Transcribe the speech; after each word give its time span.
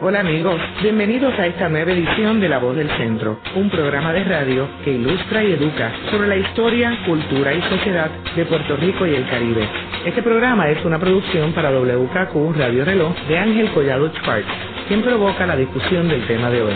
Hola 0.00 0.20
amigos, 0.20 0.60
bienvenidos 0.80 1.36
a 1.40 1.46
esta 1.48 1.68
nueva 1.68 1.90
edición 1.90 2.38
de 2.38 2.48
La 2.48 2.58
Voz 2.58 2.76
del 2.76 2.88
Centro, 2.98 3.40
un 3.56 3.68
programa 3.68 4.12
de 4.12 4.22
radio 4.22 4.68
que 4.84 4.92
ilustra 4.92 5.42
y 5.42 5.50
educa 5.50 5.92
sobre 6.12 6.28
la 6.28 6.36
historia, 6.36 6.96
cultura 7.04 7.52
y 7.52 7.60
sociedad 7.62 8.08
de 8.36 8.46
Puerto 8.46 8.76
Rico 8.76 9.04
y 9.08 9.16
el 9.16 9.28
Caribe. 9.28 9.68
Este 10.04 10.22
programa 10.22 10.68
es 10.68 10.84
una 10.84 11.00
producción 11.00 11.52
para 11.52 11.72
WKQ 11.72 12.56
Radio 12.56 12.84
Reloj 12.84 13.12
de 13.26 13.38
Ángel 13.38 13.72
Collado 13.72 14.08
Schwartz, 14.10 14.46
quien 14.86 15.02
provoca 15.02 15.44
la 15.46 15.56
discusión 15.56 16.08
del 16.08 16.24
tema 16.28 16.48
de 16.48 16.62
hoy. 16.62 16.74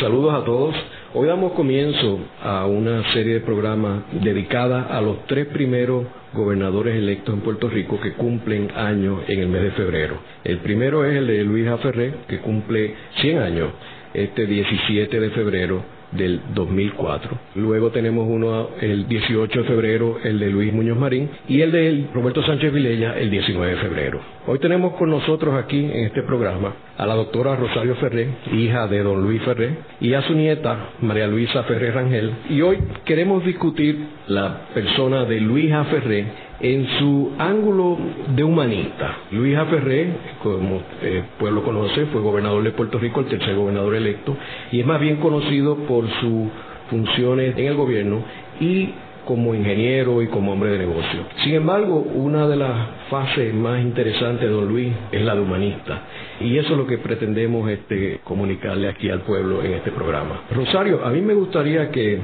Saludos 0.00 0.42
a 0.42 0.44
todos. 0.44 0.91
Hoy 1.14 1.28
damos 1.28 1.52
comienzo 1.52 2.20
a 2.42 2.64
una 2.64 3.12
serie 3.12 3.34
de 3.34 3.40
programas 3.40 4.02
dedicada 4.22 4.84
a 4.84 5.02
los 5.02 5.26
tres 5.26 5.46
primeros 5.48 6.06
gobernadores 6.32 6.96
electos 6.96 7.34
en 7.34 7.42
Puerto 7.42 7.68
Rico 7.68 8.00
que 8.00 8.14
cumplen 8.14 8.70
años 8.74 9.20
en 9.28 9.40
el 9.40 9.48
mes 9.48 9.62
de 9.62 9.70
febrero. 9.72 10.16
El 10.42 10.60
primero 10.60 11.04
es 11.04 11.14
el 11.14 11.26
de 11.26 11.44
Luis 11.44 11.68
Aferré, 11.68 12.14
que 12.28 12.38
cumple 12.38 12.94
100 13.20 13.38
años 13.40 13.72
este 14.14 14.46
17 14.46 15.20
de 15.20 15.30
febrero 15.32 15.84
del 16.12 16.40
2004. 16.54 17.38
Luego 17.56 17.90
tenemos 17.90 18.26
uno 18.26 18.70
el 18.80 19.06
18 19.06 19.62
de 19.62 19.68
febrero, 19.68 20.18
el 20.24 20.38
de 20.38 20.48
Luis 20.48 20.72
Muñoz 20.72 20.98
Marín, 20.98 21.28
y 21.46 21.60
el 21.60 21.72
de 21.72 22.06
Roberto 22.14 22.42
Sánchez 22.42 22.72
Vilella 22.72 23.18
el 23.18 23.30
19 23.30 23.74
de 23.74 23.80
febrero. 23.80 24.20
Hoy 24.44 24.58
tenemos 24.58 24.94
con 24.94 25.08
nosotros 25.08 25.54
aquí 25.54 25.78
en 25.84 26.06
este 26.06 26.24
programa 26.24 26.72
a 26.98 27.06
la 27.06 27.14
doctora 27.14 27.54
Rosario 27.54 27.94
Ferré, 27.94 28.26
hija 28.52 28.88
de 28.88 29.00
don 29.00 29.22
Luis 29.22 29.40
Ferré, 29.42 29.76
y 30.00 30.14
a 30.14 30.22
su 30.22 30.34
nieta 30.34 30.94
María 31.00 31.28
Luisa 31.28 31.62
Ferré 31.62 31.92
Rangel. 31.92 32.34
Y 32.50 32.60
hoy 32.60 32.78
queremos 33.04 33.44
discutir 33.44 34.04
la 34.26 34.62
persona 34.74 35.26
de 35.26 35.40
Luisa 35.40 35.84
Ferré 35.84 36.26
en 36.58 36.88
su 36.98 37.30
ángulo 37.38 37.96
de 38.34 38.42
humanista. 38.42 39.16
Luis 39.30 39.56
Ferré, 39.70 40.08
como 40.42 40.82
el 41.02 41.18
eh, 41.18 41.24
pueblo 41.38 41.62
conoce, 41.62 42.06
fue 42.06 42.20
gobernador 42.20 42.64
de 42.64 42.72
Puerto 42.72 42.98
Rico, 42.98 43.20
el 43.20 43.26
tercer 43.26 43.54
gobernador 43.54 43.94
electo, 43.94 44.36
y 44.72 44.80
es 44.80 44.86
más 44.86 45.00
bien 45.00 45.18
conocido 45.18 45.76
por 45.86 46.08
sus 46.20 46.48
funciones 46.90 47.56
en 47.56 47.66
el 47.66 47.76
gobierno 47.76 48.24
y 48.60 48.90
como 49.24 49.54
ingeniero 49.54 50.22
y 50.22 50.28
como 50.28 50.52
hombre 50.52 50.70
de 50.70 50.78
negocio. 50.78 51.20
Sin 51.42 51.54
embargo, 51.54 51.98
una 52.14 52.46
de 52.46 52.56
las 52.56 52.88
fases 53.08 53.54
más 53.54 53.80
interesantes 53.80 54.48
de 54.48 54.54
don 54.54 54.68
Luis 54.68 54.92
es 55.10 55.22
la 55.22 55.34
de 55.34 55.40
humanista. 55.40 56.00
Y 56.40 56.58
eso 56.58 56.72
es 56.72 56.78
lo 56.78 56.86
que 56.86 56.98
pretendemos 56.98 57.70
este, 57.70 58.20
comunicarle 58.24 58.88
aquí 58.88 59.10
al 59.10 59.20
pueblo 59.20 59.62
en 59.62 59.74
este 59.74 59.92
programa. 59.92 60.42
Rosario, 60.50 61.04
a 61.04 61.10
mí 61.10 61.20
me 61.20 61.34
gustaría 61.34 61.90
que 61.90 62.18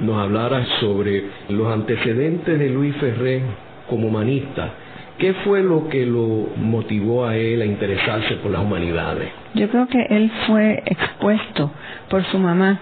nos 0.00 0.16
hablara 0.16 0.64
sobre 0.80 1.24
los 1.48 1.72
antecedentes 1.72 2.58
de 2.58 2.68
Luis 2.68 2.94
Ferré 2.96 3.42
como 3.88 4.08
humanista, 4.08 4.70
¿qué 5.18 5.34
fue 5.44 5.62
lo 5.62 5.88
que 5.88 6.06
lo 6.06 6.48
motivó 6.56 7.26
a 7.26 7.36
él 7.36 7.62
a 7.62 7.64
interesarse 7.64 8.36
por 8.36 8.52
las 8.52 8.62
humanidades? 8.62 9.28
Yo 9.54 9.68
creo 9.68 9.88
que 9.88 10.02
él 10.10 10.30
fue 10.46 10.82
expuesto 10.86 11.72
por 12.08 12.24
su 12.26 12.38
mamá, 12.38 12.78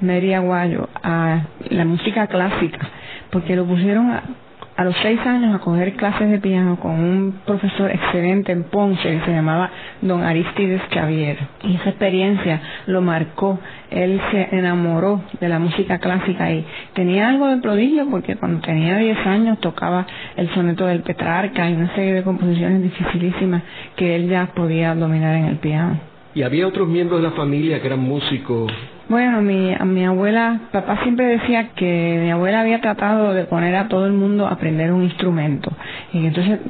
Mary 0.00 0.32
Aguayo, 0.32 0.88
a 1.02 1.42
la 1.70 1.84
música 1.84 2.26
clásica, 2.26 2.88
porque 3.34 3.56
lo 3.56 3.64
pusieron 3.64 4.12
a, 4.12 4.84
los 4.84 4.94
seis 5.02 5.18
años 5.26 5.52
a 5.56 5.58
coger 5.58 5.94
clases 5.94 6.30
de 6.30 6.38
piano 6.38 6.78
con 6.78 6.92
un 6.92 7.40
profesor 7.44 7.90
excelente 7.90 8.52
en 8.52 8.62
Ponce 8.62 9.02
que 9.02 9.20
se 9.24 9.32
llamaba 9.32 9.70
don 10.02 10.22
Aristides 10.22 10.80
Xavier. 10.88 11.36
Y 11.64 11.74
esa 11.74 11.90
experiencia 11.90 12.60
lo 12.86 13.02
marcó. 13.02 13.58
Él 13.90 14.20
se 14.30 14.56
enamoró 14.56 15.20
de 15.40 15.48
la 15.48 15.58
música 15.58 15.98
clásica 15.98 16.52
y 16.52 16.64
tenía 16.94 17.28
algo 17.28 17.48
de 17.48 17.56
prodigio 17.56 18.08
porque 18.08 18.36
cuando 18.36 18.60
tenía 18.60 18.98
diez 18.98 19.18
años 19.26 19.58
tocaba 19.58 20.06
el 20.36 20.48
soneto 20.54 20.86
del 20.86 21.00
Petrarca 21.00 21.68
y 21.68 21.74
una 21.74 21.92
serie 21.96 22.14
de 22.14 22.22
composiciones 22.22 22.82
dificilísimas 22.84 23.62
que 23.96 24.14
él 24.14 24.28
ya 24.28 24.46
podía 24.54 24.94
dominar 24.94 25.34
en 25.34 25.46
el 25.46 25.56
piano. 25.56 25.98
¿Y 26.36 26.42
había 26.42 26.68
otros 26.68 26.86
miembros 26.86 27.20
de 27.20 27.28
la 27.28 27.34
familia 27.34 27.80
que 27.80 27.86
eran 27.88 28.00
músicos 28.00 28.72
bueno, 29.08 29.42
mi, 29.42 29.74
a 29.74 29.84
mi 29.84 30.04
abuela, 30.04 30.60
papá 30.72 31.02
siempre 31.02 31.26
decía 31.26 31.70
que 31.76 32.20
mi 32.22 32.30
abuela 32.30 32.60
había 32.60 32.80
tratado 32.80 33.34
de 33.34 33.44
poner 33.44 33.76
a 33.76 33.88
todo 33.88 34.06
el 34.06 34.12
mundo 34.12 34.46
a 34.46 34.52
aprender 34.52 34.92
un 34.92 35.02
instrumento. 35.02 35.70
Y 36.12 36.26
entonces 36.26 36.60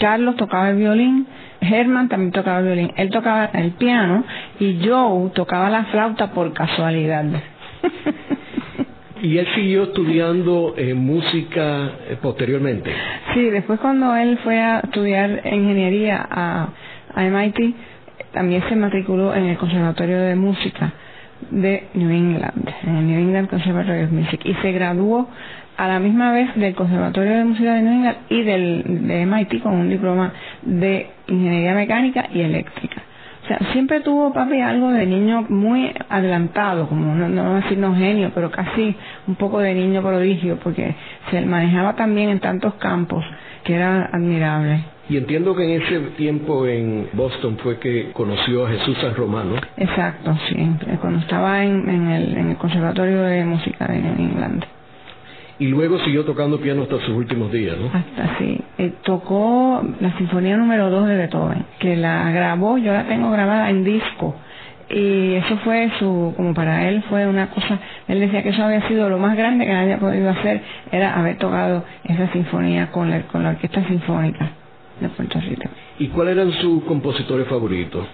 Carlos 0.00 0.36
tocaba 0.36 0.70
el 0.70 0.76
violín, 0.76 1.26
Herman 1.60 2.08
también 2.08 2.32
tocaba 2.32 2.60
el 2.60 2.64
violín, 2.66 2.92
él 2.96 3.10
tocaba 3.10 3.46
el 3.52 3.72
piano 3.72 4.24
y 4.58 4.80
Joe 4.82 5.30
tocaba 5.34 5.68
la 5.68 5.84
flauta 5.84 6.32
por 6.32 6.52
casualidad. 6.54 7.24
¿Y 9.22 9.38
él 9.38 9.46
siguió 9.54 9.84
estudiando 9.84 10.74
eh, 10.76 10.94
música 10.94 11.90
eh, 12.08 12.16
posteriormente? 12.20 12.92
Sí, 13.32 13.50
después 13.50 13.78
cuando 13.80 14.14
él 14.16 14.38
fue 14.42 14.58
a 14.58 14.80
estudiar 14.80 15.42
ingeniería 15.46 16.26
a, 16.30 16.68
a 17.14 17.22
MIT, 17.22 17.74
también 18.32 18.62
se 18.68 18.76
matriculó 18.76 19.34
en 19.34 19.44
el 19.44 19.56
Conservatorio 19.56 20.18
de 20.18 20.34
Música 20.34 20.92
de 21.54 21.88
New 21.94 22.10
England, 22.10 22.68
en 22.82 22.96
el 22.96 23.06
New 23.06 23.20
England 23.20 23.48
Conservatory 23.48 24.04
of 24.04 24.10
Music, 24.12 24.40
y 24.44 24.54
se 24.54 24.72
graduó 24.72 25.28
a 25.76 25.88
la 25.88 25.98
misma 25.98 26.32
vez 26.32 26.54
del 26.56 26.74
Conservatorio 26.74 27.36
de 27.36 27.44
Música 27.44 27.74
de 27.74 27.82
New 27.82 27.92
England 27.92 28.16
y 28.28 28.42
del, 28.42 29.08
de 29.08 29.26
MIT 29.26 29.62
con 29.62 29.74
un 29.74 29.88
diploma 29.88 30.32
de 30.62 31.10
Ingeniería 31.28 31.74
Mecánica 31.74 32.28
y 32.32 32.40
Eléctrica. 32.40 33.02
O 33.44 33.46
sea, 33.46 33.58
siempre 33.72 34.00
tuvo 34.00 34.32
papi 34.32 34.60
algo 34.60 34.90
de 34.90 35.04
niño 35.04 35.44
muy 35.50 35.92
adelantado, 36.08 36.88
como 36.88 37.14
no, 37.14 37.28
no 37.28 37.94
genio, 37.94 38.30
pero 38.34 38.50
casi 38.50 38.96
un 39.26 39.34
poco 39.34 39.58
de 39.60 39.74
niño 39.74 40.00
prodigio, 40.00 40.58
porque 40.62 40.94
se 41.30 41.42
manejaba 41.42 41.94
también 41.94 42.30
en 42.30 42.40
tantos 42.40 42.74
campos 42.74 43.22
que 43.64 43.74
era 43.74 44.06
admirable. 44.06 44.93
Y 45.08 45.18
entiendo 45.18 45.54
que 45.54 45.64
en 45.64 45.82
ese 45.82 46.00
tiempo 46.16 46.66
en 46.66 47.08
Boston 47.12 47.58
fue 47.62 47.78
que 47.78 48.10
conoció 48.12 48.66
a 48.66 48.70
Jesús 48.70 48.96
San 49.02 49.14
Romano. 49.14 49.56
Exacto, 49.76 50.34
sí. 50.48 50.56
Cuando 51.00 51.18
estaba 51.18 51.62
en, 51.62 51.88
el, 52.10 52.36
en 52.36 52.50
el 52.50 52.56
Conservatorio 52.56 53.20
de 53.22 53.44
Música 53.44 53.86
de 53.86 53.98
Inglaterra. 53.98 54.66
Y 55.58 55.68
luego 55.68 55.98
siguió 56.00 56.24
tocando 56.24 56.58
piano 56.58 56.82
hasta 56.82 56.98
sus 57.00 57.10
últimos 57.10 57.52
días, 57.52 57.76
¿no? 57.78 57.86
Hasta 57.86 58.38
sí. 58.38 58.60
Eh, 58.78 58.94
tocó 59.04 59.84
la 60.00 60.16
Sinfonía 60.16 60.56
número 60.56 60.90
2 60.90 61.06
de 61.06 61.16
Beethoven, 61.16 61.64
que 61.78 61.96
la 61.96 62.30
grabó, 62.32 62.76
yo 62.78 62.92
la 62.92 63.06
tengo 63.06 63.30
grabada 63.30 63.70
en 63.70 63.84
disco. 63.84 64.34
Y 64.90 65.34
eso 65.34 65.56
fue 65.58 65.90
su, 65.98 66.34
como 66.36 66.54
para 66.54 66.88
él 66.88 67.02
fue 67.08 67.26
una 67.26 67.50
cosa, 67.50 67.78
él 68.08 68.20
decía 68.20 68.42
que 68.42 68.50
eso 68.50 68.64
había 68.64 68.86
sido 68.88 69.08
lo 69.08 69.18
más 69.18 69.36
grande 69.36 69.64
que 69.64 69.72
haya 69.72 69.98
podido 69.98 70.28
hacer, 70.30 70.60
era 70.90 71.18
haber 71.18 71.38
tocado 71.38 71.84
esa 72.04 72.30
sinfonía 72.32 72.90
con 72.90 73.10
la, 73.10 73.22
con 73.22 73.42
la 73.42 73.50
Orquesta 73.50 73.86
Sinfónica 73.86 74.50
de 75.00 75.08
Puerto 75.08 75.40
Rico. 75.40 75.68
¿Y 75.98 76.08
cuáles 76.08 76.36
eran 76.36 76.52
sus 76.52 76.84
compositores 76.84 77.46
favoritos? 77.48 78.06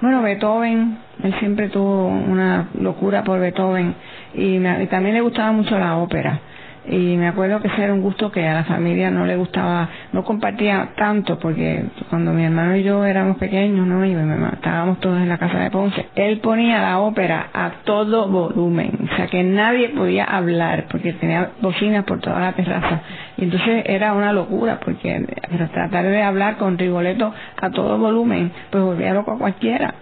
Bueno, 0.00 0.22
Beethoven, 0.22 0.98
él 1.22 1.34
siempre 1.38 1.68
tuvo 1.70 2.08
una 2.08 2.68
locura 2.78 3.24
por 3.24 3.40
Beethoven 3.40 3.94
y, 4.34 4.56
y 4.56 4.86
también 4.86 5.14
le 5.14 5.22
gustaba 5.22 5.52
mucho 5.52 5.78
la 5.78 5.96
ópera 5.96 6.40
y 6.88 7.16
me 7.16 7.28
acuerdo 7.28 7.60
que 7.60 7.68
ese 7.68 7.82
era 7.82 7.92
un 7.92 8.00
gusto 8.00 8.30
que 8.30 8.46
a 8.46 8.54
la 8.54 8.64
familia 8.64 9.10
no 9.10 9.26
le 9.26 9.36
gustaba, 9.36 9.88
no 10.12 10.24
compartía 10.24 10.90
tanto 10.96 11.38
porque 11.38 11.84
cuando 12.08 12.32
mi 12.32 12.44
hermano 12.44 12.76
y 12.76 12.82
yo 12.84 13.04
éramos 13.04 13.38
pequeños, 13.38 13.86
¿no? 13.86 14.04
Y 14.04 14.12
estábamos 14.52 15.00
todos 15.00 15.18
en 15.18 15.28
la 15.28 15.38
casa 15.38 15.58
de 15.58 15.70
Ponce, 15.70 16.06
él 16.14 16.38
ponía 16.38 16.80
la 16.80 17.00
ópera 17.00 17.48
a 17.52 17.70
todo 17.84 18.28
volumen, 18.28 19.08
o 19.12 19.16
sea 19.16 19.26
que 19.26 19.42
nadie 19.42 19.88
podía 19.90 20.24
hablar 20.24 20.86
porque 20.90 21.12
tenía 21.14 21.50
bocinas 21.60 22.04
por 22.04 22.20
toda 22.20 22.38
la 22.40 22.52
terraza 22.52 23.00
y 23.36 23.44
entonces 23.44 23.84
era 23.86 24.12
una 24.12 24.32
locura 24.32 24.78
porque 24.84 25.26
tratar 25.72 26.04
de 26.04 26.22
hablar 26.22 26.56
con 26.56 26.78
Rigoletto 26.78 27.32
a 27.60 27.70
todo 27.70 27.98
volumen, 27.98 28.52
pues 28.70 28.82
volvía 28.84 29.12
loco 29.12 29.32
a 29.32 29.38
cualquiera, 29.38 29.94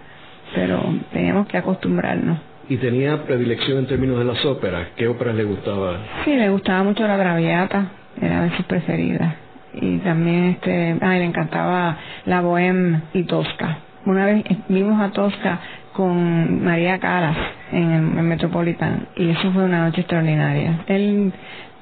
pero 0.53 0.81
teníamos 1.11 1.47
que 1.47 1.57
acostumbrarnos 1.57 2.37
y 2.69 2.77
tenía 2.77 3.23
predilección 3.23 3.79
en 3.79 3.87
términos 3.87 4.19
de 4.19 4.25
las 4.25 4.43
óperas. 4.45 4.87
¿Qué 4.95 5.07
óperas 5.07 5.35
le 5.35 5.43
gustaba? 5.43 5.99
Sí, 6.23 6.35
le 6.35 6.49
gustaba 6.49 6.83
mucho 6.83 7.07
la 7.07 7.17
Traviata, 7.17 7.91
era 8.21 8.43
de 8.43 8.55
sus 8.55 8.65
preferidas. 8.65 9.35
Y 9.73 9.97
también 9.99 10.45
este, 10.45 10.97
ay, 11.01 11.19
le 11.19 11.25
encantaba 11.25 11.97
la 12.25 12.41
Bohème 12.41 13.01
y 13.13 13.23
Tosca. 13.23 13.79
Una 14.05 14.25
vez 14.25 14.43
vimos 14.69 15.01
a 15.01 15.11
Tosca 15.11 15.59
con 15.93 16.63
María 16.63 16.99
Caras 16.99 17.37
en 17.71 17.91
el, 17.91 18.01
Metropolitan 18.23 19.07
y 19.15 19.29
eso 19.29 19.51
fue 19.51 19.63
una 19.63 19.85
noche 19.85 20.01
extraordinaria. 20.01 20.83
Él 20.87 21.33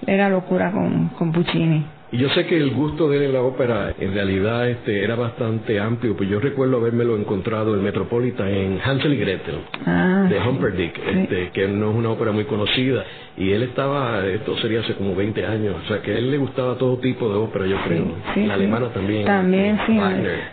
era 0.08 0.30
locura 0.30 0.72
con 0.72 1.32
Puccini. 1.32 1.86
Y 2.14 2.20
yo 2.20 2.30
sé 2.30 2.46
que 2.46 2.56
el 2.56 2.70
gusto 2.70 3.10
de 3.10 3.18
él 3.18 3.24
en 3.24 3.34
la 3.34 3.42
ópera 3.42 3.96
en 4.00 4.14
realidad 4.14 4.70
este, 4.70 5.04
era 5.04 5.16
bastante 5.16 5.80
amplio, 5.80 6.16
pues 6.16 6.30
yo 6.30 6.40
recuerdo 6.40 6.78
habérmelo 6.78 7.18
encontrado 7.18 7.74
en 7.74 7.84
Metropolitan 7.84 8.50
en 8.50 8.80
Hansel 8.86 9.14
y 9.14 9.18
Gretel 9.18 9.56
ah, 9.88 10.28
de 10.30 10.38
Humperdinck, 10.38 10.94
este, 10.96 11.50
que 11.50 11.68
no 11.68 11.90
es 11.90 11.96
una 11.96 12.12
ópera 12.12 12.32
muy 12.32 12.46
conocida. 12.46 13.04
Y 13.36 13.50
él 13.50 13.64
estaba, 13.64 14.24
esto 14.28 14.56
sería 14.60 14.82
hace 14.82 14.94
como 14.94 15.16
20 15.16 15.44
años, 15.44 15.76
o 15.84 15.88
sea 15.88 16.04
que 16.04 16.12
a 16.12 16.18
él 16.20 16.30
le 16.30 16.38
gustaba 16.38 16.76
todo 16.78 17.00
tipo 17.00 17.28
de 17.28 17.36
ópera, 17.36 17.66
yo 17.66 17.78
creo. 17.88 18.06
la 18.46 18.54
alemana 18.54 18.90
también. 18.90 19.26
También, 19.26 19.80
sí. 19.88 20.00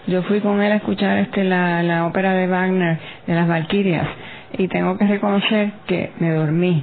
Yo 0.06 0.22
fui 0.22 0.40
con 0.40 0.62
él 0.62 0.72
a 0.72 0.76
escuchar 0.76 1.18
este 1.18 1.44
la, 1.44 1.82
la 1.82 2.06
ópera 2.06 2.32
de 2.32 2.46
Wagner, 2.46 2.98
de 3.26 3.34
las 3.34 3.46
Valquirias 3.46 4.08
y 4.58 4.68
tengo 4.68 4.96
que 4.98 5.06
reconocer 5.06 5.72
que 5.86 6.12
me 6.18 6.30
dormí. 6.32 6.82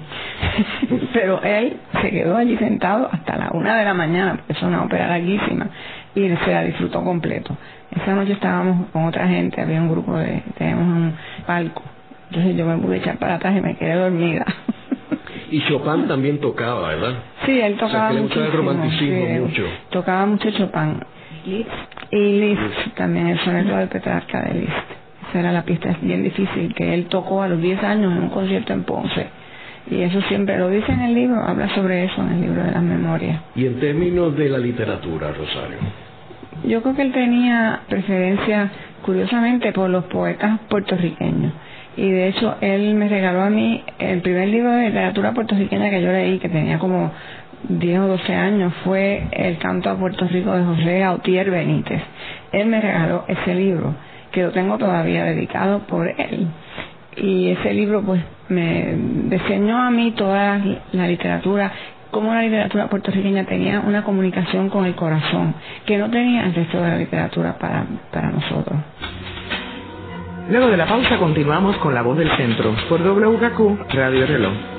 Pero 1.14 1.42
él 1.44 1.78
se 2.02 2.12
quedó 2.12 2.38
allí 2.38 2.58
sentado 2.58 3.10
hasta 3.12 3.38
la 3.38 3.50
una 3.54 3.78
de 3.78 3.86
la 3.86 3.94
mañana, 3.94 4.36
porque 4.36 4.54
es 4.54 4.62
una 4.62 4.84
ópera 4.84 5.08
larguísima. 5.08 5.68
y 6.16 6.28
se 6.28 6.52
la 6.52 6.64
disfrutó 6.64 7.04
completo. 7.04 7.56
Esa 7.92 8.14
noche 8.14 8.34
estábamos 8.34 8.90
con 8.92 9.06
otra 9.06 9.28
gente, 9.28 9.62
había 9.62 9.82
un 9.82 9.90
grupo 9.90 10.18
de, 10.18 10.44
teníamos 10.58 10.86
un 10.86 11.16
palco, 11.46 11.84
entonces 12.30 12.56
yo 12.56 12.66
me 12.66 12.78
pude 12.78 12.98
echar 12.98 13.18
para 13.18 13.36
atrás 13.36 13.56
y 13.58 13.62
me 13.62 13.76
quedé 13.76 13.96
dormida. 13.96 14.46
Y 15.50 15.62
Chopin 15.62 16.10
también 16.10 16.42
tocaba, 16.42 16.90
¿verdad? 16.90 17.14
Sí, 17.46 17.58
él 17.58 17.78
tocaba 17.78 18.12
mucho. 18.12 18.44
el 18.44 18.52
romanticismo 18.52 19.46
mucho. 19.46 19.64
Tocaba 19.90 20.26
mucho 20.26 20.52
Chopin. 20.52 21.00
Y 21.46 21.66
Liszt, 22.12 22.96
también 22.96 23.28
el 23.28 23.40
soneto 23.40 23.78
del 23.78 23.88
Petrarca 23.88 24.42
de 24.42 24.54
Liszt. 24.56 24.97
Esa 25.30 25.40
era 25.40 25.52
la 25.52 25.64
pista 25.64 25.96
bien 26.02 26.24
difícil 26.24 26.74
que 26.74 26.94
él 26.94 27.06
tocó 27.06 27.42
a 27.42 27.48
los 27.48 27.62
10 27.62 27.84
años 27.84 28.14
en 28.14 28.24
un 28.24 28.30
concierto 28.30 28.74
en 28.74 28.84
Ponce. 28.84 29.28
Y 29.90 30.02
eso 30.02 30.22
siempre 30.24 30.58
lo 30.58 30.70
dice 30.70 30.92
en 30.92 31.02
el 31.02 31.14
libro, 31.14 31.42
habla 31.42 31.74
sobre 31.74 32.06
eso 32.06 32.22
en 32.22 32.30
el 32.30 32.42
libro 32.42 32.64
de 32.64 32.72
las 32.72 32.84
memorias. 32.84 33.42
Y 33.56 33.66
en 33.66 33.80
términos 33.80 34.36
de 34.36 34.50
la 34.50 34.58
literatura, 34.58 35.32
Rosario. 35.32 35.78
Yo 36.66 36.82
creo 36.82 36.96
que 36.96 37.04
él 37.04 37.12
tenía 37.14 37.82
preferencia, 37.88 38.70
curiosamente, 39.04 39.72
por 39.72 39.90
los 39.90 40.06
poetas 40.06 40.60
puertorriqueños. 40.70 41.54
Y 41.96 42.10
de 42.12 42.28
hecho, 42.28 42.56
él 42.62 42.96
me 42.96 43.08
regaló 43.08 43.42
a 43.42 43.50
mí 43.50 43.84
el 44.00 44.22
primer 44.22 44.50
libro 44.50 44.72
de 44.72 44.88
literatura 44.88 45.34
puertorriqueña 45.34 45.90
que 45.90 46.02
yo 46.02 46.12
leí, 46.12 46.40
que 46.40 46.50
tenía 46.50 46.80
como 46.80 47.12
10 47.70 48.00
o 48.00 48.08
12 48.08 48.34
años, 48.34 48.74
fue 48.84 49.24
El 49.32 49.58
canto 49.58 49.90
a 49.90 49.98
Puerto 49.98 50.28
Rico 50.28 50.52
de 50.52 50.64
José 50.64 51.00
Gautier 51.00 51.50
Benítez. 51.50 52.02
Él 52.52 52.68
me 52.68 52.82
regaló 52.82 53.24
ese 53.28 53.56
libro, 53.56 53.96
que 54.38 54.44
lo 54.44 54.52
tengo 54.52 54.78
todavía 54.78 55.24
dedicado 55.24 55.80
por 55.88 56.08
él. 56.08 56.46
Y 57.16 57.50
ese 57.50 57.74
libro, 57.74 58.04
pues, 58.04 58.22
me 58.50 58.94
diseñó 59.30 59.82
a 59.82 59.90
mí 59.90 60.12
toda 60.12 60.62
la 60.92 61.08
literatura 61.08 61.72
como 62.12 62.32
la 62.36 62.44
literatura 62.44 62.88
puertorriqueña 62.88 63.46
tenía 63.46 63.80
una 63.80 64.04
comunicación 64.04 64.70
con 64.70 64.86
el 64.86 64.94
corazón 64.94 65.56
que 65.88 65.98
no 65.98 66.12
tenía 66.12 66.46
el 66.46 66.54
resto 66.54 66.80
de 66.80 66.88
la 66.88 66.98
literatura 66.98 67.58
para, 67.58 67.84
para 68.12 68.30
nosotros. 68.30 68.80
Luego 70.52 70.68
de 70.68 70.78
la 70.78 70.86
pausa 70.86 71.18
continuamos 71.18 71.76
con 71.78 71.96
La 71.96 72.04
Voz 72.04 72.20
del 72.20 72.30
Centro 72.38 72.76
por 72.88 73.02
WKQ 73.02 73.92
Radio 73.92 74.28
Reloj. 74.28 74.77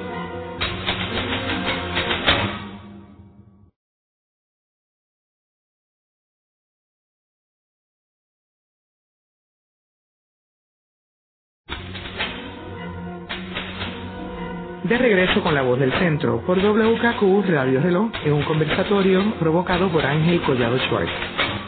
De 14.88 14.96
regreso 14.96 15.42
con 15.42 15.54
la 15.54 15.60
voz 15.60 15.78
del 15.78 15.92
centro 15.92 16.40
por 16.46 16.56
WKQ 16.56 17.46
Radio 17.46 17.78
Reloj 17.78 18.10
en 18.24 18.32
un 18.32 18.42
conversatorio 18.44 19.34
provocado 19.38 19.90
por 19.90 20.02
Ángel 20.06 20.40
Collado 20.40 20.78
Schwartz. 20.78 21.10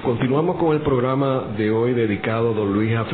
Continuamos 0.02 0.56
con 0.56 0.74
el 0.74 0.80
programa 0.80 1.44
de 1.54 1.70
hoy 1.70 1.92
dedicado 1.92 2.52
a 2.52 2.54
don 2.54 2.72
Luis 2.72 2.96
A. 2.96 3.04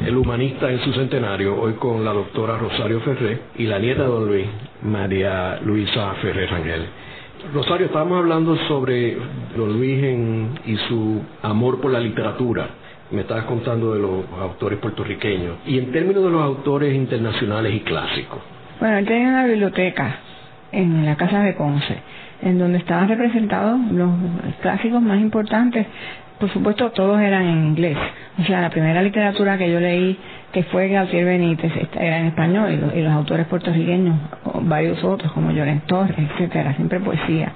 El 0.00 0.16
humanista 0.16 0.70
en 0.70 0.80
su 0.80 0.94
centenario, 0.94 1.60
hoy 1.60 1.74
con 1.74 2.02
la 2.02 2.14
doctora 2.14 2.56
Rosario 2.56 3.00
Ferré 3.00 3.38
y 3.56 3.64
la 3.64 3.78
nieta 3.78 4.04
de 4.04 4.08
don 4.08 4.26
Luis, 4.28 4.46
María 4.82 5.60
Luisa 5.62 6.14
Ferré 6.22 6.46
Rangel. 6.46 6.86
Rosario, 7.52 7.88
estábamos 7.88 8.16
hablando 8.16 8.56
sobre 8.66 9.18
don 9.54 9.74
Luis 9.74 10.02
y 10.64 10.76
su 10.88 11.20
amor 11.42 11.82
por 11.82 11.90
la 11.90 12.00
literatura. 12.00 12.66
Me 13.10 13.20
estabas 13.22 13.44
contando 13.44 13.92
de 13.92 14.00
los 14.00 14.24
autores 14.40 14.78
puertorriqueños. 14.78 15.56
Y 15.66 15.78
en 15.78 15.92
términos 15.92 16.24
de 16.24 16.30
los 16.30 16.40
autores 16.40 16.94
internacionales 16.94 17.74
y 17.74 17.80
clásicos, 17.80 18.38
bueno, 18.80 18.96
él 18.96 19.06
tenía 19.06 19.28
una 19.28 19.44
biblioteca 19.44 20.16
en 20.72 21.04
la 21.04 21.16
casa 21.16 21.42
de 21.42 21.52
Ponce, 21.52 21.96
en 22.42 22.58
donde 22.58 22.78
estaban 22.78 23.08
representados 23.08 23.78
los 23.92 24.10
clásicos 24.62 25.02
más 25.02 25.20
importantes. 25.20 25.86
Por 26.38 26.50
supuesto, 26.50 26.90
todos 26.92 27.20
eran 27.20 27.42
en 27.42 27.66
inglés. 27.66 27.98
O 28.38 28.44
sea, 28.44 28.62
la 28.62 28.70
primera 28.70 29.02
literatura 29.02 29.58
que 29.58 29.70
yo 29.70 29.78
leí, 29.78 30.18
que 30.52 30.62
fue 30.64 30.88
Gautier 30.88 31.26
Benítez, 31.26 31.70
era 31.94 32.20
en 32.20 32.26
español, 32.28 32.92
y 32.94 33.02
los, 33.02 33.12
autores 33.12 33.46
puertorriqueños, 33.46 34.18
varios 34.62 35.04
otros, 35.04 35.30
como 35.32 35.50
Llorens 35.50 35.84
Torres, 35.84 36.16
etcétera, 36.18 36.74
siempre 36.74 37.00
poesía. 37.00 37.52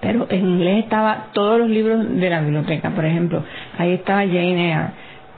Pero 0.00 0.26
en 0.28 0.46
inglés 0.46 0.84
estaba 0.84 1.28
todos 1.32 1.58
los 1.58 1.70
libros 1.70 2.06
de 2.20 2.30
la 2.30 2.42
biblioteca. 2.42 2.90
Por 2.90 3.06
ejemplo, 3.06 3.42
ahí 3.78 3.94
estaba 3.94 4.20
Jane 4.20 4.70
Eyre, 4.72 4.88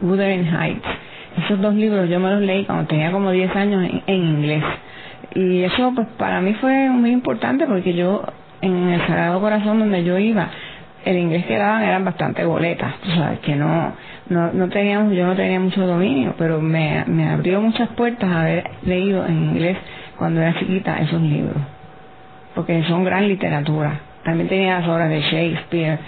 Wuthering 0.01 0.47
Heights, 0.53 0.89
esos 1.37 1.61
dos 1.61 1.75
libros 1.75 2.09
yo 2.09 2.21
me 2.21 2.31
los 2.31 2.43
leí 2.43 2.65
cuando 2.65 2.87
tenía 2.87 3.11
como 3.13 3.31
10 3.31 3.55
años 3.57 3.89
en, 4.07 4.23
inglés. 4.23 4.65
Y 5.35 5.63
eso 5.63 5.93
pues 5.95 6.09
para 6.19 6.41
mí 6.41 6.55
fue 6.55 6.89
muy 6.91 7.11
importante 7.11 7.67
porque 7.67 7.95
yo 7.95 8.23
en 8.61 8.89
el 8.89 9.01
Sagrado 9.07 9.41
Corazón 9.41 9.79
donde 9.79 10.05
yo 10.05 10.19
iba, 10.19 10.49
el 11.05 11.17
inglés 11.17 11.47
que 11.47 11.57
daban 11.57 11.83
eran 11.83 12.05
bastante 12.05 12.45
boletas, 12.45 12.95
tú 13.01 13.11
sabes, 13.13 13.39
que 13.41 13.57
no, 13.57 13.93
no, 14.29 14.53
no 14.53 14.69
teníamos, 14.69 15.13
yo 15.15 15.27
no 15.27 15.35
tenía 15.35 15.59
mucho 15.59 15.87
dominio, 15.87 16.35
pero 16.37 16.61
me, 16.61 17.05
me 17.07 17.29
abrió 17.29 17.61
muchas 17.61 17.89
puertas 17.91 18.31
haber 18.31 18.71
leído 18.83 19.25
en 19.25 19.51
inglés 19.51 19.79
cuando 20.19 20.43
era 20.43 20.59
chiquita 20.59 20.99
esos 20.99 21.23
libros, 21.23 21.57
porque 22.55 22.83
son 22.85 23.05
gran 23.05 23.27
literatura. 23.27 24.01
También 24.25 24.49
tenía 24.49 24.81
las 24.81 24.89
obras 24.89 25.09
de 25.09 25.21
Shakespeare 25.23 25.99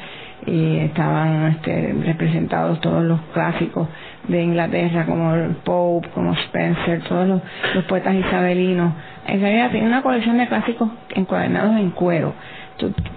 y 0.46 0.78
estaban 0.78 1.52
este, 1.52 1.94
representados 2.04 2.80
todos 2.80 3.02
los 3.02 3.20
clásicos 3.32 3.88
de 4.28 4.42
Inglaterra, 4.42 5.04
como 5.06 5.34
Pope, 5.64 6.08
como 6.10 6.32
Spencer, 6.34 7.02
todos 7.08 7.28
los, 7.28 7.84
poetas 7.84 8.14
isabelinos. 8.14 8.92
En 9.26 9.40
realidad 9.40 9.70
tiene 9.70 9.86
una 9.86 10.02
colección 10.02 10.38
de 10.38 10.48
clásicos 10.48 10.88
encuadernados 11.14 11.76
en 11.76 11.90
cuero, 11.90 12.34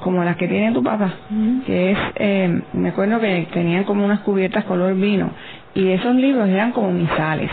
como 0.02 0.24
las 0.24 0.36
que 0.38 0.48
tiene 0.48 0.72
tu 0.72 0.84
papá, 0.84 1.14
que 1.66 1.92
es, 1.92 1.98
eh, 2.16 2.62
me 2.74 2.90
acuerdo 2.90 3.20
que 3.20 3.48
tenían 3.54 3.84
como 3.84 4.06
unas 4.06 4.20
cubiertas 4.22 4.66
color 4.66 4.96
vino, 4.96 5.32
y 5.74 5.90
esos 5.90 6.16
libros 6.16 6.48
eran 6.50 6.72
como 6.72 6.92
misales, 6.92 7.50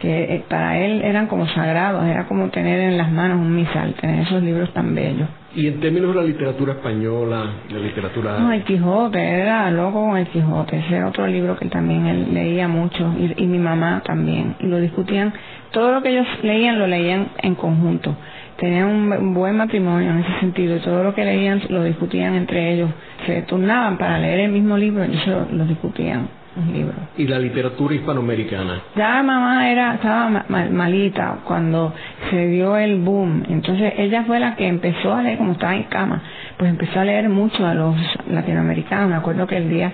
que 0.00 0.34
eh, 0.36 0.44
para 0.48 0.78
él 0.78 1.02
eran 1.02 1.26
como 1.26 1.46
sagrados, 1.48 2.04
era 2.04 2.26
como 2.26 2.48
tener 2.50 2.80
en 2.80 2.96
las 2.96 3.10
manos 3.10 3.38
un 3.38 3.54
misal, 3.54 3.94
tener 3.94 4.20
esos 4.20 4.42
libros 4.42 4.72
tan 4.72 4.94
bellos. 4.94 5.28
Y 5.58 5.66
en 5.66 5.80
términos 5.80 6.14
de 6.14 6.20
la 6.20 6.24
literatura 6.24 6.74
española, 6.74 7.52
la 7.68 7.78
literatura... 7.80 8.38
No, 8.38 8.52
el 8.52 8.62
Quijote, 8.62 9.18
era 9.18 9.68
loco 9.72 10.06
con 10.06 10.16
el 10.16 10.28
Quijote, 10.28 10.78
ese 10.78 10.94
era 10.94 11.08
otro 11.08 11.26
libro 11.26 11.56
que 11.56 11.66
también 11.66 12.06
él 12.06 12.32
leía 12.32 12.68
mucho, 12.68 13.12
y, 13.36 13.44
mi 13.44 13.58
mamá 13.58 14.00
también, 14.04 14.54
y 14.60 14.68
lo 14.68 14.78
discutían, 14.78 15.32
todo 15.72 15.90
lo 15.90 16.00
que 16.00 16.10
ellos 16.10 16.28
leían 16.44 16.78
lo 16.78 16.86
leían 16.86 17.30
en 17.38 17.56
conjunto, 17.56 18.14
tenían 18.56 18.86
un 18.86 19.34
buen 19.34 19.56
matrimonio 19.56 20.12
en 20.12 20.18
ese 20.20 20.38
sentido, 20.38 20.76
y 20.76 20.78
todo 20.78 21.02
lo 21.02 21.12
que 21.12 21.24
leían 21.24 21.60
lo 21.70 21.82
discutían 21.82 22.36
entre 22.36 22.74
ellos, 22.74 22.90
se 23.26 23.42
turnaban 23.42 23.98
para 23.98 24.20
leer 24.20 24.38
el 24.38 24.52
mismo 24.52 24.76
libro, 24.76 25.04
y 25.06 25.16
eso 25.16 25.48
lo 25.50 25.64
discutían. 25.64 26.37
¿Y 27.16 27.26
la 27.26 27.38
literatura 27.38 27.94
hispanoamericana? 27.94 28.80
Ya 28.96 29.22
mamá 29.22 29.70
era, 29.70 29.94
estaba 29.94 30.44
malita 30.48 31.38
cuando 31.44 31.94
se 32.30 32.46
dio 32.48 32.76
el 32.76 32.96
boom. 32.96 33.44
Entonces 33.48 33.92
ella 33.96 34.24
fue 34.24 34.40
la 34.40 34.56
que 34.56 34.66
empezó 34.66 35.14
a 35.14 35.22
leer, 35.22 35.38
como 35.38 35.52
estaba 35.52 35.76
en 35.76 35.84
cama, 35.84 36.22
pues 36.56 36.70
empezó 36.70 37.00
a 37.00 37.04
leer 37.04 37.28
mucho 37.28 37.64
a 37.66 37.74
los 37.74 37.96
latinoamericanos. 38.28 39.10
Me 39.10 39.16
acuerdo 39.16 39.46
que 39.46 39.56
el 39.56 39.68
día 39.68 39.92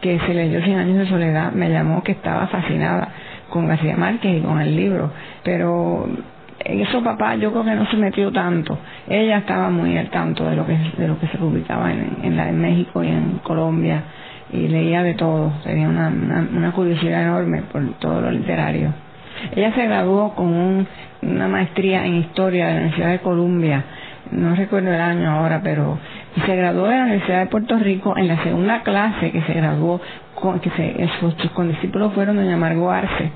que 0.00 0.18
se 0.20 0.34
leyó 0.34 0.62
Cien 0.62 0.78
años 0.78 0.98
de 0.98 1.06
soledad 1.08 1.52
me 1.52 1.70
llamó 1.70 2.02
que 2.02 2.12
estaba 2.12 2.46
fascinada 2.46 3.08
con 3.50 3.66
García 3.66 3.96
Márquez 3.96 4.38
y 4.38 4.40
con 4.40 4.60
el 4.60 4.76
libro. 4.76 5.10
Pero 5.42 6.06
eso 6.64 7.02
papá 7.02 7.34
yo 7.36 7.50
creo 7.50 7.64
que 7.64 7.74
no 7.74 7.86
se 7.90 7.96
metió 7.96 8.30
tanto. 8.30 8.78
Ella 9.08 9.38
estaba 9.38 9.70
muy 9.70 9.96
al 9.96 10.10
tanto 10.10 10.44
de 10.44 10.56
lo 10.56 10.66
que, 10.66 10.76
de 10.96 11.08
lo 11.08 11.18
que 11.18 11.26
se 11.28 11.38
publicaba 11.38 11.92
en, 11.92 12.18
en, 12.22 12.36
la, 12.36 12.48
en 12.48 12.60
México 12.60 13.02
y 13.02 13.08
en 13.08 13.40
Colombia 13.42 14.02
y 14.54 14.68
leía 14.68 15.02
de 15.02 15.14
todo, 15.14 15.52
tenía 15.64 15.88
una, 15.88 16.08
una, 16.08 16.72
curiosidad 16.72 17.22
enorme 17.22 17.62
por 17.72 17.82
todo 17.98 18.20
lo 18.20 18.30
literario. 18.30 18.92
Ella 19.54 19.74
se 19.74 19.84
graduó 19.84 20.34
con 20.34 20.86
una 21.22 21.48
maestría 21.48 22.06
en 22.06 22.16
historia 22.16 22.66
de 22.66 22.72
la 22.72 22.80
Universidad 22.80 23.10
de 23.10 23.18
Columbia, 23.18 23.84
no 24.30 24.54
recuerdo 24.54 24.92
el 24.92 25.00
año 25.00 25.30
ahora, 25.30 25.60
pero 25.62 25.98
se 26.46 26.56
graduó 26.56 26.86
de 26.86 26.96
la 26.96 27.04
Universidad 27.04 27.40
de 27.40 27.46
Puerto 27.46 27.78
Rico 27.78 28.16
en 28.16 28.28
la 28.28 28.42
segunda 28.42 28.82
clase 28.82 29.30
que 29.30 29.42
se 29.42 29.54
graduó, 29.54 30.00
con, 30.34 30.60
que 30.60 30.70
se, 30.70 31.08
sus 31.20 31.34
condiscípulos 31.50 32.12
fueron 32.14 32.36
doña 32.36 32.56
Margot 32.56 32.90
Arce 32.92 33.30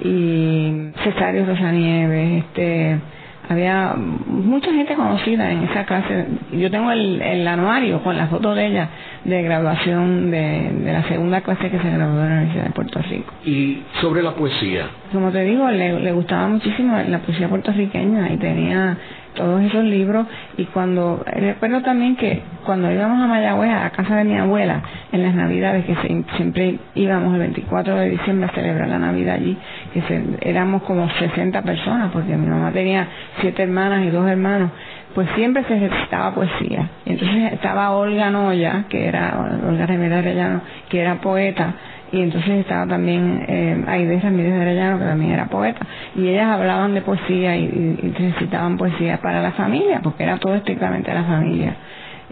y 0.00 0.90
Cesario 1.02 1.46
Rosanieves, 1.46 2.44
este 2.44 2.98
había 3.48 3.94
mucha 3.94 4.72
gente 4.72 4.94
conocida 4.94 5.50
en 5.50 5.64
esa 5.64 5.84
clase. 5.84 6.26
Yo 6.52 6.70
tengo 6.70 6.90
el, 6.90 7.46
anuario 7.46 8.02
con 8.02 8.16
la 8.16 8.26
foto 8.28 8.54
de 8.54 8.66
ella 8.66 8.88
de 9.24 9.42
graduación 9.42 10.30
de, 10.30 10.72
la 10.84 11.02
segunda 11.08 11.40
clase 11.42 11.70
que 11.70 11.78
se 11.78 11.90
graduó 11.90 12.22
en 12.22 12.28
la 12.28 12.36
Universidad 12.36 12.64
de 12.64 12.70
Puerto 12.70 13.00
Rico. 13.02 13.32
¿Y 13.44 13.82
sobre 14.00 14.22
la 14.22 14.34
poesía? 14.34 14.86
Como 15.12 15.30
te 15.30 15.42
digo, 15.42 15.70
le, 15.70 16.12
gustaba 16.12 16.48
muchísimo 16.48 16.96
la 17.08 17.18
poesía 17.18 17.48
puertorriqueña 17.48 18.32
y 18.32 18.36
tenía 18.38 18.96
todos 19.34 19.62
esos 19.62 19.84
libros 19.84 20.26
y 20.56 20.64
cuando 20.66 21.22
recuerdo 21.26 21.82
también 21.82 22.16
que 22.16 22.42
cuando 22.64 22.90
íbamos 22.90 23.22
a 23.22 23.26
Mayagüez 23.26 23.70
a 23.70 23.90
casa 23.90 24.16
de 24.16 24.24
mi 24.24 24.36
abuela 24.36 24.82
en 25.12 25.22
las 25.22 25.34
navidades 25.34 25.84
que 25.84 25.96
siempre 26.36 26.78
íbamos 26.94 27.34
el 27.34 27.40
24 27.40 27.96
de 27.96 28.10
diciembre 28.10 28.48
a 28.50 28.54
celebrar 28.54 28.88
la 28.88 28.98
navidad 28.98 29.34
allí 29.34 29.56
que 29.92 30.02
éramos 30.42 30.82
como 30.82 31.08
60 31.08 31.62
personas 31.62 32.10
porque 32.12 32.36
mi 32.36 32.46
mamá 32.46 32.70
tenía 32.72 33.06
siete 33.40 33.62
hermanas 33.64 34.04
y 34.06 34.10
dos 34.10 34.26
hermanos 34.28 34.70
pues 35.14 35.28
siempre 35.36 35.62
se 35.64 35.78
recitaba 35.78 36.34
poesía. 36.34 36.88
Entonces 37.06 37.52
estaba 37.52 37.92
Olga 37.92 38.30
Noya 38.30 38.86
que 38.88 39.06
era 39.06 39.60
Olga 39.66 39.86
Remeda 39.86 40.18
Arellano 40.18 40.60
que 40.88 41.00
era 41.00 41.16
poeta 41.16 41.74
y 42.14 42.22
entonces 42.22 42.60
estaba 42.60 42.86
también 42.86 43.44
eh, 43.48 43.84
Aide 43.88 44.20
Ramírez 44.20 44.54
de 44.54 44.60
Arellano, 44.60 45.00
que 45.00 45.04
también 45.04 45.32
era 45.32 45.46
poeta, 45.46 45.84
y 46.14 46.28
ellas 46.28 46.46
hablaban 46.46 46.94
de 46.94 47.02
poesía 47.02 47.56
y, 47.56 48.14
recitaban 48.16 48.78
poesía 48.78 49.18
para 49.20 49.42
la 49.42 49.50
familia, 49.50 50.00
porque 50.00 50.22
era 50.22 50.36
todo 50.36 50.54
estrictamente 50.54 51.12
la 51.12 51.24
familia. 51.24 51.74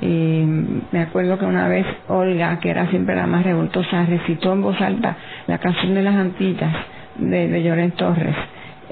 Y 0.01 0.45
me 0.93 1.01
acuerdo 1.01 1.37
que 1.37 1.47
una 1.47 1.67
vez 1.67 1.85
Olga, 2.07 2.61
que 2.61 2.71
era 2.71 2.87
siempre 2.91 3.17
la 3.17 3.27
más 3.27 3.43
revoltosa, 3.43 4.07
recitó 4.07 4.53
en 4.53 4.63
voz 4.63 4.81
alta 4.81 5.17
la 5.49 5.59
canción 5.59 5.95
de 5.95 6.03
las 6.03 6.15
Antillas 6.15 6.73
de, 7.17 7.49
de 7.49 7.91
Torres. 7.91 8.37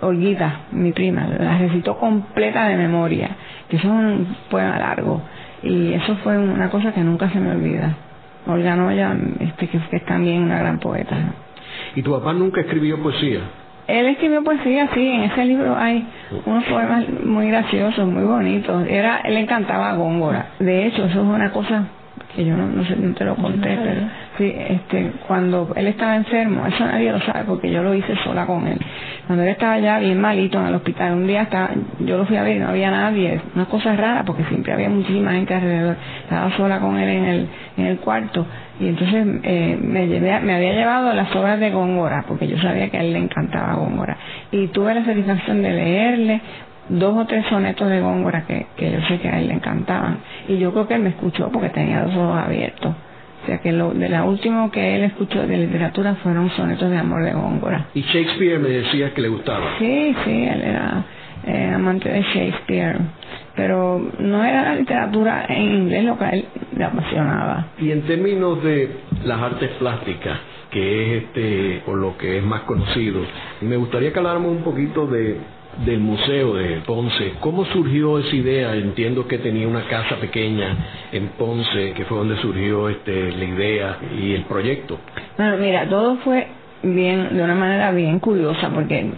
Olguita, 0.00 0.62
mi 0.72 0.90
prima, 0.90 1.28
la 1.38 1.56
recitó 1.58 1.98
completa 1.98 2.66
de 2.66 2.76
memoria, 2.76 3.30
que 3.68 3.76
es 3.76 3.84
un 3.84 4.36
poema 4.50 4.76
largo. 4.76 5.22
Y 5.62 5.92
eso 5.92 6.16
fue 6.24 6.36
una 6.36 6.68
cosa 6.68 6.92
que 6.92 7.02
nunca 7.02 7.30
se 7.30 7.38
me 7.38 7.52
olvida. 7.52 7.94
Olga 8.46 8.76
Noya, 8.76 9.16
este, 9.40 9.68
que, 9.68 9.78
es 9.92 10.04
también 10.04 10.42
una 10.42 10.58
gran 10.58 10.78
poeta. 10.78 11.16
¿Y 11.94 12.02
tu 12.02 12.12
papá 12.12 12.32
nunca 12.32 12.60
escribió 12.60 13.02
poesía? 13.02 13.40
Él 13.86 14.06
escribió 14.06 14.44
poesía, 14.44 14.88
sí, 14.94 15.06
en 15.06 15.22
ese 15.24 15.44
libro 15.44 15.76
hay 15.76 16.06
unos 16.46 16.64
poemas 16.64 17.04
muy 17.24 17.48
graciosos, 17.48 18.06
muy 18.06 18.22
bonitos. 18.22 18.86
Era, 18.88 19.20
él 19.24 19.36
encantaba 19.36 19.94
Góngora. 19.94 20.50
De 20.60 20.86
hecho, 20.86 21.04
eso 21.06 21.20
es 21.20 21.26
una 21.26 21.50
cosa 21.50 21.86
que 22.34 22.44
yo 22.44 22.56
no, 22.56 22.84
sé, 22.84 22.94
no 22.96 23.14
te 23.14 23.24
lo 23.24 23.34
conté, 23.34 23.76
pero 23.82 24.02
sí, 24.38 24.52
este, 24.56 25.12
cuando 25.26 25.72
él 25.74 25.88
estaba 25.88 26.14
enfermo, 26.14 26.64
eso 26.66 26.84
nadie 26.84 27.10
lo 27.10 27.20
sabe 27.20 27.44
porque 27.44 27.70
yo 27.70 27.82
lo 27.82 27.92
hice 27.94 28.14
sola 28.22 28.46
con 28.46 28.66
él. 28.68 28.78
Cuando 29.30 29.44
él 29.44 29.50
estaba 29.50 29.78
ya 29.78 30.00
bien 30.00 30.20
malito 30.20 30.58
en 30.58 30.66
el 30.66 30.74
hospital, 30.74 31.12
un 31.12 31.28
día 31.28 31.42
estaba, 31.42 31.70
yo 32.00 32.18
lo 32.18 32.26
fui 32.26 32.36
a 32.36 32.42
ver 32.42 32.56
y 32.56 32.58
no 32.58 32.66
había 32.66 32.90
nadie, 32.90 33.40
una 33.54 33.66
cosa 33.66 33.94
rara 33.94 34.24
porque 34.24 34.42
siempre 34.46 34.72
había 34.72 34.88
muchísima 34.88 35.30
gente 35.30 35.54
alrededor. 35.54 35.94
Estaba 36.24 36.50
sola 36.56 36.80
con 36.80 36.98
él 36.98 37.08
en 37.08 37.24
el, 37.26 37.48
en 37.76 37.86
el 37.86 37.98
cuarto 37.98 38.44
y 38.80 38.88
entonces 38.88 39.24
eh, 39.44 39.78
me, 39.80 40.08
llevé, 40.08 40.40
me 40.40 40.56
había 40.56 40.72
llevado 40.72 41.12
las 41.12 41.32
obras 41.36 41.60
de 41.60 41.70
Góngora 41.70 42.24
porque 42.26 42.48
yo 42.48 42.58
sabía 42.58 42.90
que 42.90 42.98
a 42.98 43.02
él 43.02 43.12
le 43.12 43.20
encantaba 43.20 43.74
Góngora 43.74 44.16
y 44.50 44.66
tuve 44.66 44.94
la 44.94 45.04
satisfacción 45.04 45.62
de 45.62 45.74
leerle 45.74 46.40
dos 46.88 47.16
o 47.16 47.24
tres 47.24 47.46
sonetos 47.46 47.88
de 47.88 48.00
Góngora 48.00 48.46
que, 48.48 48.66
que 48.76 48.90
yo 48.90 48.98
sé 49.02 49.20
que 49.20 49.28
a 49.28 49.38
él 49.38 49.46
le 49.46 49.54
encantaban. 49.54 50.18
Y 50.48 50.58
yo 50.58 50.72
creo 50.72 50.88
que 50.88 50.94
él 50.94 51.02
me 51.02 51.10
escuchó 51.10 51.52
porque 51.52 51.68
tenía 51.68 52.02
los 52.02 52.16
ojos 52.16 52.36
abiertos. 52.36 52.96
O 53.42 53.46
sea 53.46 53.58
que 53.58 53.72
lo, 53.72 53.92
de 53.92 54.08
la 54.08 54.24
última 54.24 54.70
que 54.70 54.96
él 54.96 55.04
escuchó 55.04 55.46
de 55.46 55.56
literatura 55.56 56.14
fueron 56.16 56.50
sonetos 56.50 56.90
de 56.90 56.98
amor 56.98 57.24
de 57.24 57.32
Góngora. 57.32 57.86
¿Y 57.94 58.02
Shakespeare 58.02 58.58
me 58.58 58.68
decía 58.68 59.14
que 59.14 59.22
le 59.22 59.28
gustaba? 59.28 59.78
Sí, 59.78 60.14
sí, 60.24 60.44
él 60.44 60.62
era 60.62 61.04
eh, 61.46 61.72
amante 61.74 62.10
de 62.10 62.22
Shakespeare. 62.22 62.98
Pero 63.56 64.00
no 64.18 64.44
era 64.44 64.62
la 64.62 64.74
literatura 64.74 65.46
en 65.48 65.62
inglés 65.62 66.04
lo 66.04 66.18
que 66.18 66.24
a 66.24 66.30
él 66.30 66.44
le 66.76 66.84
apasionaba. 66.84 67.66
Y 67.78 67.90
en 67.90 68.02
términos 68.02 68.62
de 68.62 68.90
las 69.24 69.40
artes 69.40 69.70
plásticas, 69.78 70.38
que 70.70 71.16
es 71.16 71.22
este, 71.24 71.82
por 71.84 71.98
lo 71.98 72.16
que 72.16 72.38
es 72.38 72.44
más 72.44 72.62
conocido, 72.62 73.22
me 73.62 73.76
gustaría 73.76 74.12
que 74.12 74.18
habláramos 74.18 74.52
un 74.52 74.62
poquito 74.62 75.06
de 75.06 75.38
del 75.84 76.00
museo 76.00 76.54
de 76.54 76.80
Ponce. 76.86 77.34
¿Cómo 77.40 77.64
surgió 77.66 78.18
esa 78.18 78.34
idea? 78.34 78.74
Entiendo 78.74 79.26
que 79.26 79.38
tenía 79.38 79.66
una 79.66 79.86
casa 79.86 80.16
pequeña 80.16 80.76
en 81.12 81.28
Ponce, 81.28 81.92
que 81.94 82.04
fue 82.04 82.18
donde 82.18 82.36
surgió 82.36 82.88
este, 82.88 83.32
la 83.32 83.44
idea 83.44 83.98
y 84.20 84.34
el 84.34 84.42
proyecto. 84.42 84.98
Bueno, 85.36 85.56
mira, 85.56 85.88
todo 85.88 86.16
fue 86.18 86.46
bien, 86.82 87.36
de 87.36 87.42
una 87.42 87.54
manera 87.54 87.92
bien 87.92 88.18
curiosa, 88.18 88.70
porque 88.70 89.12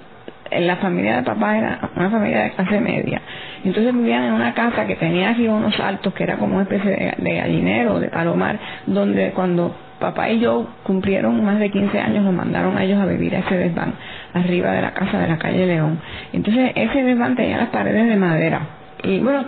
en 0.50 0.66
la 0.66 0.76
familia 0.76 1.16
de 1.16 1.22
papá 1.22 1.56
era 1.56 1.90
una 1.96 2.10
familia 2.10 2.42
de 2.44 2.50
clase 2.52 2.80
media. 2.80 3.22
Entonces 3.64 3.94
vivían 3.94 4.24
en 4.24 4.32
una 4.32 4.54
casa 4.54 4.86
que 4.86 4.96
tenía 4.96 5.30
aquí 5.30 5.48
unos 5.48 5.78
altos, 5.80 6.12
que 6.14 6.24
era 6.24 6.36
como 6.36 6.54
una 6.54 6.64
especie 6.64 6.90
de, 6.90 7.14
de 7.16 7.34
gallinero, 7.34 7.98
de 7.98 8.08
palomar, 8.08 8.58
donde 8.86 9.30
cuando 9.30 9.74
papá 10.02 10.28
y 10.30 10.40
yo 10.40 10.66
cumplieron 10.82 11.44
más 11.44 11.58
de 11.58 11.70
15 11.70 11.98
años, 11.98 12.24
nos 12.24 12.34
mandaron 12.34 12.76
a 12.76 12.84
ellos 12.84 13.00
a 13.00 13.06
vivir 13.06 13.34
a 13.36 13.38
ese 13.38 13.56
desván, 13.56 13.94
arriba 14.34 14.72
de 14.72 14.82
la 14.82 14.92
casa 14.92 15.18
de 15.18 15.28
la 15.28 15.38
calle 15.38 15.66
León. 15.66 16.00
Entonces 16.32 16.72
ese 16.74 17.02
desván 17.02 17.36
tenía 17.36 17.58
las 17.58 17.68
paredes 17.68 18.08
de 18.08 18.16
madera. 18.16 18.60
Y 19.04 19.18
bueno, 19.18 19.44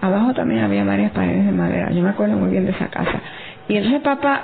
abajo 0.00 0.32
también 0.32 0.64
había 0.64 0.84
varias 0.84 1.12
paredes 1.12 1.44
de 1.44 1.52
madera. 1.52 1.90
Yo 1.90 2.02
me 2.02 2.10
acuerdo 2.10 2.36
muy 2.36 2.50
bien 2.50 2.64
de 2.64 2.72
esa 2.72 2.88
casa. 2.88 3.20
Y 3.68 3.76
entonces 3.76 4.00
papá, 4.00 4.42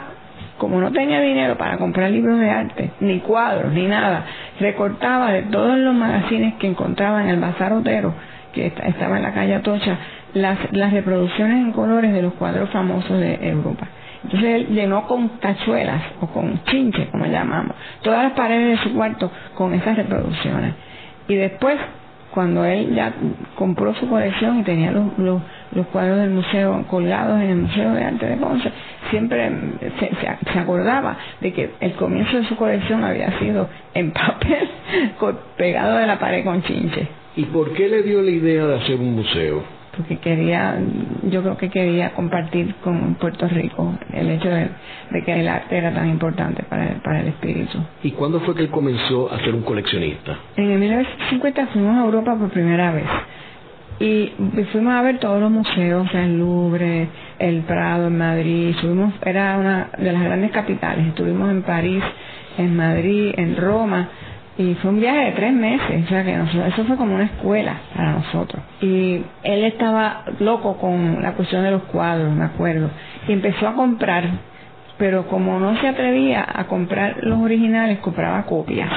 como 0.59 0.81
no 0.81 0.93
tenía 0.93 1.21
dinero 1.21 1.57
para 1.57 1.79
comprar 1.79 2.11
libros 2.11 2.39
de 2.39 2.51
arte, 2.51 2.91
ni 3.01 3.21
cuadros, 3.21 3.73
ni 3.73 3.87
nada, 3.87 4.25
recortaba 4.61 5.33
de 5.33 5.43
todos 5.43 5.79
los 5.79 5.95
magazines 5.95 6.55
que 6.55 6.67
encontraba 6.67 7.23
en 7.23 7.31
el 7.31 7.41
Bazar 7.41 7.73
Otero, 7.73 8.15
que 8.53 8.67
estaba 8.67 9.17
en 9.17 9.23
la 9.23 9.33
calle 9.33 9.55
Atocha, 9.55 9.97
las, 10.35 10.59
las 10.73 10.93
reproducciones 10.93 11.57
en 11.57 11.73
colores 11.73 12.13
de 12.13 12.23
los 12.23 12.35
cuadros 12.35 12.69
famosos 12.71 13.19
de 13.19 13.49
Europa. 13.49 13.87
Entonces 14.25 14.49
él 14.49 14.67
llenó 14.69 15.07
con 15.07 15.29
tachuelas 15.41 16.03
o 16.21 16.27
con 16.27 16.63
chinches, 16.65 17.09
como 17.09 17.27
llamamos, 17.27 17.75
todas 18.03 18.25
las 18.25 18.33
paredes 18.33 18.79
de 18.79 18.85
su 18.85 18.95
cuarto 18.95 19.31
con 19.55 19.75
esas 19.75 19.97
reproducciones. 19.97 20.75
Y 21.29 21.35
después, 21.35 21.79
cuando 22.33 22.65
él 22.65 22.95
ya 22.95 23.13
compró 23.57 23.95
su 23.95 24.09
colección 24.09 24.61
y 24.61 24.63
tenía 24.63 24.91
los, 24.93 25.19
los, 25.19 25.87
cuadros 25.93 26.19
del 26.19 26.31
museo 26.31 26.85
colgados 26.89 27.41
en 27.41 27.51
el 27.51 27.57
Museo 27.57 27.93
de 27.93 28.05
Arte 28.05 28.27
de 28.27 28.37
Ponce, 28.37 28.71
siempre 29.11 29.51
se, 29.99 30.11
se, 30.53 30.59
acordaba 30.59 31.17
de 31.41 31.53
que 31.53 31.71
el 31.81 31.93
comienzo 31.95 32.37
de 32.37 32.45
su 32.45 32.57
colección 32.57 33.05
había 33.05 33.39
sido 33.39 33.69
en 33.95 34.11
papel 34.13 34.69
pegado 35.57 35.97
de 35.99 36.07
la 36.07 36.19
pared 36.19 36.45
con 36.45 36.63
chinches. 36.63 37.09
¿Y 37.35 37.45
por 37.47 37.73
qué 37.73 37.89
le 37.89 38.03
dio 38.03 38.23
la 38.23 38.31
idea 38.31 38.67
de 38.67 38.77
hacer 38.77 38.97
un 38.97 39.15
museo? 39.15 39.82
Porque 39.97 40.19
quería, 40.19 40.79
yo 41.25 41.43
creo 41.43 41.57
que 41.57 41.69
quería 41.69 42.13
compartir 42.15 42.75
con 42.77 43.15
Puerto 43.17 43.47
Rico 43.49 43.95
el 44.13 44.31
hecho 44.31 44.49
de, 44.49 44.71
que 45.25 45.41
el 45.41 45.49
arte 45.49 45.77
era 45.77 45.93
tan 45.93 46.09
importante 46.09 46.63
para 46.63 46.93
el, 46.93 47.01
para 47.01 47.21
el 47.21 47.29
espíritu. 47.29 47.79
¿Y 48.03 48.13
cuándo 48.13 48.41
fue 48.41 48.55
que 48.55 48.63
él 48.63 48.71
comenzó 48.71 49.31
a 49.31 49.39
ser 49.41 49.55
un 49.55 49.63
coleccionista? 49.63 50.39
En 50.57 50.71
el 50.71 50.79
1950 50.79 51.67
fuimos 51.69 51.97
a 51.97 52.05
Europa 52.05 52.37
por 52.37 52.51
primera 52.51 52.93
vez 52.93 53.07
y 54.01 54.33
fuimos 54.73 54.95
a 54.95 55.03
ver 55.03 55.19
todos 55.19 55.41
los 55.41 55.51
museos, 55.51 56.09
el 56.15 56.39
Louvre, 56.39 57.09
el 57.39 57.61
Prado 57.63 58.09
en 58.09 58.19
Madrid, 58.19 58.75
subimos, 58.81 59.15
era 59.25 59.59
una 59.59 59.91
de 59.97 60.13
las 60.13 60.23
grandes 60.25 60.51
capitales, 60.51 61.07
estuvimos 61.07 61.51
en 61.51 61.63
París, 61.63 62.03
en 62.59 62.77
Madrid, 62.77 63.33
en 63.37 63.57
Roma 63.57 64.09
y 64.59 64.75
fue 64.75 64.91
un 64.91 65.01
viaje 65.01 65.27
de 65.27 65.33
tres 65.33 65.53
meses, 65.53 66.05
o 66.05 66.09
sea 66.09 66.25
que 66.25 66.35
eso 66.35 66.85
fue 66.85 66.97
como 66.97 67.15
una 67.15 67.25
escuela 67.25 67.75
para 67.97 68.13
nosotros. 68.13 68.63
Y 68.83 69.23
él 69.43 69.65
estaba 69.65 70.25
loco 70.41 70.77
con 70.77 71.23
la 71.23 71.33
cuestión 71.33 71.65
de 71.65 71.71
los 71.71 71.83
cuadros, 71.85 72.31
me 72.35 72.45
acuerdo. 72.45 72.91
Y 73.29 73.33
empezó 73.33 73.67
a 73.67 73.73
comprar, 73.75 74.25
pero 74.99 75.27
como 75.27 75.59
no 75.59 75.81
se 75.81 75.89
atrevía 75.89 76.47
a 76.47 76.65
comprar 76.65 77.17
los 77.23 77.41
originales, 77.41 77.99
compraba 78.01 78.45
copias. 78.45 78.91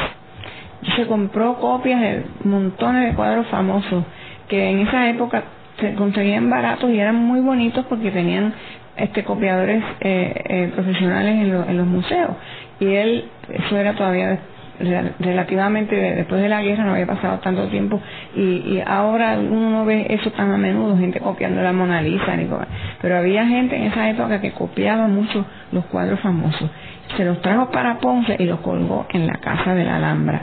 Se 0.97 1.07
compró 1.07 1.55
copias 1.55 2.01
de 2.01 2.25
montones 2.43 3.09
de 3.09 3.15
cuadros 3.15 3.47
famosos 3.47 4.03
que 4.49 4.69
en 4.69 4.79
esa 4.79 5.09
época 5.09 5.43
se 5.79 5.93
conseguían 5.93 6.49
baratos 6.49 6.91
y 6.91 6.99
eran 6.99 7.15
muy 7.15 7.39
bonitos 7.39 7.85
porque 7.85 8.11
tenían 8.11 8.53
este 8.97 9.23
copiadores 9.23 9.83
eh, 10.01 10.33
eh, 10.47 10.71
profesionales 10.75 11.35
en, 11.35 11.69
en 11.69 11.77
los 11.77 11.87
museos. 11.87 12.31
Y 12.81 12.87
él, 12.87 13.29
eso 13.49 13.77
era 13.77 13.93
todavía 13.93 14.37
relativamente 15.19 15.95
después 15.95 16.41
de 16.41 16.49
la 16.49 16.61
guerra 16.61 16.83
no 16.83 16.93
había 16.93 17.05
pasado 17.05 17.39
tanto 17.39 17.67
tiempo 17.67 18.01
y, 18.35 18.81
ahora 18.85 19.37
uno 19.39 19.69
no 19.69 19.85
ve 19.85 20.07
eso 20.09 20.31
tan 20.31 20.51
a 20.51 20.57
menudo, 20.57 20.97
gente 20.97 21.19
copiando 21.19 21.61
la 21.61 21.73
Mona 21.73 22.01
Lisa, 22.01 22.37
pero 23.01 23.17
había 23.17 23.45
gente 23.47 23.75
en 23.75 23.83
esa 23.83 24.09
época 24.09 24.41
que 24.41 24.51
copiaba 24.51 25.07
mucho 25.07 25.45
los 25.71 25.85
cuadros 25.85 26.19
famosos. 26.19 26.69
Se 27.15 27.23
los 27.23 27.41
trajo 27.41 27.71
para 27.71 27.99
Ponce 27.99 28.35
y 28.39 28.45
los 28.45 28.59
colgó 28.59 29.05
en 29.11 29.27
la 29.27 29.35
casa 29.35 29.73
de 29.73 29.85
la 29.85 29.97
Alhambra. 29.97 30.41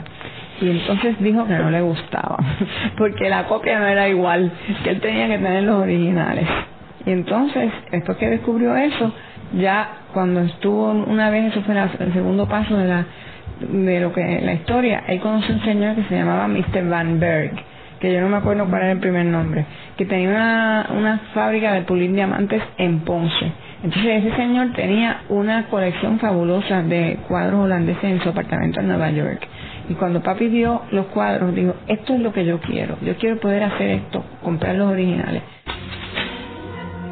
Y 0.61 0.69
entonces 0.69 1.15
dijo 1.19 1.45
que 1.45 1.53
no 1.53 1.69
le 1.69 1.81
gustaba, 1.81 2.37
porque 2.97 3.29
la 3.29 3.45
copia 3.47 3.79
no 3.79 3.87
era 3.87 4.07
igual, 4.07 4.51
que 4.83 4.91
él 4.91 5.01
tenía 5.01 5.27
que 5.27 5.37
tener 5.37 5.63
los 5.63 5.81
originales. 5.81 6.47
Y 7.05 7.11
entonces, 7.11 7.71
después 7.91 8.17
que 8.17 8.29
descubrió 8.29 8.75
eso, 8.77 9.13
ya 9.53 9.89
cuando 10.13 10.41
estuvo 10.41 10.91
una 10.91 11.29
vez, 11.29 11.51
eso 11.51 11.61
fue 11.63 11.75
el 11.75 12.13
segundo 12.13 12.47
paso 12.47 12.77
de 12.77 12.87
la 12.87 13.05
de 13.59 13.99
lo 13.99 14.13
que 14.13 14.41
la 14.41 14.53
historia, 14.53 15.03
él 15.07 15.19
conoce 15.19 15.53
un 15.53 15.61
señor 15.63 15.95
que 15.95 16.03
se 16.03 16.15
llamaba 16.15 16.47
Mr. 16.47 16.87
Van 16.89 17.19
Berg, 17.19 17.51
que 17.99 18.13
yo 18.13 18.21
no 18.21 18.29
me 18.29 18.37
acuerdo 18.37 18.65
cuál 18.65 18.83
era 18.83 18.91
el 18.91 18.99
primer 18.99 19.25
nombre, 19.25 19.65
que 19.97 20.05
tenía 20.05 20.29
una, 20.29 20.87
una 20.97 21.17
fábrica 21.33 21.73
de 21.73 21.81
pulir 21.81 22.11
diamantes 22.13 22.61
en 22.77 22.99
Ponce. 22.99 23.51
Entonces 23.83 24.23
ese 24.23 24.35
señor 24.37 24.71
tenía 24.73 25.23
una 25.29 25.65
colección 25.67 26.19
fabulosa 26.19 26.81
de 26.83 27.19
cuadros 27.27 27.65
holandeses 27.65 28.03
en 28.03 28.21
su 28.21 28.29
apartamento 28.29 28.79
en 28.79 28.87
Nueva 28.87 29.11
York. 29.11 29.45
Y 29.89 29.93
cuando 29.95 30.21
papi 30.21 30.47
vio 30.47 30.83
los 30.91 31.07
cuadros, 31.07 31.53
dijo, 31.53 31.75
esto 31.87 32.13
es 32.13 32.21
lo 32.21 32.31
que 32.31 32.45
yo 32.45 32.59
quiero, 32.59 32.97
yo 33.01 33.15
quiero 33.17 33.39
poder 33.39 33.63
hacer 33.63 33.89
esto, 33.89 34.23
comprar 34.41 34.75
los 34.75 34.89
originales. 34.91 35.43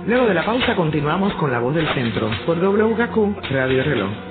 Luego 0.08 0.26
de 0.26 0.34
la 0.34 0.44
pausa 0.44 0.76
continuamos 0.76 1.34
con 1.34 1.52
La 1.52 1.60
Voz 1.60 1.76
del 1.76 1.88
Centro 1.90 2.30
por 2.46 2.58
WKQ 2.58 3.52
Radio 3.52 3.84
Reloj. 3.84 4.31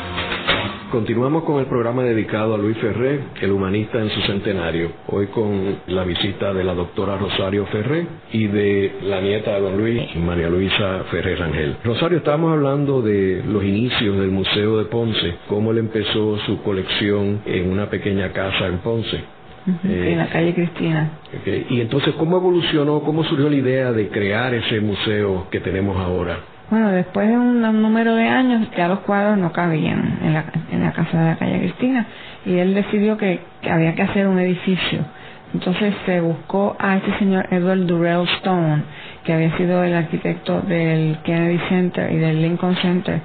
Continuamos 0.91 1.45
con 1.45 1.61
el 1.61 1.67
programa 1.67 2.03
dedicado 2.03 2.53
a 2.53 2.57
Luis 2.57 2.77
Ferré, 2.77 3.21
el 3.39 3.53
humanista 3.53 3.97
en 3.97 4.09
su 4.09 4.19
centenario. 4.23 4.91
Hoy 5.07 5.27
con 5.27 5.77
la 5.87 6.03
visita 6.03 6.53
de 6.53 6.65
la 6.65 6.73
doctora 6.73 7.17
Rosario 7.17 7.65
Ferré 7.67 8.05
y 8.33 8.47
de 8.47 8.97
la 9.03 9.21
nieta 9.21 9.53
de 9.53 9.61
don 9.61 9.77
Luis, 9.77 10.13
María 10.17 10.49
Luisa 10.49 11.05
Ferré 11.09 11.37
Rangel. 11.37 11.77
Rosario, 11.85 12.17
estábamos 12.17 12.51
hablando 12.51 13.01
de 13.01 13.41
los 13.47 13.63
inicios 13.63 14.17
del 14.17 14.31
Museo 14.31 14.79
de 14.79 14.85
Ponce, 14.85 15.35
cómo 15.47 15.71
él 15.71 15.77
empezó 15.77 16.37
su 16.39 16.61
colección 16.61 17.39
en 17.45 17.71
una 17.71 17.89
pequeña 17.89 18.33
casa 18.33 18.67
en 18.67 18.79
Ponce. 18.79 19.17
en 19.85 20.17
la 20.17 20.27
calle 20.27 20.53
Cristina. 20.53 21.19
Y 21.69 21.79
entonces, 21.79 22.13
¿cómo 22.15 22.35
evolucionó, 22.35 22.99
cómo 22.99 23.23
surgió 23.23 23.49
la 23.49 23.55
idea 23.55 23.93
de 23.93 24.09
crear 24.09 24.53
ese 24.53 24.81
museo 24.81 25.47
que 25.51 25.61
tenemos 25.61 25.95
ahora? 25.95 26.50
Bueno, 26.71 26.89
después 26.91 27.27
de 27.27 27.37
un, 27.37 27.81
número 27.81 28.15
de 28.15 28.29
años 28.29 28.65
ya 28.77 28.87
los 28.87 28.99
cuadros 28.99 29.37
no 29.37 29.51
cabían 29.51 30.19
en 30.23 30.33
la, 30.33 30.45
en 30.71 30.81
la 30.81 30.93
casa 30.93 31.19
de 31.19 31.25
la 31.31 31.35
calle 31.35 31.59
Cristina 31.59 32.07
y 32.45 32.59
él 32.59 32.73
decidió 32.73 33.17
que, 33.17 33.41
había 33.69 33.93
que 33.93 34.03
hacer 34.03 34.25
un 34.25 34.39
edificio. 34.39 35.01
Entonces 35.53 35.93
se 36.05 36.21
buscó 36.21 36.77
a 36.79 36.95
este 36.95 37.19
señor 37.19 37.45
Edward 37.51 37.85
Durrell 37.85 38.25
Stone, 38.37 38.83
que 39.25 39.33
había 39.33 39.57
sido 39.57 39.83
el 39.83 39.93
arquitecto 39.93 40.61
del 40.61 41.17
Kennedy 41.25 41.59
Center 41.67 42.09
y 42.09 42.15
del 42.15 42.41
Lincoln 42.41 42.77
Center 42.77 43.19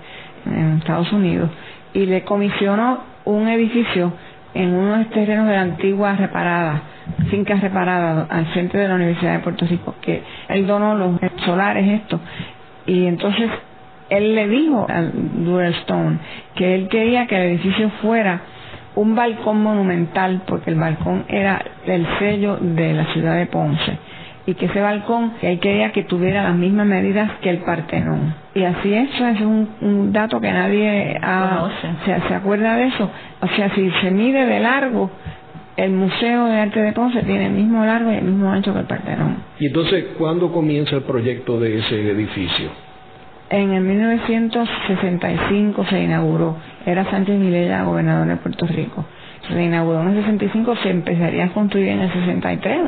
en 0.44 0.78
Estados 0.78 1.12
Unidos, 1.12 1.48
y 1.94 2.04
le 2.04 2.24
comisionó 2.24 3.04
un 3.26 3.46
edificio 3.46 4.12
en 4.54 4.74
unos 4.74 5.08
terrenos 5.10 5.46
de 5.46 5.54
la 5.54 5.60
antigua 5.60 6.16
reparada, 6.16 6.82
fincas 7.30 7.60
reparadas 7.60 8.26
al 8.28 8.46
frente 8.46 8.76
de 8.76 8.88
la 8.88 8.96
Universidad 8.96 9.34
de 9.34 9.38
Puerto 9.38 9.66
Rico, 9.66 9.94
que 10.00 10.24
él 10.48 10.66
donó 10.66 10.96
los 10.96 11.20
solares 11.44 11.86
estos 12.02 12.20
y 12.86 13.06
entonces 13.06 13.50
él 14.08 14.34
le 14.34 14.48
dijo 14.48 14.86
a 14.88 15.68
Stone 15.80 16.18
que 16.54 16.74
él 16.74 16.88
quería 16.88 17.26
que 17.26 17.36
el 17.36 17.42
edificio 17.52 17.90
fuera 18.02 18.40
un 18.94 19.14
balcón 19.14 19.62
monumental, 19.62 20.42
porque 20.46 20.70
el 20.70 20.76
balcón 20.76 21.24
era 21.28 21.62
el 21.86 22.06
sello 22.18 22.56
de 22.60 22.94
la 22.94 23.04
ciudad 23.12 23.36
de 23.36 23.46
Ponce, 23.46 23.98
y 24.46 24.54
que 24.54 24.66
ese 24.66 24.80
balcón, 24.80 25.32
que 25.40 25.52
él 25.52 25.60
quería 25.60 25.92
que 25.92 26.04
tuviera 26.04 26.44
las 26.44 26.54
mismas 26.54 26.86
medidas 26.86 27.30
que 27.42 27.50
el 27.50 27.58
Partenón. 27.58 28.34
Y 28.54 28.62
así 28.62 28.94
eso 28.94 29.26
es 29.26 29.40
un, 29.42 30.12
dato 30.12 30.40
que 30.40 30.50
nadie 30.50 31.20
se, 32.06 32.20
se 32.28 32.34
acuerda 32.34 32.76
de 32.76 32.86
eso. 32.86 33.10
O 33.42 33.48
sea, 33.48 33.74
si 33.74 33.90
se 34.00 34.10
mide 34.10 34.46
de 34.46 34.60
largo, 34.60 35.10
el 35.76 35.92
Museo 35.92 36.46
de 36.46 36.58
Arte 36.58 36.80
de 36.80 36.92
Ponce 36.92 37.22
tiene 37.22 37.46
el 37.46 37.52
mismo 37.52 37.84
largo 37.84 38.10
y 38.10 38.16
el 38.16 38.24
mismo 38.24 38.50
ancho 38.50 38.72
que 38.72 38.80
el 38.80 38.86
Partenón. 38.86 39.36
¿Y 39.58 39.66
entonces 39.66 40.06
cuándo 40.16 40.50
comienza 40.50 40.96
el 40.96 41.02
proyecto 41.02 41.60
de 41.60 41.78
ese 41.78 42.10
edificio? 42.10 42.70
En 43.50 43.72
el 43.72 43.84
1965 43.84 45.84
se 45.88 46.02
inauguró. 46.02 46.56
Era 46.84 47.08
Sánchez 47.10 47.38
Vilella 47.38 47.84
gobernador 47.84 48.26
de 48.26 48.34
Puerto 48.36 48.66
Rico. 48.66 49.04
Se 49.48 49.62
inauguró 49.62 50.02
en 50.02 50.08
el 50.08 50.16
65, 50.24 50.76
se 50.82 50.90
empezaría 50.90 51.44
a 51.44 51.52
construir 51.52 51.86
en 51.88 52.00
el 52.00 52.12
63. 52.12 52.80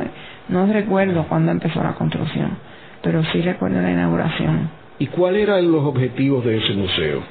No 0.49 0.65
recuerdo 0.65 1.25
cuándo 1.29 1.51
empezó 1.51 1.81
la 1.81 1.93
construcción, 1.93 2.57
pero 3.01 3.23
sí 3.25 3.41
recuerdo 3.41 3.81
la 3.81 3.91
inauguración. 3.91 4.69
¿Y 4.97 5.07
cuáles 5.07 5.43
eran 5.43 5.71
los 5.71 5.85
objetivos 5.85 6.43
de 6.43 6.57
ese 6.57 6.73
museo? 6.73 7.21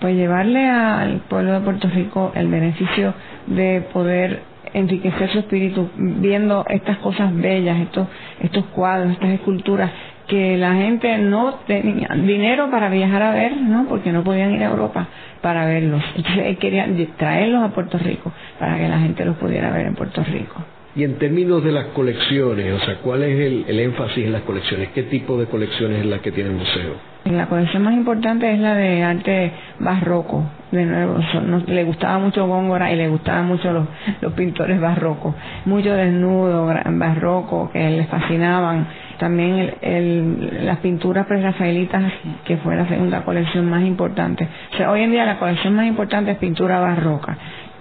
Pues 0.00 0.14
llevarle 0.14 0.68
al 0.68 1.22
pueblo 1.28 1.54
de 1.54 1.60
Puerto 1.60 1.88
Rico 1.88 2.30
el 2.34 2.48
beneficio 2.48 3.14
de 3.46 3.82
poder 3.92 4.42
enriquecer 4.76 5.30
su 5.30 5.38
espíritu 5.38 5.88
viendo 5.96 6.64
estas 6.68 6.98
cosas 6.98 7.34
bellas, 7.34 7.78
estos, 7.80 8.06
estos 8.40 8.64
cuadros, 8.66 9.12
estas 9.12 9.30
esculturas 9.30 9.90
que 10.28 10.56
la 10.56 10.74
gente 10.74 11.18
no 11.18 11.54
tenía 11.66 12.08
dinero 12.14 12.70
para 12.70 12.88
viajar 12.90 13.22
a 13.22 13.30
ver, 13.32 13.56
¿no? 13.56 13.86
Porque 13.88 14.12
no 14.12 14.22
podían 14.22 14.52
ir 14.52 14.62
a 14.62 14.70
Europa 14.70 15.06
para 15.40 15.64
verlos. 15.66 16.02
Entonces 16.16 16.46
él 16.46 16.58
quería 16.58 16.86
traerlos 17.16 17.62
a 17.62 17.68
Puerto 17.72 17.96
Rico 17.98 18.32
para 18.58 18.76
que 18.76 18.88
la 18.88 18.98
gente 18.98 19.24
los 19.24 19.36
pudiera 19.36 19.70
ver 19.70 19.86
en 19.86 19.94
Puerto 19.94 20.22
Rico. 20.24 20.62
Y 20.96 21.04
en 21.04 21.18
términos 21.18 21.62
de 21.62 21.72
las 21.72 21.88
colecciones, 21.88 22.72
o 22.72 22.84
sea, 22.86 22.96
¿cuál 23.02 23.22
es 23.22 23.38
el, 23.38 23.66
el 23.68 23.80
énfasis 23.80 24.24
en 24.24 24.32
las 24.32 24.42
colecciones? 24.42 24.88
¿Qué 24.94 25.02
tipo 25.02 25.38
de 25.38 25.44
colecciones 25.44 26.00
es 26.00 26.06
la 26.06 26.20
que 26.20 26.32
tiene 26.32 26.48
el 26.48 26.56
museo? 26.56 26.94
La 27.26 27.46
colección 27.46 27.82
más 27.82 27.92
importante 27.92 28.50
es 28.50 28.58
la 28.58 28.74
de 28.74 29.02
arte 29.02 29.52
barroco. 29.80 30.44
De 30.70 30.86
nuevo, 30.86 31.18
le 31.66 31.84
gustaba 31.84 32.18
mucho 32.18 32.46
Góngora 32.46 32.90
y 32.92 32.96
le 32.96 33.08
gustaban 33.08 33.46
mucho 33.46 33.72
los, 33.72 34.32
pintores 34.32 34.80
barrocos. 34.80 35.34
Mucho 35.66 35.92
desnudo 35.92 36.72
barroco 36.92 37.70
que 37.72 37.90
les 37.90 38.06
fascinaban. 38.06 38.86
También 39.18 39.74
el, 39.82 40.64
las 40.64 40.78
pinturas 40.78 41.26
prerrafaelitas, 41.26 42.04
que 42.44 42.56
fue 42.58 42.74
la 42.74 42.88
segunda 42.88 43.22
colección 43.22 43.68
más 43.68 43.82
importante. 43.82 44.48
O 44.72 44.76
sea, 44.78 44.90
hoy 44.90 45.02
en 45.02 45.10
día 45.10 45.26
la 45.26 45.38
colección 45.38 45.74
más 45.74 45.86
importante 45.86 46.30
es 46.30 46.38
pintura 46.38 46.78
barroca, 46.78 47.36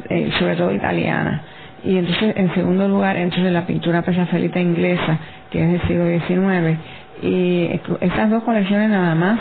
eh, 0.10 0.32
sobre 0.38 0.56
todo 0.56 0.73
italiana. 0.73 1.55
Y 1.86 1.98
entonces, 1.98 2.34
en 2.36 2.54
segundo 2.56 2.88
lugar, 2.88 3.15
entonces 3.15 3.52
la 3.54 3.65
pintura 3.67 4.02
prerrafaelita 4.02 4.60
inglesa, 4.60 5.19
que 5.52 5.63
es 5.63 5.71
del 5.71 5.82
siglo 5.88 6.06
XIX 6.28 6.80
y 7.21 7.69
estas 8.02 8.30
dos 8.30 8.43
colecciones 8.43 8.89
nada 8.89 9.15
más 9.15 9.39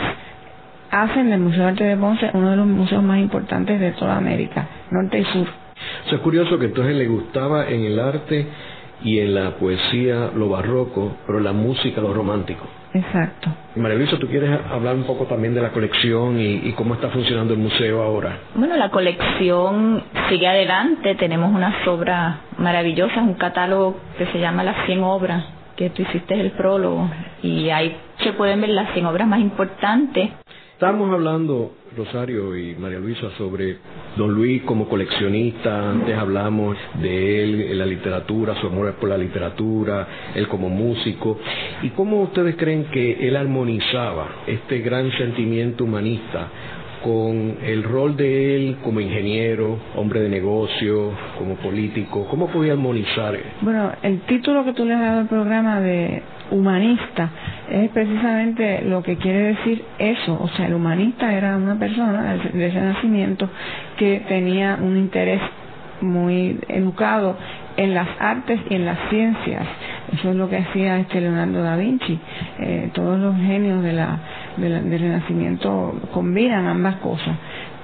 hacen 0.91 1.29
del 1.29 1.41
Museo 1.41 1.63
de 1.63 1.69
Arte 1.69 1.83
de 1.83 1.97
Ponce 1.97 2.29
uno 2.33 2.51
de 2.51 2.55
los 2.57 2.67
museos 2.67 3.03
más 3.03 3.19
importantes 3.19 3.79
de 3.79 3.91
toda 3.91 4.15
América, 4.17 4.67
norte 4.91 5.19
y 5.19 5.25
sur. 5.25 5.47
es 6.11 6.19
curioso 6.19 6.57
que 6.57 6.65
entonces 6.65 6.95
le 6.95 7.07
gustaba 7.07 7.67
en 7.67 7.83
el 7.83 7.99
arte 7.99 8.47
y 9.03 9.19
en 9.19 9.35
la 9.35 9.51
poesía 9.57 10.31
lo 10.35 10.49
barroco, 10.49 11.15
pero 11.25 11.39
la 11.39 11.53
música 11.53 12.01
lo 12.01 12.13
romántico. 12.13 12.65
Exacto. 12.93 13.49
María 13.75 13.97
Luisa, 13.97 14.17
¿tú 14.17 14.27
quieres 14.27 14.49
hablar 14.71 14.95
un 14.95 15.03
poco 15.03 15.25
también 15.25 15.53
de 15.53 15.61
la 15.61 15.71
colección 15.71 16.39
y, 16.39 16.67
y, 16.69 16.71
cómo 16.73 16.93
está 16.93 17.09
funcionando 17.09 17.53
el 17.53 17.59
museo 17.59 18.01
ahora? 18.01 18.37
Bueno, 18.55 18.77
la 18.77 18.89
colección 18.89 20.01
sigue 20.29 20.47
adelante, 20.47 21.15
tenemos 21.15 21.53
unas 21.53 21.85
obras 21.87 22.37
maravillosas, 22.57 23.17
un 23.17 23.33
catálogo 23.33 23.97
que 24.17 24.25
se 24.27 24.39
llama 24.39 24.63
Las 24.63 24.85
100 24.85 25.03
Obras 25.03 25.43
que 25.75 25.89
tú 25.89 26.03
hiciste 26.03 26.39
el 26.39 26.51
prólogo 26.51 27.09
y 27.43 27.69
ahí 27.69 27.95
se 28.23 28.33
pueden 28.33 28.61
ver 28.61 28.69
las 28.69 28.93
100 28.93 29.05
obras 29.05 29.27
más 29.27 29.39
importantes. 29.39 30.31
Estamos 30.73 31.11
hablando, 31.11 31.73
Rosario 31.95 32.55
y 32.57 32.75
María 32.75 32.99
Luisa, 32.99 33.29
sobre 33.37 33.77
don 34.17 34.33
Luis 34.33 34.63
como 34.63 34.87
coleccionista, 34.87 35.91
antes 35.91 36.15
hablamos 36.17 36.77
de 37.01 37.43
él 37.43 37.61
en 37.61 37.77
la 37.77 37.85
literatura, 37.85 38.59
su 38.59 38.67
amor 38.67 38.93
por 38.95 39.09
la 39.09 39.17
literatura, 39.17 40.07
él 40.35 40.47
como 40.47 40.69
músico, 40.69 41.39
y 41.81 41.89
cómo 41.91 42.21
ustedes 42.21 42.55
creen 42.55 42.85
que 42.85 43.27
él 43.27 43.35
armonizaba 43.35 44.43
este 44.47 44.79
gran 44.79 45.11
sentimiento 45.17 45.83
humanista 45.83 46.49
con 47.05 47.57
el 47.63 47.83
rol 47.83 48.17
de 48.17 48.55
él 48.55 48.77
como 48.83 48.99
ingeniero, 48.99 49.77
hombre 49.95 50.21
de 50.21 50.29
negocio, 50.29 51.11
como 51.37 51.53
político? 51.57 52.25
¿Cómo 52.31 52.47
podía 52.47 52.73
armonizar? 52.73 53.37
Bueno, 53.61 53.91
el 54.01 54.21
título 54.21 54.65
que 54.65 54.73
tú 54.73 54.85
le 54.85 54.95
has 54.95 55.01
dado 55.01 55.19
al 55.19 55.27
programa 55.27 55.81
de 55.81 56.23
humanista 56.49 57.29
es 57.69 57.91
precisamente 57.91 58.81
lo 58.81 59.03
que 59.03 59.17
quiere 59.17 59.53
decir 59.53 59.83
eso. 59.99 60.35
O 60.41 60.47
sea, 60.57 60.65
el 60.65 60.73
humanista 60.73 61.31
era 61.31 61.55
una 61.57 61.77
persona 61.77 62.37
de 62.51 62.67
ese 62.67 62.81
nacimiento 62.81 63.49
que 63.97 64.23
tenía 64.27 64.79
un 64.81 64.97
interés 64.97 65.41
muy 66.01 66.59
educado 66.69 67.37
en 67.77 67.93
las 67.93 68.07
artes 68.19 68.59
y 68.67 68.75
en 68.75 68.85
las 68.85 68.97
ciencias. 69.09 69.67
Eso 70.11 70.31
es 70.31 70.35
lo 70.35 70.49
que 70.49 70.57
hacía 70.57 70.97
este 70.97 71.21
Leonardo 71.21 71.61
da 71.61 71.75
Vinci. 71.75 72.17
Eh, 72.59 72.89
todos 72.93 73.19
los 73.19 73.35
genios 73.35 73.83
de 73.83 73.93
la 73.93 74.19
del, 74.57 74.99
Renacimiento 74.99 75.93
combinan 76.13 76.67
ambas 76.67 76.95
cosas. 76.97 77.35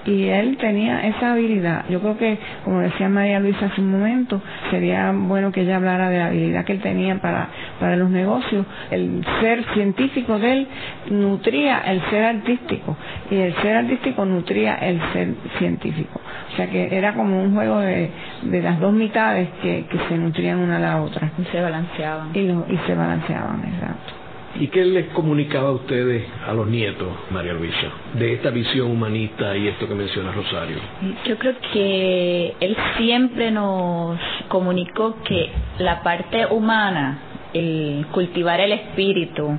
y 0.06 0.24
él 0.30 0.58
tenía 0.58 1.02
esa 1.08 1.34
habilidad. 1.34 1.86
Yo 1.90 2.00
creo 2.02 2.18
que, 2.18 2.40
como 2.64 2.80
decía 2.80 3.08
María 3.08 3.40
Luisa 3.40 3.68
hace 3.68 3.82
un 3.82 3.92
momento, 3.92 4.42
sería 4.72 5.12
bueno 5.14 5.52
que 5.52 5.62
ella 5.62 5.76
hablara 5.76 6.10
de 6.10 6.18
la 6.18 6.26
habilidad 6.28 6.66
que 6.66 6.74
él 6.74 6.80
tenía 6.82 7.20
para, 7.22 7.50
para 7.80 7.96
los 7.98 8.10
negocios. 8.10 8.66
El 8.90 9.24
ser 9.42 9.64
científico 9.74 10.40
de 10.40 10.54
él 10.54 10.68
nutría 11.12 11.80
el 11.82 12.02
ser 12.10 12.24
artístico 12.24 12.98
y 13.30 13.36
el 13.36 13.54
ser 13.62 13.78
artístico 13.78 14.26
nutría 14.26 14.76
el 14.76 15.00
ser 15.14 15.36
científico. 15.60 16.20
O 16.52 16.56
sea 16.56 16.68
que 16.68 16.98
era 16.98 17.14
como 17.14 17.42
un 17.42 17.54
juego 17.54 17.80
de, 17.80 18.10
de 18.42 18.62
las 18.62 18.80
dos 18.80 18.94
mitades 18.94 19.50
que, 19.62 19.86
que 19.90 19.98
se 20.10 20.18
nutrían 20.18 20.58
una 20.60 20.78
a 20.78 20.80
la 20.80 21.02
otra. 21.02 21.32
Y 21.38 21.46
se 21.46 21.62
balanceaban. 21.62 22.32
Y, 22.34 22.40
y 22.40 22.78
se 22.88 22.96
balanceaban, 22.96 23.62
exacto. 23.66 24.21
¿Y 24.60 24.68
qué 24.68 24.84
les 24.84 25.08
comunicaba 25.08 25.70
a 25.70 25.72
ustedes, 25.72 26.24
a 26.46 26.54
los 26.54 26.68
nietos, 26.68 27.08
María 27.30 27.54
Luisa, 27.54 27.88
de 28.14 28.34
esta 28.34 28.50
visión 28.50 28.92
humanista 28.92 29.56
y 29.56 29.68
esto 29.70 29.88
que 29.88 29.96
menciona 29.96 30.32
Rosario? 30.32 30.78
Yo 31.26 31.38
creo 31.38 31.56
que 31.72 32.56
él 32.60 32.76
siempre 32.98 33.50
nos 33.52 34.20
comunicó 34.50 35.16
que 35.24 35.50
la 35.80 36.04
parte 36.04 36.46
humana, 36.48 37.20
el 37.54 38.06
cultivar 38.12 38.60
el 38.60 38.74
espíritu, 38.74 39.58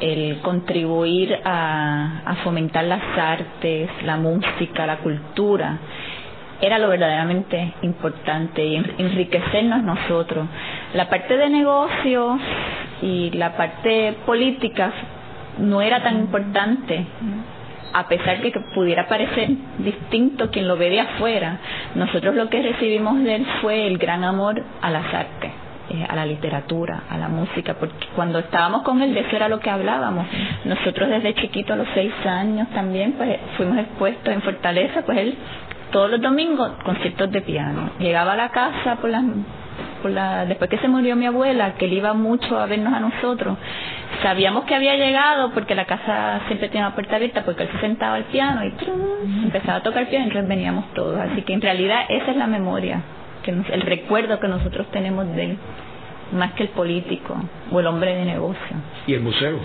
el 0.00 0.38
contribuir 0.42 1.38
a, 1.44 2.20
a 2.26 2.34
fomentar 2.36 2.84
las 2.84 3.02
artes, 3.16 3.88
la 4.04 4.18
música, 4.18 4.86
la 4.86 4.98
cultura, 4.98 5.78
era 6.60 6.78
lo 6.78 6.88
verdaderamente 6.88 7.74
importante 7.82 8.64
y 8.64 8.76
enriquecernos 8.76 9.82
nosotros. 9.82 10.46
La 10.94 11.08
parte 11.08 11.36
de 11.36 11.50
negocios 11.50 12.40
y 13.02 13.30
la 13.32 13.56
parte 13.56 14.14
política 14.24 14.92
no 15.58 15.82
era 15.82 16.02
tan 16.02 16.16
importante 16.18 17.04
a 17.94 18.08
pesar 18.08 18.42
de 18.42 18.50
que 18.50 18.60
pudiera 18.74 19.06
parecer 19.06 19.50
distinto 19.78 20.50
quien 20.50 20.66
lo 20.66 20.76
ve 20.76 20.90
de 20.90 21.00
afuera, 21.00 21.58
nosotros 21.94 22.34
lo 22.34 22.48
que 22.48 22.60
recibimos 22.60 23.22
de 23.22 23.36
él 23.36 23.46
fue 23.62 23.86
el 23.86 23.98
gran 23.98 24.24
amor 24.24 24.60
a 24.82 24.90
las 24.90 25.14
artes, 25.14 25.52
eh, 25.90 26.04
a 26.08 26.16
la 26.16 26.26
literatura, 26.26 27.04
a 27.08 27.16
la 27.16 27.28
música, 27.28 27.74
porque 27.74 28.06
cuando 28.16 28.40
estábamos 28.40 28.82
con 28.82 29.00
él 29.00 29.14
de 29.14 29.20
eso 29.20 29.36
era 29.36 29.48
lo 29.48 29.60
que 29.60 29.70
hablábamos. 29.70 30.26
Nosotros 30.64 31.08
desde 31.08 31.34
chiquito, 31.34 31.72
a 31.72 31.76
los 31.76 31.86
seis 31.94 32.12
años 32.26 32.68
también, 32.74 33.12
pues 33.12 33.38
fuimos 33.56 33.78
expuestos 33.78 34.34
en 34.34 34.42
Fortaleza, 34.42 35.02
pues 35.06 35.18
él 35.18 35.38
todos 35.92 36.10
los 36.10 36.20
domingos 36.20 36.72
conciertos 36.84 37.30
de 37.30 37.42
piano. 37.42 37.90
Llegaba 38.00 38.32
a 38.32 38.36
la 38.36 38.48
casa 38.48 38.96
por 38.96 39.08
las 39.10 39.22
después 40.12 40.70
que 40.70 40.78
se 40.78 40.88
murió 40.88 41.16
mi 41.16 41.26
abuela, 41.26 41.74
que 41.74 41.86
él 41.86 41.94
iba 41.94 42.12
mucho 42.14 42.58
a 42.58 42.66
vernos 42.66 42.92
a 42.92 43.00
nosotros, 43.00 43.56
sabíamos 44.22 44.64
que 44.64 44.74
había 44.74 44.96
llegado 44.96 45.52
porque 45.52 45.74
la 45.74 45.84
casa 45.84 46.40
siempre 46.46 46.68
tenía 46.68 46.86
una 46.86 46.94
puerta 46.94 47.16
abierta 47.16 47.44
porque 47.44 47.64
él 47.64 47.68
se 47.72 47.80
sentaba 47.80 48.16
al 48.16 48.24
piano 48.24 48.64
y 48.64 48.72
empezaba 49.44 49.78
a 49.78 49.82
tocar 49.82 50.08
piano 50.08 50.26
y 50.26 50.28
entonces 50.28 50.48
veníamos 50.48 50.92
todos. 50.94 51.18
Así 51.18 51.42
que 51.42 51.52
en 51.52 51.60
realidad 51.60 52.04
esa 52.08 52.30
es 52.30 52.36
la 52.36 52.46
memoria, 52.46 53.00
que 53.42 53.50
el 53.50 53.80
recuerdo 53.82 54.40
que 54.40 54.48
nosotros 54.48 54.86
tenemos 54.90 55.26
de 55.34 55.44
él, 55.44 55.58
más 56.32 56.52
que 56.52 56.64
el 56.64 56.68
político 56.70 57.36
o 57.70 57.80
el 57.80 57.86
hombre 57.86 58.14
de 58.14 58.24
negocio. 58.24 58.76
¿Y 59.06 59.14
el 59.14 59.20
museo? 59.20 59.58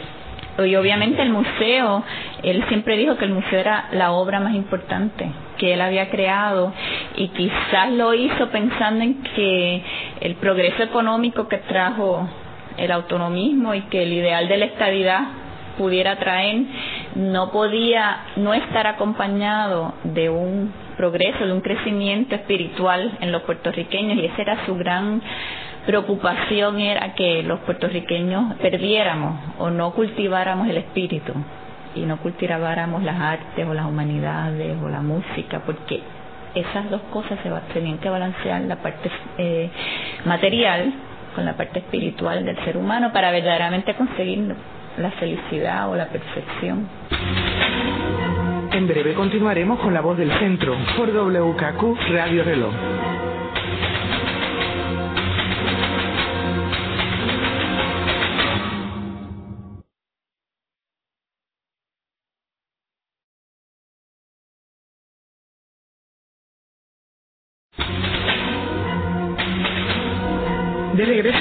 Y 0.65 0.75
obviamente 0.75 1.21
el 1.21 1.29
museo, 1.29 2.03
él 2.43 2.63
siempre 2.67 2.97
dijo 2.97 3.17
que 3.17 3.25
el 3.25 3.31
museo 3.31 3.59
era 3.59 3.87
la 3.91 4.11
obra 4.11 4.39
más 4.39 4.53
importante 4.53 5.31
que 5.57 5.73
él 5.73 5.81
había 5.81 6.09
creado 6.09 6.73
y 7.15 7.27
quizás 7.29 7.91
lo 7.91 8.13
hizo 8.13 8.49
pensando 8.49 9.03
en 9.03 9.21
que 9.35 9.83
el 10.21 10.35
progreso 10.35 10.83
económico 10.83 11.47
que 11.47 11.57
trajo 11.57 12.27
el 12.77 12.91
autonomismo 12.91 13.75
y 13.75 13.81
que 13.83 14.03
el 14.03 14.13
ideal 14.13 14.47
de 14.47 14.57
la 14.57 14.65
estabilidad 14.65 15.21
pudiera 15.77 16.17
traer 16.17 16.63
no 17.15 17.51
podía 17.51 18.25
no 18.35 18.53
estar 18.53 18.87
acompañado 18.87 19.93
de 20.03 20.29
un 20.29 20.73
progreso, 20.97 21.45
de 21.45 21.53
un 21.53 21.61
crecimiento 21.61 22.35
espiritual 22.35 23.17
en 23.21 23.31
los 23.31 23.43
puertorriqueños 23.43 24.17
y 24.17 24.25
esa 24.25 24.41
era 24.41 24.65
su 24.65 24.75
gran 24.75 25.21
preocupación 25.89 26.79
era 26.79 27.15
que 27.15 27.41
los 27.41 27.61
puertorriqueños 27.61 28.53
perdiéramos 28.61 29.39
o 29.57 29.71
no 29.71 29.89
cultiváramos 29.95 30.67
el 30.67 30.77
espíritu 30.77 31.33
y 31.95 32.01
no 32.01 32.17
cultiváramos 32.17 33.01
las 33.01 33.19
artes 33.19 33.67
o 33.67 33.73
las 33.73 33.87
humanidades 33.87 34.77
o 34.83 34.87
la 34.87 35.01
música, 35.01 35.63
porque 35.65 36.01
esas 36.53 36.91
dos 36.91 37.01
cosas 37.11 37.39
se 37.41 37.49
tenían 37.73 37.97
que 37.97 38.07
balancear 38.07 38.61
la 38.61 38.75
parte 38.75 39.09
eh, 39.39 39.71
material 40.25 40.93
con 41.33 41.43
la 41.43 41.53
parte 41.53 41.79
espiritual 41.79 42.45
del 42.45 42.63
ser 42.65 42.77
humano 42.77 43.11
para 43.11 43.31
verdaderamente 43.31 43.95
conseguir 43.95 44.53
la 44.95 45.09
felicidad 45.13 45.89
o 45.89 45.95
la 45.95 46.05
perfección. 46.05 46.87
En 48.73 48.87
breve 48.87 49.15
continuaremos 49.15 49.79
con 49.79 49.91
la 49.91 50.01
voz 50.01 50.19
del 50.19 50.31
centro 50.37 50.75
por 50.95 51.09
WKQ 51.09 51.97
Radio 52.11 52.43
Reloj. 52.43 52.73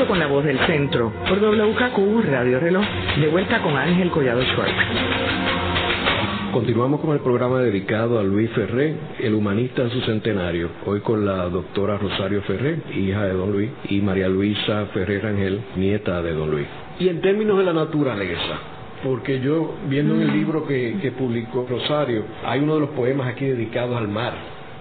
Con 0.09 0.19
la 0.19 0.27
voz 0.27 0.43
del 0.43 0.59
centro, 0.61 1.13
por 1.29 1.39
WKQ 1.39 2.25
Radio 2.25 2.59
Reloj, 2.59 2.85
de 3.21 3.29
vuelta 3.29 3.61
con 3.61 3.77
Ángel 3.77 4.11
Collado 4.11 4.43
Schwartz. 4.43 4.73
Continuamos 6.51 7.03
con 7.03 7.13
el 7.13 7.21
programa 7.21 7.61
dedicado 7.61 8.19
a 8.19 8.23
Luis 8.23 8.51
Ferré, 8.53 8.97
el 9.21 9.35
humanista 9.35 9.85
de 9.85 9.91
su 9.91 10.01
centenario. 10.01 10.71
Hoy 10.87 11.01
con 11.01 11.27
la 11.27 11.51
doctora 11.51 11.99
Rosario 11.99 12.41
Ferré, 12.43 12.79
hija 12.97 13.25
de 13.25 13.35
don 13.35 13.53
Luis, 13.53 13.71
y 13.91 14.01
María 14.01 14.29
Luisa 14.29 14.87
Ferré 14.95 15.21
Rangel, 15.21 15.61
nieta 15.77 16.23
de 16.23 16.33
don 16.33 16.51
Luis. 16.51 16.67
Y 16.99 17.09
en 17.09 17.21
términos 17.21 17.59
de 17.59 17.65
la 17.65 17.75
naturaleza, 17.75 18.59
porque 19.05 19.41
yo, 19.41 19.75
viendo 19.89 20.15
en 20.15 20.23
el 20.23 20.33
libro 20.33 20.67
que, 20.67 20.97
que 21.03 21.13
publicó 21.13 21.67
Rosario, 21.69 22.25
hay 22.47 22.61
uno 22.61 22.77
de 22.77 22.81
los 22.81 22.91
poemas 22.91 23.29
aquí 23.29 23.45
dedicados 23.45 23.99
al 23.99 24.09
mar. 24.09 24.33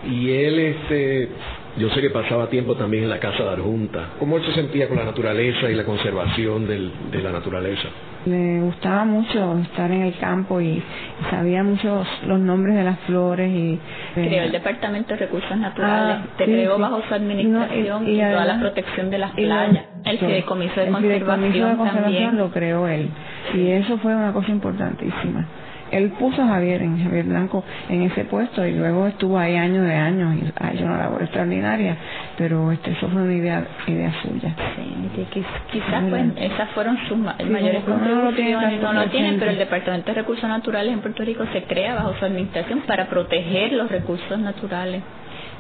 Y 0.10 0.30
él 0.32 0.58
este, 0.60 1.30
yo 1.78 1.90
sé 1.92 2.02
que 2.02 2.10
pasaba 2.10 2.48
tiempo 2.50 2.76
también 2.76 3.04
en 3.04 3.10
la 3.10 3.20
casa 3.20 3.44
de 3.44 3.50
Arjunta. 3.52 4.10
¿Cómo 4.20 4.38
él 4.38 4.46
se 4.46 4.54
sentía 4.54 4.88
con 4.88 4.98
la 4.98 5.06
naturaleza 5.06 5.70
y 5.70 5.76
la 5.76 5.84
conservación 5.84 6.68
del, 6.68 6.92
de 7.12 7.22
la 7.22 7.32
naturaleza? 7.32 7.88
Le 8.26 8.60
gustaba 8.62 9.06
mucho 9.06 9.58
estar 9.60 9.90
en 9.92 10.02
el 10.02 10.18
campo 10.18 10.60
y, 10.60 10.82
sabía 11.30 11.64
muchos 11.64 12.08
los 12.26 12.40
nombres 12.40 12.76
de 12.76 12.84
las 12.84 13.00
flores 13.02 13.50
y 13.50 13.80
creó 14.16 14.44
el 14.44 14.52
departamento 14.52 15.14
de 15.14 15.18
recursos 15.18 15.56
naturales 15.58 16.18
ah, 16.20 16.28
te 16.38 16.44
creó 16.44 16.78
bajo 16.78 17.02
su 17.08 17.14
administración 17.14 18.08
y, 18.08 18.18
toda 18.18 18.46
la 18.46 18.60
protección 18.60 19.10
de 19.10 19.18
las 19.20 19.32
playas. 19.32 19.86
El 20.04 20.18
fideicomiso 20.18 20.82
de, 20.82 20.88
conservación, 20.92 21.72
de 21.72 21.78
conservación 21.78 22.38
lo 22.38 22.52
creó 22.52 22.88
él. 22.88 23.10
Y 23.54 23.70
eso 23.70 23.98
fue 24.00 24.16
una 24.16 24.34
cosa 24.34 24.52
importantísima 24.52 25.48
él 25.92 26.12
puso 26.12 26.42
a 26.42 26.48
Javier, 26.48 26.82
en 26.82 27.04
Javier 27.04 27.26
Blanco, 27.26 27.64
en 27.90 28.04
ese 28.04 28.26
puesto 28.26 28.66
y 28.66 28.74
luego 28.74 29.08
estuvo 29.08 29.38
ahí 29.38 29.56
años 29.56 29.86
de 29.86 29.94
años 29.94 30.36
y 30.36 30.52
ha 30.60 30.74
hecho 30.74 30.86
una 30.86 30.98
labor 30.98 31.22
extraordinaria, 31.22 31.98
pero 32.38 32.72
este, 32.72 32.92
eso 32.92 33.08
fue 33.10 33.22
una 33.22 33.34
idea, 33.34 33.66
idea 33.88 34.14
suya. 34.22 34.56
Sí, 34.76 35.28
quizás 35.72 36.04
pues, 36.10 36.26
esas 36.38 36.70
fueron 36.72 36.98
sus 37.08 37.18
mayores 37.18 37.84
contribuciones, 37.84 38.82
no 38.82 38.94
lo 38.94 39.10
tienen, 39.10 39.40
pero 39.40 39.52
el 39.52 39.58
Departamento 39.58 40.12
de 40.12 40.22
Recursos 40.22 40.50
Naturales 40.50 40.94
en 40.94 41.00
Puerto 41.02 41.24
Rico 41.24 41.46
se 41.54 41.64
crea 41.64 41.96
bajo 41.96 42.14
su 42.16 42.26
administración 42.26 42.82
para 42.82 43.08
proteger 43.08 43.74
los 43.74 43.90
recursos 43.90 44.40
naturales 44.40 45.02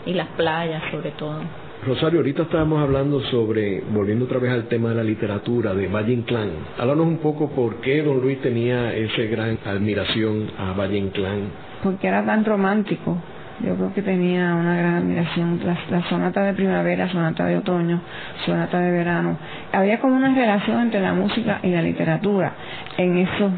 y 0.06 0.13
las 0.13 0.28
playas 0.30 0.82
sobre 0.92 1.12
todo. 1.12 1.67
Rosario, 1.86 2.20
ahorita 2.20 2.44
estábamos 2.44 2.82
hablando 2.82 3.22
sobre, 3.22 3.82
volviendo 3.94 4.26
otra 4.26 4.40
vez 4.40 4.52
al 4.52 4.68
tema 4.68 4.90
de 4.90 4.96
la 4.96 5.04
literatura, 5.04 5.74
de 5.74 5.88
Valle 5.88 6.13
Inclán. 6.13 6.50
Háblanos 6.78 7.06
un 7.06 7.18
poco 7.20 7.50
por 7.52 7.76
qué 7.82 8.02
don 8.02 8.20
Luis 8.20 8.42
tenía 8.42 8.94
esa 8.94 9.22
gran 9.24 9.60
admiración 9.63 10.50
a 10.58 10.74
Valle 10.74 10.98
Inclán. 10.98 11.50
Porque 11.84 12.08
era 12.08 12.26
tan 12.26 12.44
romántico. 12.44 13.18
Yo 13.63 13.76
creo 13.76 13.94
que 13.94 14.02
tenía 14.02 14.56
una 14.56 14.76
gran 14.76 14.96
admiración. 14.96 15.60
La, 15.63 15.78
la, 15.90 16.04
sonata 16.10 16.44
de 16.44 16.54
primavera, 16.54 17.10
sonata 17.10 17.46
de 17.46 17.58
otoño, 17.58 18.02
sonata 18.46 18.80
de 18.80 18.92
verano. 18.92 19.38
Había 19.72 20.00
como 20.00 20.16
una 20.16 20.34
relación 20.34 20.82
entre 20.82 21.00
la 21.00 21.13
música 21.13 21.60
y 21.63 21.70
la 21.70 21.82
literatura. 21.82 22.54
En 22.98 23.18
eso, 23.18 23.52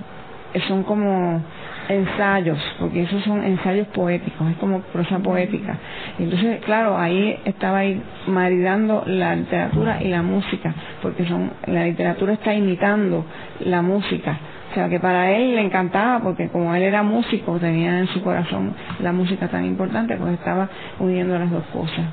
son 0.67 0.83
como 0.83 1.41
ensayos, 1.89 2.59
porque 2.79 3.01
esos 3.01 3.23
son 3.23 3.43
ensayos 3.43 3.87
poéticos, 3.87 4.49
es 4.51 4.57
como 4.57 4.81
prosa 4.81 5.19
poética. 5.19 5.75
Entonces, 6.19 6.61
claro, 6.63 6.97
ahí 6.97 7.37
estaba 7.45 7.79
ahí 7.79 8.01
maridando 8.27 9.03
la 9.07 9.35
literatura 9.35 10.01
y 10.01 10.09
la 10.09 10.21
música, 10.21 10.73
porque 11.01 11.25
son 11.25 11.51
la 11.65 11.85
literatura 11.85 12.33
está 12.33 12.53
imitando 12.53 13.25
la 13.61 13.81
música. 13.81 14.37
O 14.71 14.75
sea, 14.75 14.87
que 14.87 14.99
para 14.99 15.31
él 15.31 15.55
le 15.55 15.61
encantaba, 15.61 16.19
porque 16.19 16.47
como 16.49 16.75
él 16.75 16.83
era 16.83 17.01
músico, 17.01 17.57
tenía 17.57 17.97
en 17.97 18.07
su 18.07 18.21
corazón 18.21 18.75
la 18.99 19.11
música 19.11 19.47
tan 19.47 19.65
importante, 19.65 20.15
pues 20.15 20.33
estaba 20.33 20.69
uniendo 20.99 21.39
las 21.39 21.49
dos 21.49 21.63
cosas. 21.73 22.05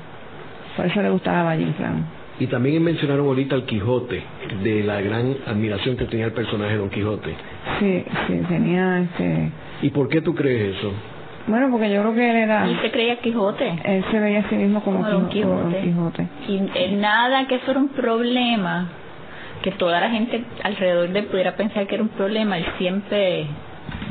Por 0.75 0.87
eso 0.87 1.01
le 1.03 1.11
gustaba 1.11 1.43
Valle 1.43 1.63
Inclán. 1.63 2.05
Y 2.39 2.47
también 2.47 2.83
mencionaron 2.83 3.27
ahorita 3.27 3.55
al 3.55 3.65
Quijote, 3.65 4.23
de 4.63 4.83
la 4.83 5.01
gran 5.01 5.35
admiración 5.47 5.97
que 5.97 6.05
tenía 6.05 6.25
el 6.25 6.33
personaje 6.33 6.73
de 6.73 6.77
Don 6.77 6.89
Quijote. 6.89 7.35
Sí, 7.79 8.03
sí, 8.27 8.41
tenía 8.47 9.01
este... 9.01 9.51
¿Y 9.81 9.89
por 9.91 10.09
qué 10.09 10.21
tú 10.21 10.33
crees 10.35 10.75
eso? 10.77 10.91
Bueno, 11.47 11.69
porque 11.71 11.89
yo 11.89 12.01
creo 12.01 12.13
que 12.13 12.29
él 12.29 12.35
era... 12.35 12.65
Él 12.65 12.77
se 12.81 12.91
creía 12.91 13.17
Quijote. 13.19 13.79
Él 13.85 14.03
se 14.11 14.19
veía 14.19 14.39
a 14.39 14.49
sí 14.49 14.55
mismo 14.55 14.81
como, 14.83 14.97
Como 14.99 15.09
Don 15.09 15.29
Quijote. 15.29 15.49
como 15.55 15.71
Don 15.71 15.81
Quijote. 15.81 16.27
Y 16.49 16.61
eh, 16.75 16.95
nada 16.97 17.47
que 17.47 17.59
fuera 17.59 17.79
un 17.79 17.89
problema, 17.89 18.87
que 19.61 19.71
toda 19.71 20.01
la 20.01 20.09
gente 20.09 20.43
alrededor 20.63 21.09
de 21.09 21.19
él 21.19 21.25
pudiera 21.27 21.55
pensar 21.55 21.87
que 21.87 21.95
era 21.95 22.03
un 22.03 22.09
problema, 22.09 22.57
él 22.57 22.65
siempre 22.77 23.45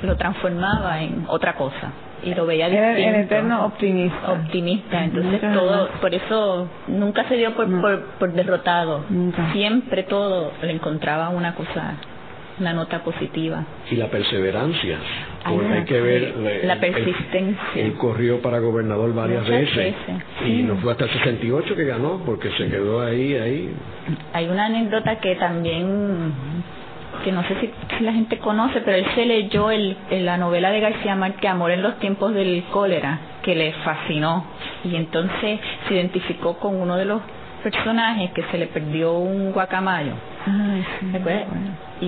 lo 0.03 0.17
transformaba 0.17 1.03
en 1.03 1.25
otra 1.29 1.55
cosa 1.57 1.93
y 2.25 2.35
lo 2.35 2.47
veía 2.47 2.69
Era 2.69 2.95
distinto. 2.95 3.17
el 3.19 3.25
eterno 3.25 3.67
optimista. 3.67 4.33
optimista 4.33 5.05
entonces 5.05 5.33
Nunca 5.43 5.53
todo 5.53 5.71
jamás. 5.73 6.01
por 6.01 6.15
eso 6.15 6.69
nunca 6.89 7.25
se 7.29 7.37
dio 7.37 7.55
por, 7.55 7.69
No. 7.69 7.81
por, 7.83 8.01
por 8.19 8.33
derrotado 8.33 9.05
Nunca. 9.11 9.53
siempre 9.53 10.03
todo 10.05 10.53
le 10.63 10.73
encontraba 10.73 11.29
una 11.29 11.55
cosa 11.55 11.95
una 12.59 12.73
nota 12.73 13.03
positiva 13.05 13.65
Y 13.91 13.97
la 13.97 14.09
perseverancia, 14.09 14.99
Hay 15.45 15.55
porque 15.55 15.67
una- 15.69 15.77
hay 15.77 15.85
que 15.85 16.01
ver... 16.01 16.35
la 16.65 16.73
él- 16.75 16.81
persistencia. 16.81 17.83
Él, 17.83 17.95
corrió 17.95 18.41
para 18.41 18.59
gobernador 18.61 19.15
varias 19.15 19.43
Muchas 19.43 19.61
veces. 19.61 19.77
veces, 19.77 20.23
Y 20.49 20.63
no 20.63 20.77
fue 20.77 20.93
hasta 20.93 21.05
el 21.05 21.11
68 21.11 21.77
que 21.77 21.85
ganó, 21.85 22.23
porque 22.25 22.51
se 22.53 22.69
quedó 22.69 23.03
ahí, 23.03 23.35
ahí. 23.35 23.75
hay 24.33 24.49
una 24.49 24.67
anécdota 24.67 25.17
que 25.21 25.35
también 25.37 26.33
que 27.25 27.33
no 27.33 27.43
sé 27.45 27.57
si, 27.61 27.71
si 27.97 28.05
la 28.05 28.13
gente 28.13 28.39
conoce 28.39 28.81
pero 28.83 28.99
él 28.99 29.07
se 29.15 29.25
leyó 29.25 29.71
el, 29.71 29.97
el- 30.11 30.27
la 30.27 30.37
novela 30.37 30.71
de 30.71 30.81
García 30.81 31.15
Márquez 31.17 31.51
Amor 31.51 31.71
en 31.71 31.83
los 31.83 31.99
tiempos 31.99 32.35
del 32.35 32.63
cólera 32.71 33.19
que 33.43 33.55
le 33.55 33.73
fascinó 33.85 34.45
y 34.85 34.97
entonces 34.97 35.59
se 35.89 35.95
identificó 35.95 36.59
con 36.59 36.77
uno 36.77 36.97
de 36.97 37.07
los 37.07 37.23
personajes 37.63 38.31
que 38.33 38.43
se 38.51 38.59
le 38.59 38.67
perdió 38.67 39.15
un 39.15 39.53
guacamayo 39.53 40.13
Ay, 40.47 40.85
sí, 41.01 41.07
y 42.01 42.07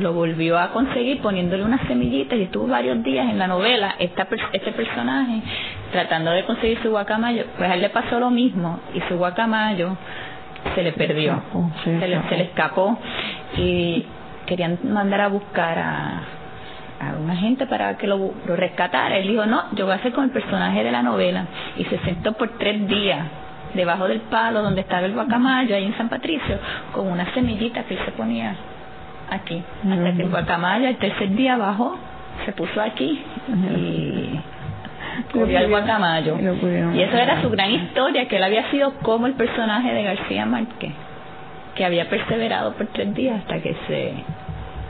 lo 0.00 0.12
volvió 0.12 0.58
a 0.58 0.70
conseguir 0.70 1.20
poniéndole 1.20 1.62
unas 1.64 1.86
semillitas 1.86 2.38
y 2.38 2.42
estuvo 2.42 2.66
varios 2.66 3.02
días 3.02 3.28
en 3.28 3.38
la 3.38 3.46
novela 3.46 3.96
esta, 3.98 4.26
este 4.52 4.72
personaje 4.72 5.40
tratando 5.92 6.30
de 6.30 6.44
conseguir 6.44 6.78
su 6.82 6.90
guacamayo 6.90 7.44
pues 7.56 7.70
a 7.70 7.74
él 7.74 7.82
le 7.82 7.90
pasó 7.90 8.18
lo 8.18 8.30
mismo 8.30 8.80
y 8.94 9.00
su 9.02 9.16
guacamayo 9.16 9.96
se 10.74 10.82
le 10.82 10.92
perdió 10.92 11.32
escapó, 11.32 11.70
se 11.84 12.00
se 12.00 12.08
le, 12.08 12.14
escapó. 12.14 12.28
se 12.28 12.36
le 12.36 12.42
escapó 12.44 12.98
y 13.56 14.06
querían 14.46 14.78
mandar 14.84 15.20
a 15.22 15.28
buscar 15.28 15.78
a, 15.78 16.22
a 17.00 17.12
una 17.22 17.36
gente 17.36 17.66
para 17.66 17.96
que 17.96 18.06
lo, 18.06 18.32
lo 18.46 18.56
rescatara 18.56 19.16
él 19.18 19.28
dijo 19.28 19.46
no 19.46 19.64
yo 19.72 19.84
voy 19.84 19.92
a 19.92 19.96
hacer 19.96 20.12
con 20.12 20.24
el 20.24 20.30
personaje 20.30 20.82
de 20.82 20.90
la 20.90 21.02
novela 21.02 21.46
y 21.76 21.84
se 21.84 21.98
sentó 22.00 22.32
por 22.32 22.58
tres 22.58 22.86
días 22.88 23.26
debajo 23.74 24.08
del 24.08 24.20
palo 24.22 24.62
donde 24.62 24.80
estaba 24.80 25.06
el 25.06 25.12
guacamayo 25.12 25.74
ahí 25.76 25.84
en 25.84 25.96
San 25.96 26.08
Patricio 26.08 26.58
con 26.92 27.06
unas 27.06 27.32
semillitas 27.34 27.84
que 27.86 27.94
él 27.94 28.00
se 28.04 28.12
ponía 28.12 28.56
aquí. 29.30 29.62
Hasta 29.90 30.12
que 30.12 30.22
el 30.22 30.28
guacamayo 30.28 30.88
el 30.88 30.96
tercer 30.96 31.30
día 31.30 31.56
bajó 31.56 31.96
se 32.44 32.52
puso 32.52 32.80
aquí 32.80 33.22
y 33.58 34.40
el 35.38 35.68
guacamayo 35.68 36.38
Y 36.94 37.02
eso 37.02 37.16
era 37.16 37.42
su 37.42 37.50
gran 37.50 37.70
historia 37.70 38.26
que 38.28 38.36
él 38.36 38.44
había 38.44 38.70
sido 38.70 38.94
como 39.02 39.26
el 39.26 39.34
personaje 39.34 39.92
de 39.92 40.02
García 40.02 40.46
Márquez 40.46 40.92
que 41.74 41.84
había 41.84 42.08
perseverado 42.08 42.72
por 42.74 42.86
tres 42.88 43.14
días 43.14 43.40
hasta 43.40 43.60
que 43.60 43.76
se 43.86 44.12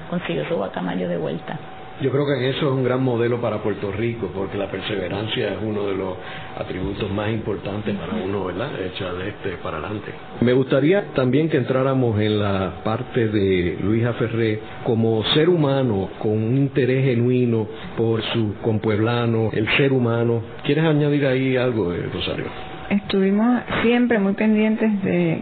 consiguió 0.08 0.46
su 0.48 0.56
guacamayo 0.56 1.08
de 1.08 1.18
vuelta 1.18 1.58
Yo 2.00 2.10
creo 2.10 2.26
que 2.26 2.34
en 2.38 2.44
eso 2.44 2.66
es 2.66 2.72
un 2.72 2.84
gran 2.84 3.02
modelo 3.02 3.40
para 3.40 3.58
Puerto 3.62 3.92
Rico, 3.92 4.30
porque 4.34 4.56
la 4.56 4.70
perseverancia 4.70 5.52
es 5.52 5.58
uno 5.62 5.86
de 5.86 5.96
los 5.96 6.16
atributos 6.58 7.10
más 7.10 7.30
importantes 7.30 7.94
para 7.96 8.22
uno, 8.22 8.46
¿verdad? 8.46 8.70
Echar 8.80 9.14
de 9.14 9.28
este 9.28 9.50
para 9.62 9.78
adelante. 9.78 10.10
Me 10.40 10.52
gustaría 10.52 11.12
también 11.14 11.48
que 11.48 11.58
entráramos 11.58 12.18
en 12.20 12.38
la 12.38 12.82
parte 12.84 13.28
de 13.28 13.78
Luisa 13.82 14.14
Ferré 14.14 14.60
como 14.84 15.22
ser 15.34 15.48
humano 15.48 16.10
con 16.18 16.32
un 16.32 16.56
interés 16.56 17.04
genuino 17.04 17.66
por 17.96 18.22
su 18.22 18.54
compueblano, 18.62 19.50
el 19.52 19.68
ser 19.76 19.92
humano. 19.92 20.42
¿Quieres 20.64 20.84
añadir 20.84 21.26
ahí 21.26 21.56
algo, 21.56 21.92
eh, 21.92 22.08
Rosario? 22.12 22.46
estuvimos 22.90 23.62
siempre 23.82 24.18
muy 24.18 24.34
pendientes 24.34 25.02
de 25.02 25.40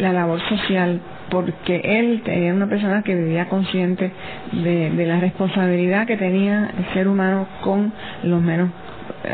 la 0.00 0.12
labor 0.12 0.40
social 0.48 1.00
porque 1.30 1.80
él 1.84 2.22
era 2.26 2.54
una 2.54 2.66
persona 2.68 3.02
que 3.02 3.14
vivía 3.14 3.48
consciente 3.48 4.10
de, 4.52 4.90
de 4.90 5.06
la 5.06 5.20
responsabilidad 5.20 6.06
que 6.06 6.16
tenía 6.16 6.70
el 6.76 6.92
ser 6.92 7.08
humano 7.08 7.46
con 7.62 7.92
los 8.24 8.42
menos 8.42 8.70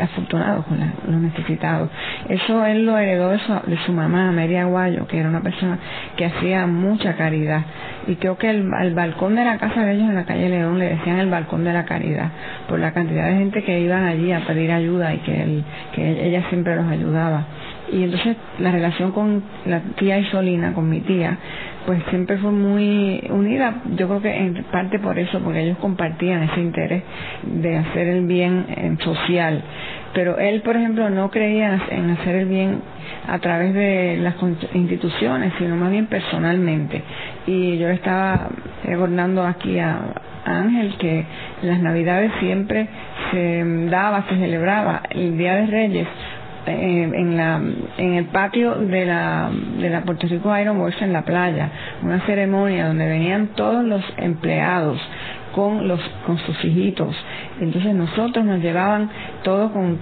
afortunados, 0.01 0.65
con 0.65 0.79
la- 0.79 0.93
los 1.07 1.21
necesitados. 1.21 1.89
Eso 2.27 2.65
él 2.65 2.85
lo 2.85 2.97
heredó 2.97 3.29
de 3.29 3.39
su, 3.39 3.53
de 3.67 3.77
su 3.85 3.93
mamá, 3.93 4.31
María 4.31 4.63
Aguayo, 4.63 5.07
que 5.07 5.19
era 5.19 5.29
una 5.29 5.41
persona 5.41 5.77
que 6.17 6.25
hacía 6.25 6.65
mucha 6.67 7.15
caridad. 7.15 7.61
Y 8.07 8.15
creo 8.15 8.37
que 8.37 8.49
el, 8.49 8.69
al 8.73 8.93
balcón 8.93 9.35
de 9.35 9.45
la 9.45 9.57
casa 9.57 9.83
de 9.85 9.93
ellos 9.93 10.09
en 10.09 10.15
la 10.15 10.25
calle 10.25 10.49
León 10.49 10.79
le 10.79 10.89
decían 10.89 11.19
el 11.19 11.29
balcón 11.29 11.63
de 11.63 11.73
la 11.73 11.85
caridad, 11.85 12.29
por 12.67 12.79
la 12.79 12.91
cantidad 12.91 13.27
de 13.29 13.37
gente 13.37 13.63
que 13.63 13.79
iban 13.79 14.03
allí 14.05 14.31
a 14.31 14.41
pedir 14.41 14.71
ayuda 14.71 15.13
y 15.13 15.19
que, 15.19 15.43
él, 15.43 15.63
que 15.93 16.27
ella 16.27 16.43
siempre 16.49 16.75
los 16.75 16.87
ayudaba. 16.87 17.45
Y 17.91 18.03
entonces 18.03 18.35
la 18.59 18.71
relación 18.71 19.11
con 19.13 19.43
la 19.65 19.79
tía 19.97 20.17
Isolina, 20.19 20.73
con 20.73 20.89
mi 20.89 20.99
tía, 21.01 21.37
pues 21.87 22.03
siempre 22.09 22.37
fue 22.37 22.51
muy 22.51 23.25
unida. 23.29 23.81
Yo 23.95 24.09
creo 24.09 24.21
que 24.21 24.35
en 24.35 24.61
parte 24.65 24.99
por 24.99 25.17
eso, 25.17 25.39
porque 25.39 25.61
ellos 25.61 25.77
compartían 25.77 26.43
ese 26.43 26.59
interés 26.59 27.01
de 27.43 27.77
hacer 27.77 28.07
el 28.07 28.25
bien 28.25 28.65
eh, 28.67 28.97
social. 29.05 29.63
Pero 30.13 30.37
él, 30.37 30.61
por 30.63 30.75
ejemplo, 30.75 31.09
no 31.09 31.31
creía 31.31 31.79
en 31.89 32.09
hacer 32.09 32.35
el 32.35 32.47
bien 32.49 32.81
a 33.25 33.39
través 33.39 33.73
de 33.73 34.17
las 34.17 34.35
instituciones, 34.73 35.53
sino 35.57 35.77
más 35.77 35.89
bien 35.89 36.07
personalmente. 36.07 37.03
Y 37.45 37.77
yo 37.77 37.87
estaba 37.87 38.49
recordando 38.83 39.43
aquí 39.45 39.79
a, 39.79 39.97
Ángel 40.43 40.95
que 40.97 41.25
en 41.61 41.69
las 41.69 41.81
Navidades 41.81 42.31
siempre 42.39 42.87
se 43.31 43.63
daba, 43.89 44.27
se 44.29 44.37
celebraba 44.37 45.03
el 45.09 45.37
Día 45.37 45.55
de 45.55 45.67
Reyes 45.67 46.07
eh, 46.67 47.03
en 47.03 47.37
la 47.37 47.61
en 47.97 48.13
el 48.13 48.25
patio 48.25 48.75
de 48.75 49.05
la 49.05 49.49
de 49.79 49.89
la 49.89 50.01
Puerto 50.03 50.27
Rico 50.27 50.57
Iron 50.57 50.77
Works 50.77 51.01
en 51.01 51.13
la 51.13 51.23
playa. 51.23 51.71
Una 52.03 52.25
ceremonia 52.25 52.87
donde 52.87 53.07
venían 53.07 53.47
todos 53.55 53.83
los 53.83 54.03
empleados 54.17 54.99
con 55.53 55.87
los 55.87 55.99
con 56.25 56.37
sus 56.39 56.63
hijitos. 56.63 57.15
Entonces 57.59 57.93
nosotros 57.95 58.45
nos 58.45 58.59
llevaban 58.59 59.09
todos 59.43 59.71
con 59.71 59.97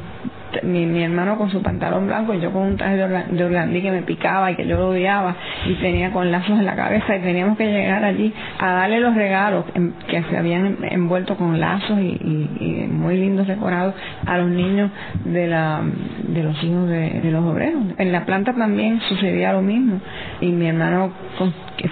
mi, 0.63 0.85
mi 0.85 1.03
hermano 1.03 1.37
con 1.37 1.49
su 1.49 1.61
pantalón 1.61 2.07
blanco 2.07 2.33
y 2.33 2.39
yo 2.39 2.51
con 2.51 2.63
un 2.63 2.77
traje 2.77 2.97
de, 2.97 3.03
orla- 3.03 3.25
de 3.29 3.43
orlandí 3.43 3.81
que 3.81 3.91
me 3.91 4.01
picaba 4.01 4.51
y 4.51 4.55
que 4.55 4.65
yo 4.67 4.77
lo 4.77 4.89
odiaba 4.89 5.35
y 5.67 5.73
tenía 5.75 6.11
con 6.11 6.31
lazos 6.31 6.57
en 6.59 6.65
la 6.65 6.75
cabeza 6.75 7.15
y 7.15 7.21
teníamos 7.21 7.57
que 7.57 7.65
llegar 7.67 8.03
allí 8.03 8.33
a 8.59 8.73
darle 8.73 8.99
los 8.99 9.15
regalos 9.15 9.65
que 10.07 10.23
se 10.23 10.37
habían 10.37 10.65
en- 10.65 10.77
envuelto 10.91 11.35
con 11.37 11.59
lazos 11.59 11.99
y, 11.99 12.85
muy 12.95 13.17
lindos 13.17 13.47
decorados 13.47 13.93
a 14.25 14.37
los 14.37 14.49
niños 14.49 14.89
de 15.25 15.47
la 15.47 15.81
de 16.27 16.43
los 16.43 16.63
hijos 16.63 16.87
de, 16.89 17.21
los 17.31 17.43
obreros. 17.45 17.83
En 17.97 18.11
la 18.11 18.25
planta 18.25 18.53
también 18.53 18.99
sucedía 19.01 19.53
lo 19.53 19.61
mismo 19.61 19.99
y 20.41 20.47
mi 20.47 20.67
hermano 20.67 21.11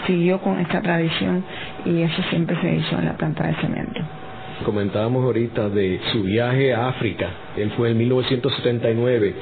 siguió 0.08 0.40
con 0.42 0.60
esta 0.60 0.82
tradición 0.82 1.44
y 1.86 2.02
eso 2.02 2.22
siempre 2.30 2.56
se 2.62 2.76
hizo 2.76 2.98
en 2.98 3.06
la 3.06 3.14
planta 3.14 3.46
de 3.48 3.54
cemento 3.56 4.02
Comentábamos 4.64 5.24
ahorita 5.24 5.70
de 5.70 6.00
su 6.12 6.24
viaje 6.24 6.74
a 6.74 6.90
África. 6.90 7.30
Él 7.58 7.72
fue 7.78 7.92
en 7.92 7.98
1979 7.98 9.34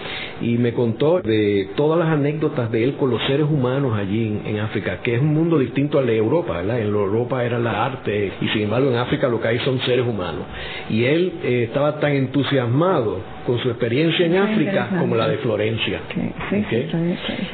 y 0.41 0.57
me 0.57 0.73
contó 0.73 1.21
de 1.21 1.69
todas 1.75 1.99
las 1.99 2.09
anécdotas 2.09 2.71
de 2.71 2.83
él 2.83 2.95
con 2.97 3.09
los 3.09 3.21
seres 3.27 3.45
humanos 3.49 3.97
allí 3.97 4.41
en, 4.45 4.59
África, 4.59 5.01
que 5.01 5.15
es 5.15 5.21
un 5.21 5.33
mundo 5.33 5.57
distinto 5.57 5.99
al 5.99 6.07
de 6.07 6.17
Europa, 6.17 6.57
¿verdad? 6.57 6.79
En 6.79 6.87
Europa 6.87 7.43
era 7.43 7.57
la 7.59 7.85
arte 7.85 8.33
y 8.41 8.47
sin 8.49 8.63
embargo 8.63 8.89
en 8.89 8.97
África 8.97 9.27
lo 9.29 9.39
que 9.39 9.47
hay 9.47 9.59
son 9.59 9.79
seres 9.81 10.05
humanos. 10.05 10.43
Y 10.89 11.05
él 11.05 11.33
eh, 11.43 11.63
estaba 11.67 11.99
tan 11.99 12.11
entusiasmado 12.11 13.19
con 13.45 13.59
su 13.59 13.69
experiencia 13.69 14.25
en 14.25 14.31
Muy 14.31 14.39
África 14.39 14.89
como 14.99 15.15
la 15.15 15.27
de 15.27 15.37
Florencia. 15.37 16.01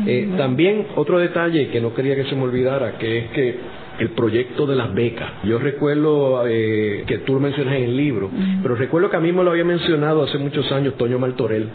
Eh, 0.06 0.30
también 0.38 0.88
otro 0.96 1.20
detalle 1.20 1.70
que 1.70 1.82
no 1.82 1.94
quería 1.94 2.16
que 2.16 2.26
se 2.26 2.36
me 2.36 2.44
olvidara, 2.44 2.98
que 2.98 3.18
es 3.18 3.30
que 3.32 3.56
el 4.00 4.10
proyecto 4.10 4.66
de 4.66 4.76
las 4.76 4.94
becas. 4.94 5.30
Yo 5.44 5.58
recuerdo 5.60 6.48
eh, 6.48 7.04
que 7.08 7.20
tú 7.20 7.34
lo 7.34 7.40
mencionas 7.40 7.76
en 7.76 7.84
el 7.84 7.98
libro, 7.98 8.30
pero 8.62 8.76
recuerdo 8.76 9.10
que 9.10 9.18
a 9.18 9.20
mí 9.20 9.32
me 9.32 9.44
lo 9.44 9.52
había 9.52 9.64
mencionado 9.64 10.24
hace 10.24 10.38
muchos 10.38 10.72
años 10.72 10.96
Toño 10.98 11.18
Martorell, 11.18 11.68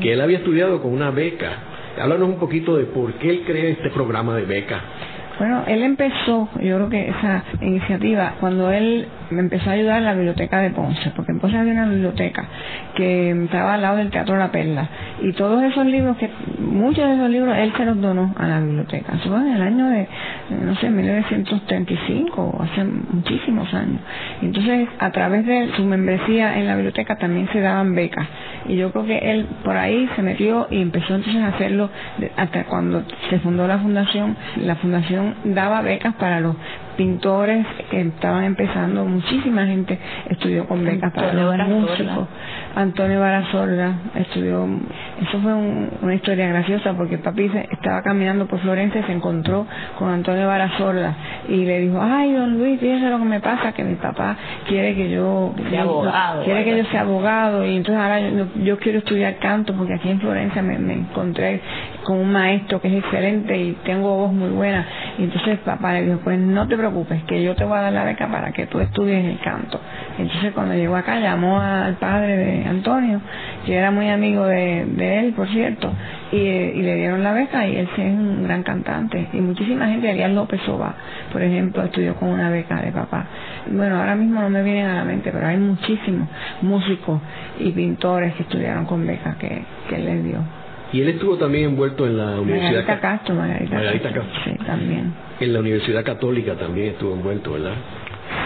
que 0.00 0.12
él 0.12 0.20
había 0.20 0.38
estudiado 0.38 0.80
con 0.80 0.92
una 0.92 1.10
beca. 1.10 1.58
Háblanos 2.00 2.28
un 2.28 2.38
poquito 2.38 2.76
de 2.76 2.84
por 2.84 3.12
qué 3.14 3.30
él 3.30 3.42
crea 3.44 3.70
este 3.70 3.90
programa 3.90 4.36
de 4.36 4.44
becas. 4.44 4.80
Bueno, 5.40 5.64
él 5.66 5.82
empezó, 5.82 6.50
yo 6.60 6.76
creo 6.76 6.90
que 6.90 7.08
esa 7.08 7.44
iniciativa, 7.62 8.34
cuando 8.40 8.70
él 8.70 9.08
me 9.30 9.40
empezó 9.40 9.70
a 9.70 9.72
ayudar 9.72 9.96
en 9.96 10.04
la 10.04 10.12
biblioteca 10.12 10.60
de 10.60 10.68
Ponce, 10.68 11.12
porque 11.16 11.32
en 11.32 11.40
Ponce 11.40 11.56
había 11.56 11.72
una 11.72 11.88
biblioteca 11.88 12.44
que 12.94 13.30
estaba 13.30 13.72
al 13.72 13.80
lado 13.80 13.96
del 13.96 14.10
Teatro 14.10 14.36
La 14.36 14.52
Perla, 14.52 14.86
y 15.22 15.32
todos 15.32 15.62
esos 15.62 15.86
libros, 15.86 16.16
que 16.16 16.30
muchos 16.58 17.06
de 17.06 17.14
esos 17.14 17.30
libros, 17.30 17.56
él 17.56 17.72
se 17.76 17.84
los 17.84 18.00
donó 18.00 18.34
a 18.36 18.46
la 18.46 18.60
biblioteca. 18.60 19.14
Eso 19.14 19.28
fue 19.28 19.38
en 19.38 19.54
el 19.54 19.62
año 19.62 19.88
de, 19.88 20.08
no 20.64 20.74
sé, 20.76 20.90
1935, 20.90 22.58
hace 22.60 22.84
muchísimos 22.84 23.72
años. 23.74 24.00
Entonces, 24.42 24.88
a 24.98 25.10
través 25.10 25.46
de 25.46 25.70
su 25.76 25.84
membresía 25.84 26.58
en 26.58 26.66
la 26.66 26.74
biblioteca 26.74 27.16
también 27.16 27.48
se 27.52 27.60
daban 27.60 27.94
becas, 27.94 28.26
y 28.66 28.76
yo 28.76 28.92
creo 28.92 29.06
que 29.06 29.18
él 29.18 29.46
por 29.64 29.76
ahí 29.76 30.08
se 30.16 30.22
metió 30.22 30.66
y 30.70 30.80
empezó 30.80 31.14
entonces 31.14 31.42
a 31.42 31.48
hacerlo 31.48 31.90
hasta 32.36 32.64
cuando 32.64 33.02
se 33.28 33.38
fundó 33.40 33.66
la 33.66 33.78
fundación. 33.78 34.36
La 34.56 34.76
fundación 34.76 35.34
daba 35.44 35.82
becas 35.82 36.14
para 36.14 36.40
los 36.40 36.56
pintores 36.96 37.66
que 37.90 38.00
estaban 38.02 38.44
empezando, 38.44 39.06
muchísima 39.06 39.64
gente 39.64 39.98
estudió 40.28 40.66
con 40.66 40.84
becas 40.84 41.12
para 41.12 41.32
los 41.32 41.68
músicos, 41.68 42.28
Antonio 42.74 43.20
Barazola 43.20 43.94
estudió, 44.14 44.66
eso 45.20 45.40
fue 45.40 45.54
una 45.54 46.14
historia 46.14 46.48
graciosa 46.48 46.94
porque 46.94 47.18
papi 47.18 47.50
estaba 47.70 48.02
caminando 48.02 48.46
por 48.46 48.60
Florencia 48.60 49.00
y 49.00 49.04
se 49.04 49.12
encontró 49.12 49.66
con 49.98 50.08
Antonio 50.08 50.46
Barazola 50.46 51.14
y 51.48 51.64
le 51.64 51.80
dijo, 51.80 51.98
ay 52.00 52.32
don 52.32 52.58
Luis, 52.58 52.78
fíjese 52.78 53.10
lo 53.10 53.18
que 53.18 53.24
me 53.24 53.40
pasa, 53.40 53.72
que 53.72 53.82
mi 53.82 53.96
papá 53.96 54.36
quiere 54.68 54.94
que 54.94 55.10
yo, 55.10 55.52
sea 55.68 55.82
abogado, 55.82 56.44
quiere 56.44 56.64
que 56.64 56.78
yo 56.78 56.84
sea 56.86 57.00
abogado 57.00 57.66
y 57.66 57.76
entonces 57.76 58.02
ahora 58.02 58.20
yo, 58.62 58.78
quiero 58.78 58.98
estudiar 58.98 59.36
canto 59.38 59.74
porque 59.74 59.94
aquí 59.94 60.08
en 60.08 60.20
Florencia 60.20 60.62
me, 60.62 60.74
encontré 60.92 61.60
con 62.10 62.18
un 62.18 62.32
maestro 62.32 62.80
que 62.80 62.88
es 62.88 63.04
excelente 63.04 63.56
y 63.56 63.72
tengo 63.84 64.16
voz 64.16 64.32
muy 64.32 64.48
buena 64.48 64.84
y 65.16 65.22
entonces 65.22 65.60
papá 65.60 65.92
le 65.92 66.06
dijo, 66.06 66.18
pues 66.24 66.40
no 66.40 66.66
te 66.66 66.76
preocupes, 66.76 67.22
que 67.22 67.40
yo 67.40 67.54
te 67.54 67.62
voy 67.62 67.78
a 67.78 67.82
dar 67.82 67.92
la 67.92 68.02
beca 68.02 68.26
para 68.26 68.50
que 68.50 68.66
tú 68.66 68.80
estudies 68.80 69.24
el 69.24 69.38
canto. 69.38 69.80
Entonces 70.18 70.52
cuando 70.52 70.74
llegó 70.74 70.96
acá 70.96 71.20
llamó 71.20 71.60
al 71.60 71.94
padre 71.94 72.36
de 72.36 72.64
Antonio, 72.64 73.20
que 73.64 73.76
era 73.76 73.92
muy 73.92 74.08
amigo 74.08 74.44
de, 74.44 75.20
él, 75.20 75.34
por 75.34 75.46
cierto, 75.50 75.92
y, 76.32 76.82
le 76.82 76.96
dieron 76.96 77.22
la 77.22 77.32
beca 77.32 77.64
y 77.68 77.76
él 77.76 77.88
es 77.96 77.98
un 77.98 78.42
gran 78.42 78.64
cantante. 78.64 79.28
Y 79.32 79.40
muchísima 79.40 79.86
gente, 79.86 80.10
Ariel 80.10 80.34
López 80.34 80.68
Oba, 80.68 80.92
por 81.32 81.42
ejemplo, 81.42 81.84
estudió 81.84 82.16
con 82.16 82.30
una 82.30 82.50
beca 82.50 82.82
de 82.82 82.90
papá. 82.90 83.26
Bueno, 83.70 84.00
ahora 84.00 84.16
mismo 84.16 84.40
no 84.40 84.50
me 84.50 84.64
vienen 84.64 84.86
a 84.86 84.94
la 84.96 85.04
mente, 85.04 85.30
pero 85.30 85.46
hay 85.46 85.58
muchísimos 85.58 86.28
músicos 86.60 87.20
y 87.60 87.70
pintores 87.70 88.34
que 88.34 88.42
estudiaron 88.42 88.84
con 88.84 89.06
beca 89.06 89.36
que, 89.38 89.62
que 89.88 89.94
él 89.94 90.06
les 90.06 90.24
dio. 90.24 90.59
Y 90.92 91.00
él 91.02 91.08
estuvo 91.08 91.36
también 91.36 91.70
envuelto 91.70 92.06
en 92.06 92.16
la 92.16 92.40
Universidad 92.40 92.86
Margarita 92.86 93.00
Castro, 93.00 93.34
Margarita, 93.36 94.12
Castro. 94.12 94.24
Sí, 94.44 94.50
también. 94.66 95.12
En 95.38 95.52
la 95.52 95.60
Universidad 95.60 96.04
Católica 96.04 96.54
también 96.54 96.88
estuvo 96.88 97.14
envuelto, 97.14 97.52
¿verdad? 97.52 97.74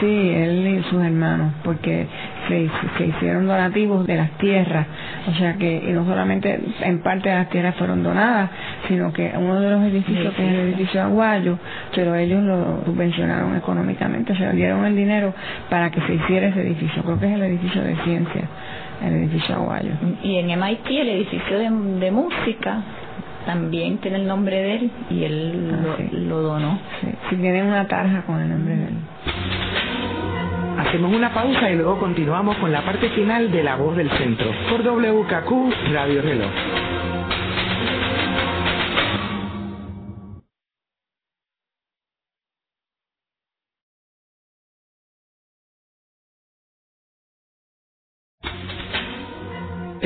Sí, 0.01 0.07
él 0.07 0.67
y 0.67 0.83
sus 0.91 1.03
hermanos, 1.03 1.53
porque 1.63 2.07
se, 2.49 2.69
se, 2.99 3.07
hicieron 3.07 3.47
donativos 3.47 4.07
de 4.07 4.17
las 4.17 4.31
tierras, 4.39 4.87
o 5.31 5.35
sea 5.35 5.55
que 5.55 5.77
y 5.77 5.93
no 5.93 6.05
solamente 6.05 6.59
en 6.81 7.01
parte 7.01 7.29
de 7.29 7.35
las 7.35 7.49
tierras 7.51 7.77
fueron 7.77 8.03
donadas, 8.03 8.51
sino 8.89 9.13
que 9.13 9.33
uno 9.37 9.61
de 9.61 9.71
los 9.71 9.83
edificios, 9.85 10.35
que 10.35 10.47
es 10.47 10.53
el 10.53 10.61
edificio 10.61 11.03
Aguayo, 11.03 11.59
pero 11.95 12.15
ellos 12.15 12.43
lo 12.43 12.83
subvencionaron 12.85 13.57
económicamente, 13.57 14.33
o 14.33 14.37
sea, 14.37 14.53
dieron 14.53 14.85
el 14.85 14.97
dinero 14.97 15.33
para 15.71 15.91
que 15.91 16.01
se 16.01 16.15
hiciera 16.15 16.49
ese 16.49 16.63
edificio, 16.63 17.03
creo 17.03 17.21
que 17.21 17.27
es 17.27 17.35
el 17.35 17.43
edificio 17.43 17.83
de 17.83 17.95
ciencias, 18.05 18.49
el 19.03 19.15
edificio 19.15 19.55
Aguayo. 19.57 19.93
Y 20.23 20.39
en 20.39 20.47
MIT 20.47 20.87
el 20.87 21.09
edificio 21.09 21.59
de, 21.59 22.11
música 22.11 22.83
también 23.47 23.99
tiene 23.99 24.19
el 24.19 24.27
nombre 24.27 24.57
de 24.57 24.75
él 24.77 24.91
y 25.11 25.25
él 25.25 25.71
ah, 25.73 26.03
lo, 26.13 26.43
donó. 26.43 26.79
Sí, 27.01 27.09
sí, 27.31 27.37
tienen 27.37 27.67
una 27.67 27.87
tarja 27.87 28.23
con 28.23 28.41
el 28.41 28.49
nombre 28.49 28.77
de 28.77 28.85
él. 28.85 28.95
Hacemos 30.79 31.13
una 31.15 31.33
pausa 31.33 31.71
y 31.71 31.77
luego 31.77 31.99
continuamos 31.99 32.57
con 32.57 32.71
la 32.73 32.83
parte 32.83 33.09
final 33.11 33.51
de 33.51 33.63
La 33.63 33.77
Voz 33.77 33.97
del 33.97 34.11
Centro 34.11 34.51
por 34.71 34.83
WKQ 34.83 35.93
Radio 35.93 36.23
Reloj. 36.23 36.51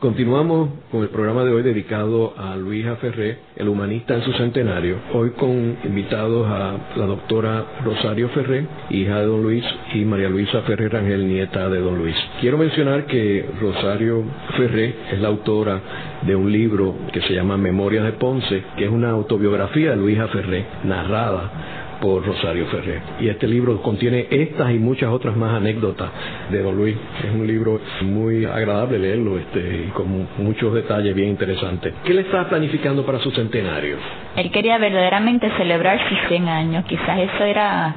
Continuamos 0.00 0.70
con 0.90 1.02
el 1.02 1.10
programa 1.10 1.44
de 1.44 1.52
hoy 1.52 1.62
dedicado 1.62 2.32
a 2.38 2.56
Luisa 2.56 2.96
Ferré, 2.96 3.36
el 3.54 3.68
humanista 3.68 4.14
en 4.14 4.22
su 4.22 4.32
centenario. 4.32 4.96
Hoy 5.12 5.32
con 5.32 5.76
invitados 5.84 6.48
a 6.48 6.74
la 6.96 7.04
doctora 7.04 7.66
Rosario 7.84 8.30
Ferré, 8.30 8.66
hija 8.88 9.20
de 9.20 9.26
don 9.26 9.42
Luis, 9.42 9.62
y 9.92 10.06
María 10.06 10.30
Luisa 10.30 10.62
Ferré 10.62 10.88
Rangel, 10.88 11.28
nieta 11.28 11.68
de 11.68 11.80
don 11.80 11.98
Luis. 11.98 12.16
Quiero 12.40 12.56
mencionar 12.56 13.04
que 13.04 13.44
Rosario 13.60 14.24
Ferré 14.56 14.94
es 15.12 15.20
la 15.20 15.28
autora 15.28 15.78
de 16.22 16.34
un 16.34 16.50
libro 16.50 16.94
que 17.12 17.20
se 17.20 17.34
llama 17.34 17.58
Memorias 17.58 18.04
de 18.04 18.12
Ponce, 18.12 18.62
que 18.78 18.86
es 18.86 18.90
una 18.90 19.10
autobiografía 19.10 19.90
de 19.90 19.96
Luisa 19.96 20.28
Ferré, 20.28 20.64
narrada 20.82 21.79
por 22.00 22.24
Rosario 22.24 22.66
Ferrer. 22.66 23.00
Y 23.20 23.28
este 23.28 23.46
libro 23.46 23.80
contiene 23.82 24.26
estas 24.30 24.72
y 24.72 24.78
muchas 24.78 25.10
otras 25.10 25.36
más 25.36 25.54
anécdotas 25.54 26.10
de 26.50 26.62
Don 26.62 26.76
Luis. 26.76 26.96
Es 27.24 27.30
un 27.32 27.46
libro 27.46 27.80
muy 28.02 28.44
agradable 28.44 28.98
leerlo 28.98 29.38
este, 29.38 29.84
y 29.86 29.90
con 29.90 30.28
muchos 30.38 30.74
detalles 30.74 31.14
bien 31.14 31.28
interesantes. 31.28 31.94
¿Qué 32.04 32.14
le 32.14 32.22
está 32.22 32.48
planificando 32.48 33.04
para 33.04 33.18
su 33.20 33.30
centenario? 33.30 33.96
Él 34.40 34.50
quería 34.50 34.78
verdaderamente 34.78 35.50
celebrar 35.58 36.00
sus 36.08 36.18
100 36.28 36.48
años. 36.48 36.84
Quizás 36.86 37.18
eso 37.18 37.44
era 37.44 37.94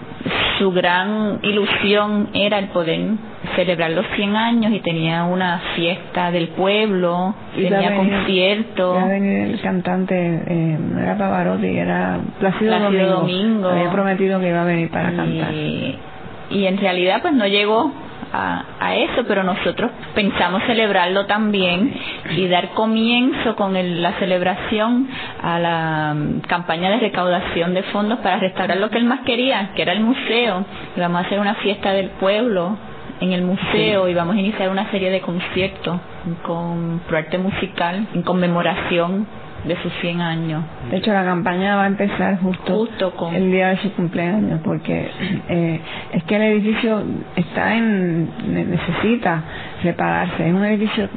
su 0.59 0.73
gran 0.73 1.39
ilusión, 1.41 2.27
era 2.33 2.59
el 2.59 2.67
poder 2.67 3.11
celebrar 3.55 3.91
los 3.91 4.05
100 4.17 4.35
años 4.35 4.73
y 4.73 4.81
tenía 4.81 5.23
una 5.23 5.61
fiesta 5.73 6.31
del 6.31 6.49
pueblo, 6.49 7.33
tenía 7.55 7.95
conciertos. 7.95 9.03
el 9.09 9.61
cantante, 9.61 10.15
eh, 10.15 10.77
era 11.01 11.17
Pavarotti, 11.17 11.77
era 11.77 12.19
Plácido, 12.41 12.77
Domingo, 13.21 13.69
Había 13.69 13.91
prometido 13.91 14.41
que 14.41 14.49
iba 14.49 14.63
a 14.63 14.65
venir 14.65 14.89
para 14.89 15.13
cantar. 15.13 15.53
Y 15.53 16.65
en 16.65 16.77
realidad 16.77 17.21
pues 17.21 17.33
no 17.35 17.47
llegó 17.47 17.93
a, 18.33 18.65
a, 18.79 18.95
eso, 18.95 19.23
pero 19.27 19.43
nosotros 19.43 19.91
pensamos 20.15 20.63
celebrarlo 20.65 21.25
también 21.27 21.93
y 22.31 22.47
dar 22.47 22.69
comienzo 22.71 23.55
con 23.55 23.73
la 24.01 24.13
celebración 24.13 25.07
a 25.41 25.59
la 25.59 26.13
mm, 26.15 26.41
campaña 26.41 26.89
de 26.89 26.97
recaudación 26.99 27.73
de 27.73 27.83
fondos 27.83 28.19
para 28.19 28.37
restaurar 28.37 28.77
lo 28.77 28.89
que 28.89 28.97
él 28.97 29.05
más 29.05 29.21
quería, 29.21 29.71
que 29.75 29.83
era 29.83 29.93
el 29.93 30.01
museo. 30.01 30.65
Y 30.95 30.99
vamos 30.99 31.23
a 31.23 31.25
hacer 31.27 31.39
una 31.39 31.55
fiesta 31.55 31.93
del 31.93 32.09
pueblo 32.11 32.75
en 33.19 33.31
el 33.31 33.43
museo 33.43 34.09
y 34.09 34.13
vamos 34.13 34.35
a 34.35 34.39
iniciar 34.39 34.69
una 34.69 34.89
serie 34.91 35.09
de 35.11 35.21
conciertos 35.21 35.99
con 36.43 37.01
arte 37.15 37.37
musical 37.37 38.07
en 38.13 38.23
conmemoración 38.23 39.27
de 39.65 39.75
sus 39.81 39.93
100 40.01 40.21
años. 40.21 40.63
De 40.89 40.97
hecho, 40.97 41.13
la 41.13 41.23
campaña 41.23 41.75
va 41.75 41.83
a 41.83 41.87
empezar 41.87 42.39
justo, 42.39 43.15
con... 43.15 43.33
el 43.33 43.51
día 43.51 43.69
de 43.69 43.77
su 43.77 43.93
cumpleaños, 43.93 44.59
porque 44.63 45.09
eh, 45.49 45.79
es 46.11 46.23
que 46.23 46.35
el 46.35 46.41
edificio 46.41 47.03
está 47.35 47.75
en 47.75 48.29
necesita 48.53 49.43
repararse. 49.83 50.47
Es 50.47 50.53
un 50.53 50.65
edificio 50.65 51.09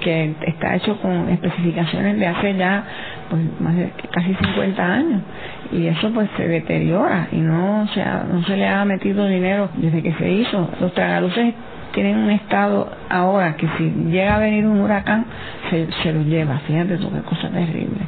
que 0.00 0.34
está 0.46 0.76
hecho 0.76 0.98
con 1.00 1.30
especificaciones 1.30 2.18
de 2.18 2.26
hace 2.26 2.54
ya 2.56 2.84
pues 3.30 3.42
más 3.60 3.74
de 3.74 3.90
casi 4.12 4.34
50 4.34 4.84
años 4.84 5.22
y 5.72 5.86
eso 5.86 6.10
pues 6.12 6.28
se 6.36 6.46
deteriora 6.46 7.28
y 7.32 7.36
no 7.36 7.88
se, 7.94 8.04
no 8.04 8.44
se 8.44 8.56
le 8.56 8.68
ha 8.68 8.84
metido 8.84 9.26
dinero 9.26 9.70
desde 9.76 10.02
que 10.02 10.12
se 10.12 10.30
hizo. 10.30 10.68
Los 10.80 10.92
tragaluces 10.92 11.54
tienen 11.94 12.18
un 12.18 12.30
estado 12.30 12.90
ahora 13.08 13.56
que 13.56 13.68
si 13.78 13.90
llega 14.10 14.36
a 14.36 14.38
venir 14.40 14.66
un 14.66 14.80
huracán 14.80 15.24
se, 15.70 15.88
se 16.02 16.12
lo 16.12 16.22
lleva, 16.22 16.58
fíjate 16.66 16.98
tú 16.98 17.10
qué 17.12 17.20
cosa 17.20 17.48
terrible. 17.48 18.00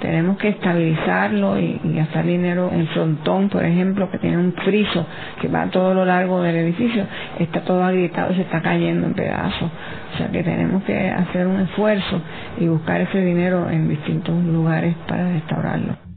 Tenemos 0.00 0.36
que 0.36 0.48
estabilizarlo 0.48 1.60
y, 1.60 1.80
gastar 1.84 2.24
dinero 2.26 2.70
en 2.72 2.88
frontón, 2.88 3.48
por 3.48 3.64
ejemplo, 3.64 4.10
que 4.10 4.18
tiene 4.18 4.36
un 4.36 4.52
friso 4.52 5.06
que 5.40 5.46
va 5.46 5.62
a 5.62 5.70
todo 5.70 5.94
lo 5.94 6.04
largo 6.04 6.42
del 6.42 6.56
edificio, 6.56 7.04
está 7.38 7.60
todo 7.60 7.84
agrietado 7.84 8.32
y 8.32 8.36
se 8.36 8.42
está 8.42 8.60
cayendo 8.60 9.06
en 9.06 9.14
pedazos. 9.14 9.70
O 10.14 10.18
sea 10.18 10.28
que 10.28 10.42
tenemos 10.42 10.82
que 10.82 11.08
hacer 11.08 11.46
un 11.46 11.60
esfuerzo 11.60 12.20
y 12.58 12.66
buscar 12.66 13.00
ese 13.00 13.24
dinero 13.24 13.70
en 13.70 13.88
distintos 13.88 14.42
lugares 14.42 14.96
para 15.06 15.28
restaurarlo. 15.28 16.11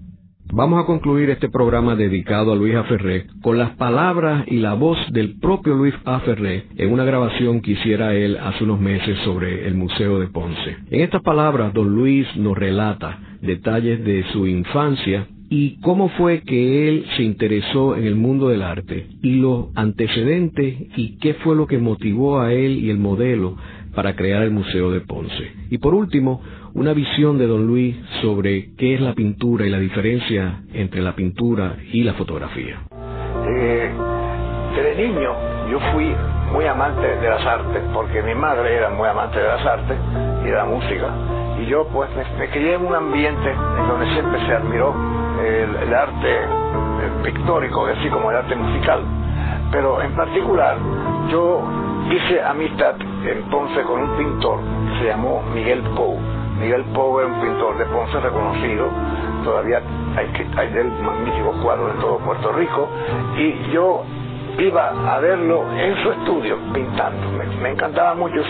Vamos 0.53 0.81
a 0.81 0.85
concluir 0.85 1.29
este 1.31 1.49
programa 1.49 1.95
dedicado 1.95 2.53
a 2.53 2.55
Luis 2.55 2.75
Aferré 2.75 3.25
con 3.41 3.57
las 3.57 3.71
palabras 3.71 4.45
y 4.47 4.57
la 4.57 4.73
voz 4.73 4.97
del 5.11 5.39
propio 5.39 5.73
Luis 5.73 5.93
Aferré 6.05 6.65
en 6.77 6.93
una 6.93 7.03
grabación 7.03 7.61
que 7.61 7.71
hiciera 7.71 8.13
él 8.13 8.37
hace 8.37 8.63
unos 8.63 8.79
meses 8.79 9.17
sobre 9.25 9.67
el 9.67 9.75
Museo 9.75 10.19
de 10.19 10.27
Ponce. 10.27 10.77
En 10.91 11.01
estas 11.01 11.23
palabras, 11.23 11.73
don 11.73 11.93
Luis 11.93 12.27
nos 12.37 12.57
relata 12.57 13.19
detalles 13.41 14.03
de 14.05 14.23
su 14.31 14.47
infancia 14.47 15.27
y 15.49 15.79
cómo 15.81 16.09
fue 16.09 16.41
que 16.41 16.89
él 16.89 17.05
se 17.17 17.23
interesó 17.23 17.95
en 17.95 18.05
el 18.05 18.15
mundo 18.15 18.49
del 18.49 18.61
arte 18.61 19.07
y 19.21 19.35
los 19.35 19.67
antecedentes 19.75 20.75
y 20.95 21.17
qué 21.17 21.33
fue 21.35 21.55
lo 21.55 21.67
que 21.67 21.79
motivó 21.79 22.39
a 22.39 22.53
él 22.53 22.77
y 22.77 22.89
el 22.89 22.97
modelo 22.97 23.57
para 23.93 24.15
crear 24.15 24.43
el 24.43 24.51
Museo 24.51 24.91
de 24.91 25.01
Ponce. 25.01 25.51
Y 25.69 25.77
por 25.79 25.95
último, 25.95 26.41
una 26.75 26.93
visión 26.93 27.37
de 27.37 27.47
don 27.47 27.65
Luis 27.65 27.95
sobre 28.21 28.75
qué 28.75 28.95
es 28.95 29.01
la 29.01 29.13
pintura 29.13 29.65
y 29.65 29.69
la 29.69 29.79
diferencia 29.79 30.61
entre 30.73 31.01
la 31.01 31.15
pintura 31.15 31.77
y 31.91 32.03
la 32.03 32.13
fotografía. 32.13 32.81
Eh, 33.47 33.89
desde 34.75 35.07
niño 35.07 35.31
yo 35.71 35.79
fui 35.93 36.13
muy 36.51 36.65
amante 36.65 37.07
de 37.07 37.29
las 37.29 37.45
artes, 37.45 37.81
porque 37.93 38.21
mi 38.21 38.35
madre 38.35 38.75
era 38.75 38.89
muy 38.89 39.07
amante 39.07 39.39
de 39.39 39.47
las 39.47 39.65
artes 39.65 39.97
y 40.43 40.47
de 40.47 40.51
la 40.51 40.65
música. 40.65 41.07
Y 41.61 41.65
yo 41.65 41.87
pues 41.87 42.09
me, 42.37 42.49
crié 42.49 42.75
en 42.75 42.85
un 42.85 42.93
ambiente 42.93 43.49
en 43.51 43.87
donde 43.87 44.11
siempre 44.13 44.45
se 44.45 44.53
admiró 44.53 44.93
el, 45.43 45.93
arte 45.93 46.39
pictórico, 47.23 47.85
así 47.85 48.09
como 48.09 48.31
el 48.31 48.37
arte 48.37 48.55
musical. 48.55 49.01
Pero 49.71 50.01
en 50.01 50.13
particular, 50.13 50.77
yo 51.31 51.63
hice 52.11 52.41
amistad 52.41 52.95
en 53.01 53.43
Ponce 53.49 53.81
con 53.83 54.01
un 54.01 54.17
pintor 54.17 54.59
que 54.59 54.99
se 54.99 55.05
llamó 55.07 55.41
Miguel 55.53 55.81
Pou. 55.95 56.34
Miguel 56.59 56.83
Pou 56.93 57.19
era 57.19 57.27
un 57.27 57.41
pintor 57.41 57.77
de 57.77 57.85
Ponce 57.85 58.19
reconocido, 58.19 58.89
todavía 59.43 59.81
hay, 60.15 60.31
hay 60.57 60.69
de 60.71 60.81
él 60.81 60.91
magníficos 61.01 61.55
cuadros 61.61 61.95
en 61.95 62.01
todo 62.01 62.17
Puerto 62.19 62.51
Rico, 62.53 62.89
y 63.37 63.71
yo 63.71 64.03
iba 64.63 64.89
a 64.89 65.19
verlo 65.19 65.65
en 65.77 65.95
su 66.01 66.11
estudio 66.11 66.57
pintando. 66.73 67.27
Me, 67.61 67.69
encantaba 67.69 68.15
mucho 68.15 68.41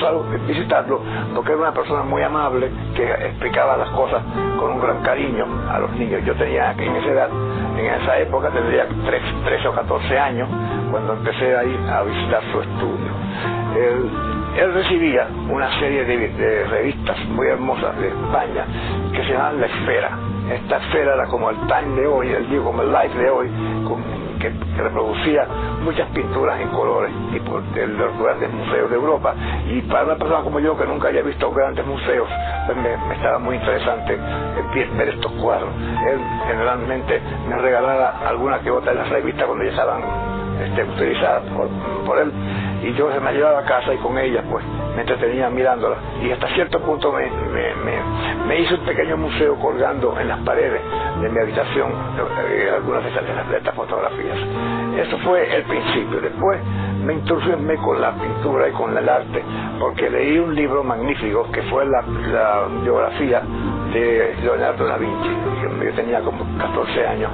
visitarlo 0.47 1.01
porque 1.33 1.51
era 1.51 1.61
una 1.61 1.73
persona 1.73 2.03
muy 2.03 2.21
amable 2.21 2.69
que 2.95 3.11
explicaba 3.11 3.77
las 3.77 3.89
cosas 3.89 4.21
con 4.59 4.73
un 4.73 4.81
gran 4.81 5.01
cariño 5.01 5.45
a 5.69 5.79
los 5.79 5.91
niños. 5.91 6.21
Yo 6.25 6.35
tenía 6.35 6.73
en 6.73 6.95
esa 6.95 7.09
edad, 7.09 7.29
en 7.77 7.85
esa 7.85 8.19
época 8.19 8.49
tendría 8.49 8.87
13, 8.87 9.67
o 9.67 9.73
14 9.73 10.19
años 10.19 10.49
cuando 10.91 11.13
empecé 11.13 11.55
a 11.55 11.63
ir 11.63 11.79
a 11.89 12.03
visitar 12.03 12.43
su 12.51 12.61
estudio. 12.61 13.64
Él, 13.75 14.73
recibía 14.73 15.27
una 15.49 15.69
serie 15.79 16.05
de, 16.05 16.63
revistas 16.65 17.17
muy 17.27 17.47
hermosas 17.47 17.97
de 17.99 18.07
España 18.07 18.65
que 19.11 19.21
se 19.23 19.33
llamaban 19.33 19.59
La 19.59 19.67
Esfera. 19.67 20.17
Esta 20.49 20.77
esfera 20.77 21.15
era 21.15 21.25
como 21.25 21.49
el 21.49 21.57
Time 21.67 22.01
de 22.01 22.07
hoy, 22.07 22.29
el 22.29 22.61
como 22.61 22.83
el 22.83 22.91
Life 22.91 23.17
de 23.17 23.29
hoy, 23.29 23.49
que, 24.39 24.51
reproducía 24.77 25.47
muchas 25.83 26.07
pinturas 26.09 26.59
en 26.61 26.69
colores 26.69 27.11
por 27.47 27.63
los 27.63 28.19
grandes 28.19 28.53
museos 28.53 28.89
de 28.89 28.95
Europa. 28.95 29.33
Y 29.69 29.81
para 29.81 30.03
una 30.05 30.15
persona 30.15 30.41
como 30.41 30.59
yo 30.59 30.77
que 30.77 30.85
nunca 30.85 31.07
había 31.09 31.23
visto 31.23 31.51
grandes 31.51 31.85
museos, 31.85 32.29
pues 32.67 32.77
me, 32.77 32.93
estaba 33.15 33.39
muy 33.39 33.55
interesante 33.55 34.17
ver 34.97 35.09
estos 35.09 35.31
cuadros. 35.33 35.69
Él 36.09 36.19
generalmente 36.47 37.21
me 37.49 37.57
regalaba 37.57 38.19
alguna 38.27 38.59
que 38.59 38.71
otra 38.71 38.93
de 38.93 38.99
las 38.99 39.09
revistas 39.09 39.45
cuando 39.45 39.63
ya 39.65 39.71
estaban 39.71 40.01
este, 40.63 40.83
utilizadas 40.83 41.43
por 42.05 42.19
él 42.19 42.31
y 42.85 42.93
yo 42.93 43.11
se 43.11 43.19
me 43.19 43.33
llevaba 43.33 43.59
a 43.59 43.65
casa 43.65 43.93
y 43.93 43.97
con 43.97 44.17
ella 44.17 44.43
pues 44.49 44.63
me 44.95 45.01
entretenía 45.01 45.49
mirándola 45.49 45.97
y 46.21 46.31
hasta 46.31 46.47
cierto 46.49 46.79
punto 46.79 47.11
me, 47.11 47.29
me, 47.29 48.45
me, 48.47 48.59
hice 48.59 48.75
un 48.75 48.85
pequeño 48.85 49.17
museo 49.17 49.55
colgando 49.55 50.17
en 50.19 50.27
las 50.27 50.39
paredes 50.41 50.81
de 51.19 51.29
mi 51.29 51.39
habitación 51.39 51.91
eh, 52.51 52.69
algunas 52.75 53.03
de 53.03 53.09
estas, 53.09 53.63
de 53.65 53.71
fotografías. 53.71 54.37
Eso 54.97 55.17
fue 55.19 55.55
el 55.55 55.63
principio. 55.63 56.21
Después 56.21 56.61
me 57.03 57.13
entusiasmé 57.13 57.75
con 57.77 57.99
la 57.99 58.13
pintura 58.13 58.69
y 58.69 58.71
con 58.71 58.95
el 58.95 59.09
arte 59.09 59.43
porque 59.79 60.09
leí 60.09 60.37
un 60.37 60.53
libro 60.53 60.83
magnífico 60.83 61.49
que 61.51 61.63
fue 61.63 61.85
la, 61.87 62.01
la 62.01 62.67
biografía 62.83 63.41
de 63.93 64.35
Leonardo 64.43 64.85
da 64.85 64.97
Vinci. 64.97 65.29
Yo 65.83 65.93
tenía 65.93 66.21
como 66.21 66.45
14 66.57 67.07
años 67.07 67.31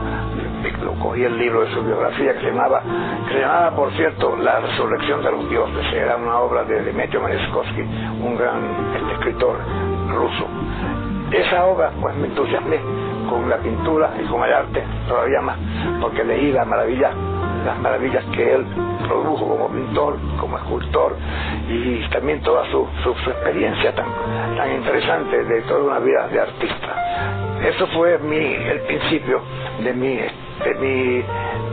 cogí 1.02 1.24
el 1.24 1.38
libro 1.38 1.62
de 1.62 1.74
su 1.74 1.82
biografía 1.84 2.34
que 2.34 2.40
se 2.40 2.46
llamaba, 2.48 2.82
que 3.28 3.34
se 3.34 3.40
llamaba 3.40 3.76
por 3.76 3.92
cierto, 3.94 4.36
La 4.38 4.60
resurrección 4.60 5.24
de 5.24 5.32
los 5.32 5.50
dioses, 5.50 5.86
era 5.94 6.16
una 6.16 6.40
obra 6.40 6.64
de 6.64 6.82
Demetrio 6.84 7.22
Maniskovsky, 7.22 7.82
un 7.82 8.38
gran 8.38 8.64
este, 8.96 9.14
escritor 9.14 9.58
ruso. 10.10 10.48
Esa 11.32 11.66
obra 11.66 11.92
pues 12.00 12.16
me 12.16 12.28
entusiasmé 12.28 12.80
con 13.30 13.50
la 13.50 13.58
pintura 13.58 14.12
y 14.22 14.28
con 14.28 14.44
el 14.44 14.54
arte 14.54 14.84
todavía 15.08 15.42
más, 15.42 15.58
porque 16.02 16.24
leí 16.24 16.52
las 16.52 16.68
maravillas, 16.68 17.14
las 17.66 17.80
maravillas 17.80 18.24
que 18.36 18.56
él 18.56 18.66
produjo 19.08 19.48
como 19.48 19.70
pintor, 19.70 20.18
como 20.40 20.58
escultor 20.58 21.16
y 21.70 22.08
también 22.10 22.42
toda 22.42 22.70
su, 22.72 22.88
su, 23.04 23.12
experiencia 23.30 23.96
tan, 23.96 24.08
tan 24.58 24.72
interesante 24.74 25.44
de 25.44 25.62
toda 25.62 25.84
una 25.84 26.00
vida 26.00 26.28
de 26.28 26.42
artista. 26.42 27.60
Eso 27.64 27.88
fue 27.88 28.18
mi, 28.20 28.38
el 28.38 28.82
principio 28.82 29.42
de 29.84 29.94
mi 29.94 30.20
de 30.64 30.76
mi 30.76 31.24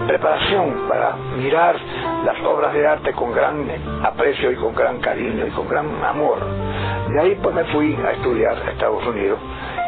preparación 0.06 0.88
para 0.88 1.16
mirar 1.36 1.76
las 2.24 2.40
obras 2.44 2.72
de 2.72 2.86
arte 2.86 3.12
con 3.12 3.32
gran 3.32 3.66
aprecio 4.02 4.50
y 4.50 4.56
con 4.56 4.74
gran 4.74 4.98
cariño 5.00 5.46
y 5.46 5.50
con 5.50 5.68
gran 5.68 5.86
amor. 6.04 6.38
De 7.10 7.20
ahí 7.20 7.38
pues 7.42 7.54
me 7.54 7.64
fui 7.64 7.94
a 7.94 8.12
estudiar 8.12 8.56
a 8.56 8.70
Estados 8.70 9.06
Unidos 9.06 9.38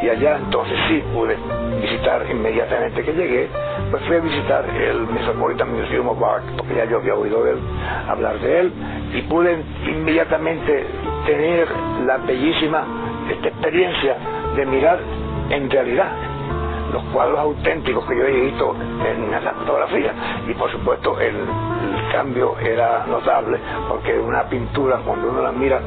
y 0.01 0.09
allá 0.09 0.37
entonces 0.37 0.77
sí 0.87 1.03
pude 1.13 1.37
visitar 1.81 2.25
inmediatamente 2.29 3.03
que 3.03 3.13
llegué, 3.13 3.47
pues 3.91 4.03
fui 4.03 4.15
a 4.15 4.19
visitar 4.19 4.65
el 4.69 5.01
Metropolitan 5.07 5.71
Museum 5.71 6.07
of 6.07 6.23
Art, 6.23 6.43
porque 6.57 6.75
ya 6.75 6.85
yo 6.85 6.97
había 6.97 7.15
oído 7.15 7.47
él, 7.47 7.59
hablar 8.07 8.39
de 8.39 8.59
él, 8.61 8.73
y 9.13 9.21
pude 9.23 9.63
inmediatamente 9.85 10.87
tener 11.25 11.67
la 12.05 12.17
bellísima 12.17 12.83
esta 13.29 13.47
experiencia 13.47 14.15
de 14.55 14.65
mirar 14.65 14.99
en 15.49 15.69
realidad 15.69 16.30
los 16.91 17.03
cuadros 17.13 17.39
auténticos 17.39 18.05
que 18.05 18.17
yo 18.17 18.23
he 18.25 18.41
visto 18.41 18.75
en 19.05 19.33
esa 19.33 19.51
fotografía. 19.51 20.13
Y 20.47 20.53
por 20.53 20.71
supuesto 20.71 21.19
el, 21.19 21.35
cambio 22.11 22.59
era 22.59 23.05
notable 23.07 23.57
porque 23.87 24.19
una 24.19 24.43
pintura 24.43 24.97
cuando 24.97 25.29
uno 25.29 25.41
la 25.41 25.51
mira 25.53 25.79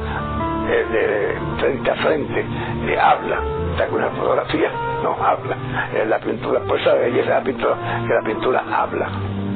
eh, 0.67 0.85
de 0.91 1.61
frente 1.61 1.91
a 1.91 1.95
frente 1.95 2.45
le 2.85 2.99
habla. 2.99 3.39
Que 3.77 3.93
una 3.93 4.09
fotografía 4.09 4.71
no 5.03 5.11
habla. 5.23 5.55
Eh, 5.93 6.05
la 6.07 6.19
pintura 6.19 6.61
por 6.61 6.79
esa 6.79 6.93
belleza 6.93 7.29
la 7.29 7.43
pintura 7.43 7.75
que 8.07 8.13
la 8.13 8.21
pintura 8.21 8.63
habla 8.71 9.09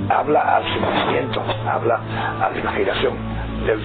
habla 0.10 0.58
al 0.58 0.64
sentimiento 0.64 1.42
habla 1.68 2.02
a 2.42 2.50
la 2.50 2.60
imaginación 2.60 3.14
del 3.66 3.80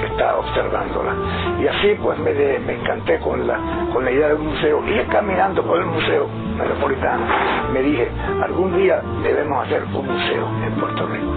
que 0.00 0.06
está 0.06 0.36
observándola. 0.36 1.14
Y 1.60 1.66
así 1.66 1.94
pues 2.02 2.18
me, 2.18 2.32
me 2.32 2.80
encanté 2.80 3.18
con 3.18 3.46
la, 3.46 3.58
con 3.92 4.04
la 4.04 4.10
idea 4.10 4.28
del 4.28 4.38
museo. 4.38 4.82
Y 4.86 4.98
caminando 5.10 5.62
por 5.64 5.78
el 5.78 5.86
museo 5.86 6.28
metropolitano, 6.58 7.24
me 7.72 7.82
dije, 7.82 8.08
algún 8.42 8.76
día 8.76 9.02
debemos 9.22 9.66
hacer 9.66 9.84
un 9.84 10.06
museo 10.06 10.48
en 10.66 10.74
Puerto 10.80 11.06
Rico. 11.06 11.32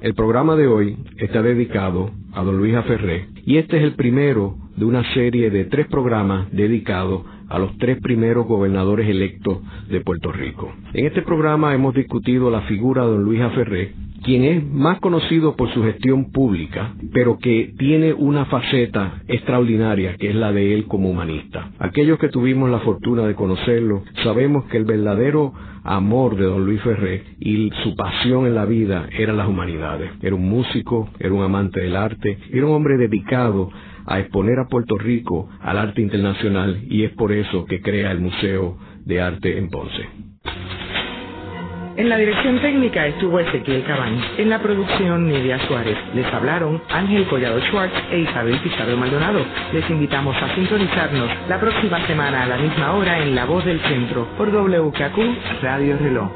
El 0.00 0.14
programa 0.14 0.56
de 0.56 0.66
hoy 0.66 0.98
está 1.18 1.42
dedicado 1.42 2.10
a 2.34 2.42
don 2.42 2.58
Luis 2.58 2.74
Aferré 2.74 3.28
y 3.46 3.58
este 3.58 3.76
es 3.76 3.84
el 3.84 3.94
primero 3.94 4.56
de 4.76 4.84
una 4.84 5.04
serie 5.14 5.50
de 5.50 5.66
tres 5.66 5.86
programas 5.86 6.50
dedicados 6.50 7.22
a 7.52 7.58
los 7.58 7.76
tres 7.78 8.00
primeros 8.00 8.46
gobernadores 8.46 9.08
electos 9.08 9.58
de 9.88 10.00
Puerto 10.00 10.32
Rico. 10.32 10.72
En 10.94 11.06
este 11.06 11.22
programa 11.22 11.74
hemos 11.74 11.94
discutido 11.94 12.50
la 12.50 12.62
figura 12.62 13.04
de 13.04 13.12
don 13.12 13.24
Luis 13.24 13.42
Aferré 13.42 13.92
quien 14.22 14.44
es 14.44 14.64
más 14.64 15.00
conocido 15.00 15.56
por 15.56 15.72
su 15.72 15.82
gestión 15.82 16.30
pública, 16.30 16.94
pero 17.12 17.38
que 17.38 17.74
tiene 17.76 18.12
una 18.12 18.44
faceta 18.44 19.22
extraordinaria, 19.26 20.16
que 20.16 20.30
es 20.30 20.34
la 20.34 20.52
de 20.52 20.74
él 20.74 20.86
como 20.86 21.10
humanista. 21.10 21.72
Aquellos 21.78 22.18
que 22.18 22.28
tuvimos 22.28 22.70
la 22.70 22.78
fortuna 22.80 23.26
de 23.26 23.34
conocerlo, 23.34 24.04
sabemos 24.22 24.66
que 24.66 24.76
el 24.76 24.84
verdadero 24.84 25.52
amor 25.84 26.36
de 26.36 26.44
don 26.44 26.64
Luis 26.64 26.80
Ferré 26.82 27.24
y 27.40 27.70
su 27.82 27.96
pasión 27.96 28.46
en 28.46 28.54
la 28.54 28.64
vida 28.64 29.08
eran 29.18 29.36
las 29.36 29.48
humanidades. 29.48 30.12
Era 30.22 30.36
un 30.36 30.48
músico, 30.48 31.08
era 31.18 31.34
un 31.34 31.42
amante 31.42 31.80
del 31.80 31.96
arte, 31.96 32.38
era 32.52 32.66
un 32.66 32.72
hombre 32.72 32.96
dedicado 32.98 33.70
a 34.06 34.20
exponer 34.20 34.58
a 34.58 34.68
Puerto 34.68 34.96
Rico 34.96 35.48
al 35.60 35.78
arte 35.78 36.02
internacional 36.02 36.82
y 36.88 37.04
es 37.04 37.12
por 37.12 37.32
eso 37.32 37.64
que 37.66 37.80
crea 37.80 38.10
el 38.10 38.20
Museo 38.20 38.76
de 39.04 39.20
Arte 39.20 39.58
en 39.58 39.68
Ponce. 39.68 40.08
En 41.94 42.08
la 42.08 42.16
dirección 42.16 42.58
técnica 42.62 43.06
estuvo 43.06 43.38
Ezequiel 43.38 43.84
Cabañas. 43.84 44.24
En 44.38 44.48
la 44.48 44.62
producción, 44.62 45.28
Nidia 45.28 45.58
Suárez. 45.66 45.96
Les 46.14 46.24
hablaron 46.32 46.80
Ángel 46.88 47.26
Collado 47.26 47.60
Schwartz 47.66 47.92
e 48.10 48.20
Isabel 48.20 48.58
Pizarro 48.60 48.96
Maldonado. 48.96 49.44
Les 49.74 49.88
invitamos 49.90 50.34
a 50.42 50.54
sintonizarnos 50.54 51.28
la 51.50 51.60
próxima 51.60 52.04
semana 52.06 52.44
a 52.44 52.46
la 52.46 52.56
misma 52.56 52.94
hora 52.94 53.22
en 53.22 53.34
La 53.34 53.44
Voz 53.44 53.66
del 53.66 53.78
Centro 53.80 54.26
por 54.38 54.48
WKQ 54.48 55.62
Radio 55.62 55.98
Reloj. 55.98 56.30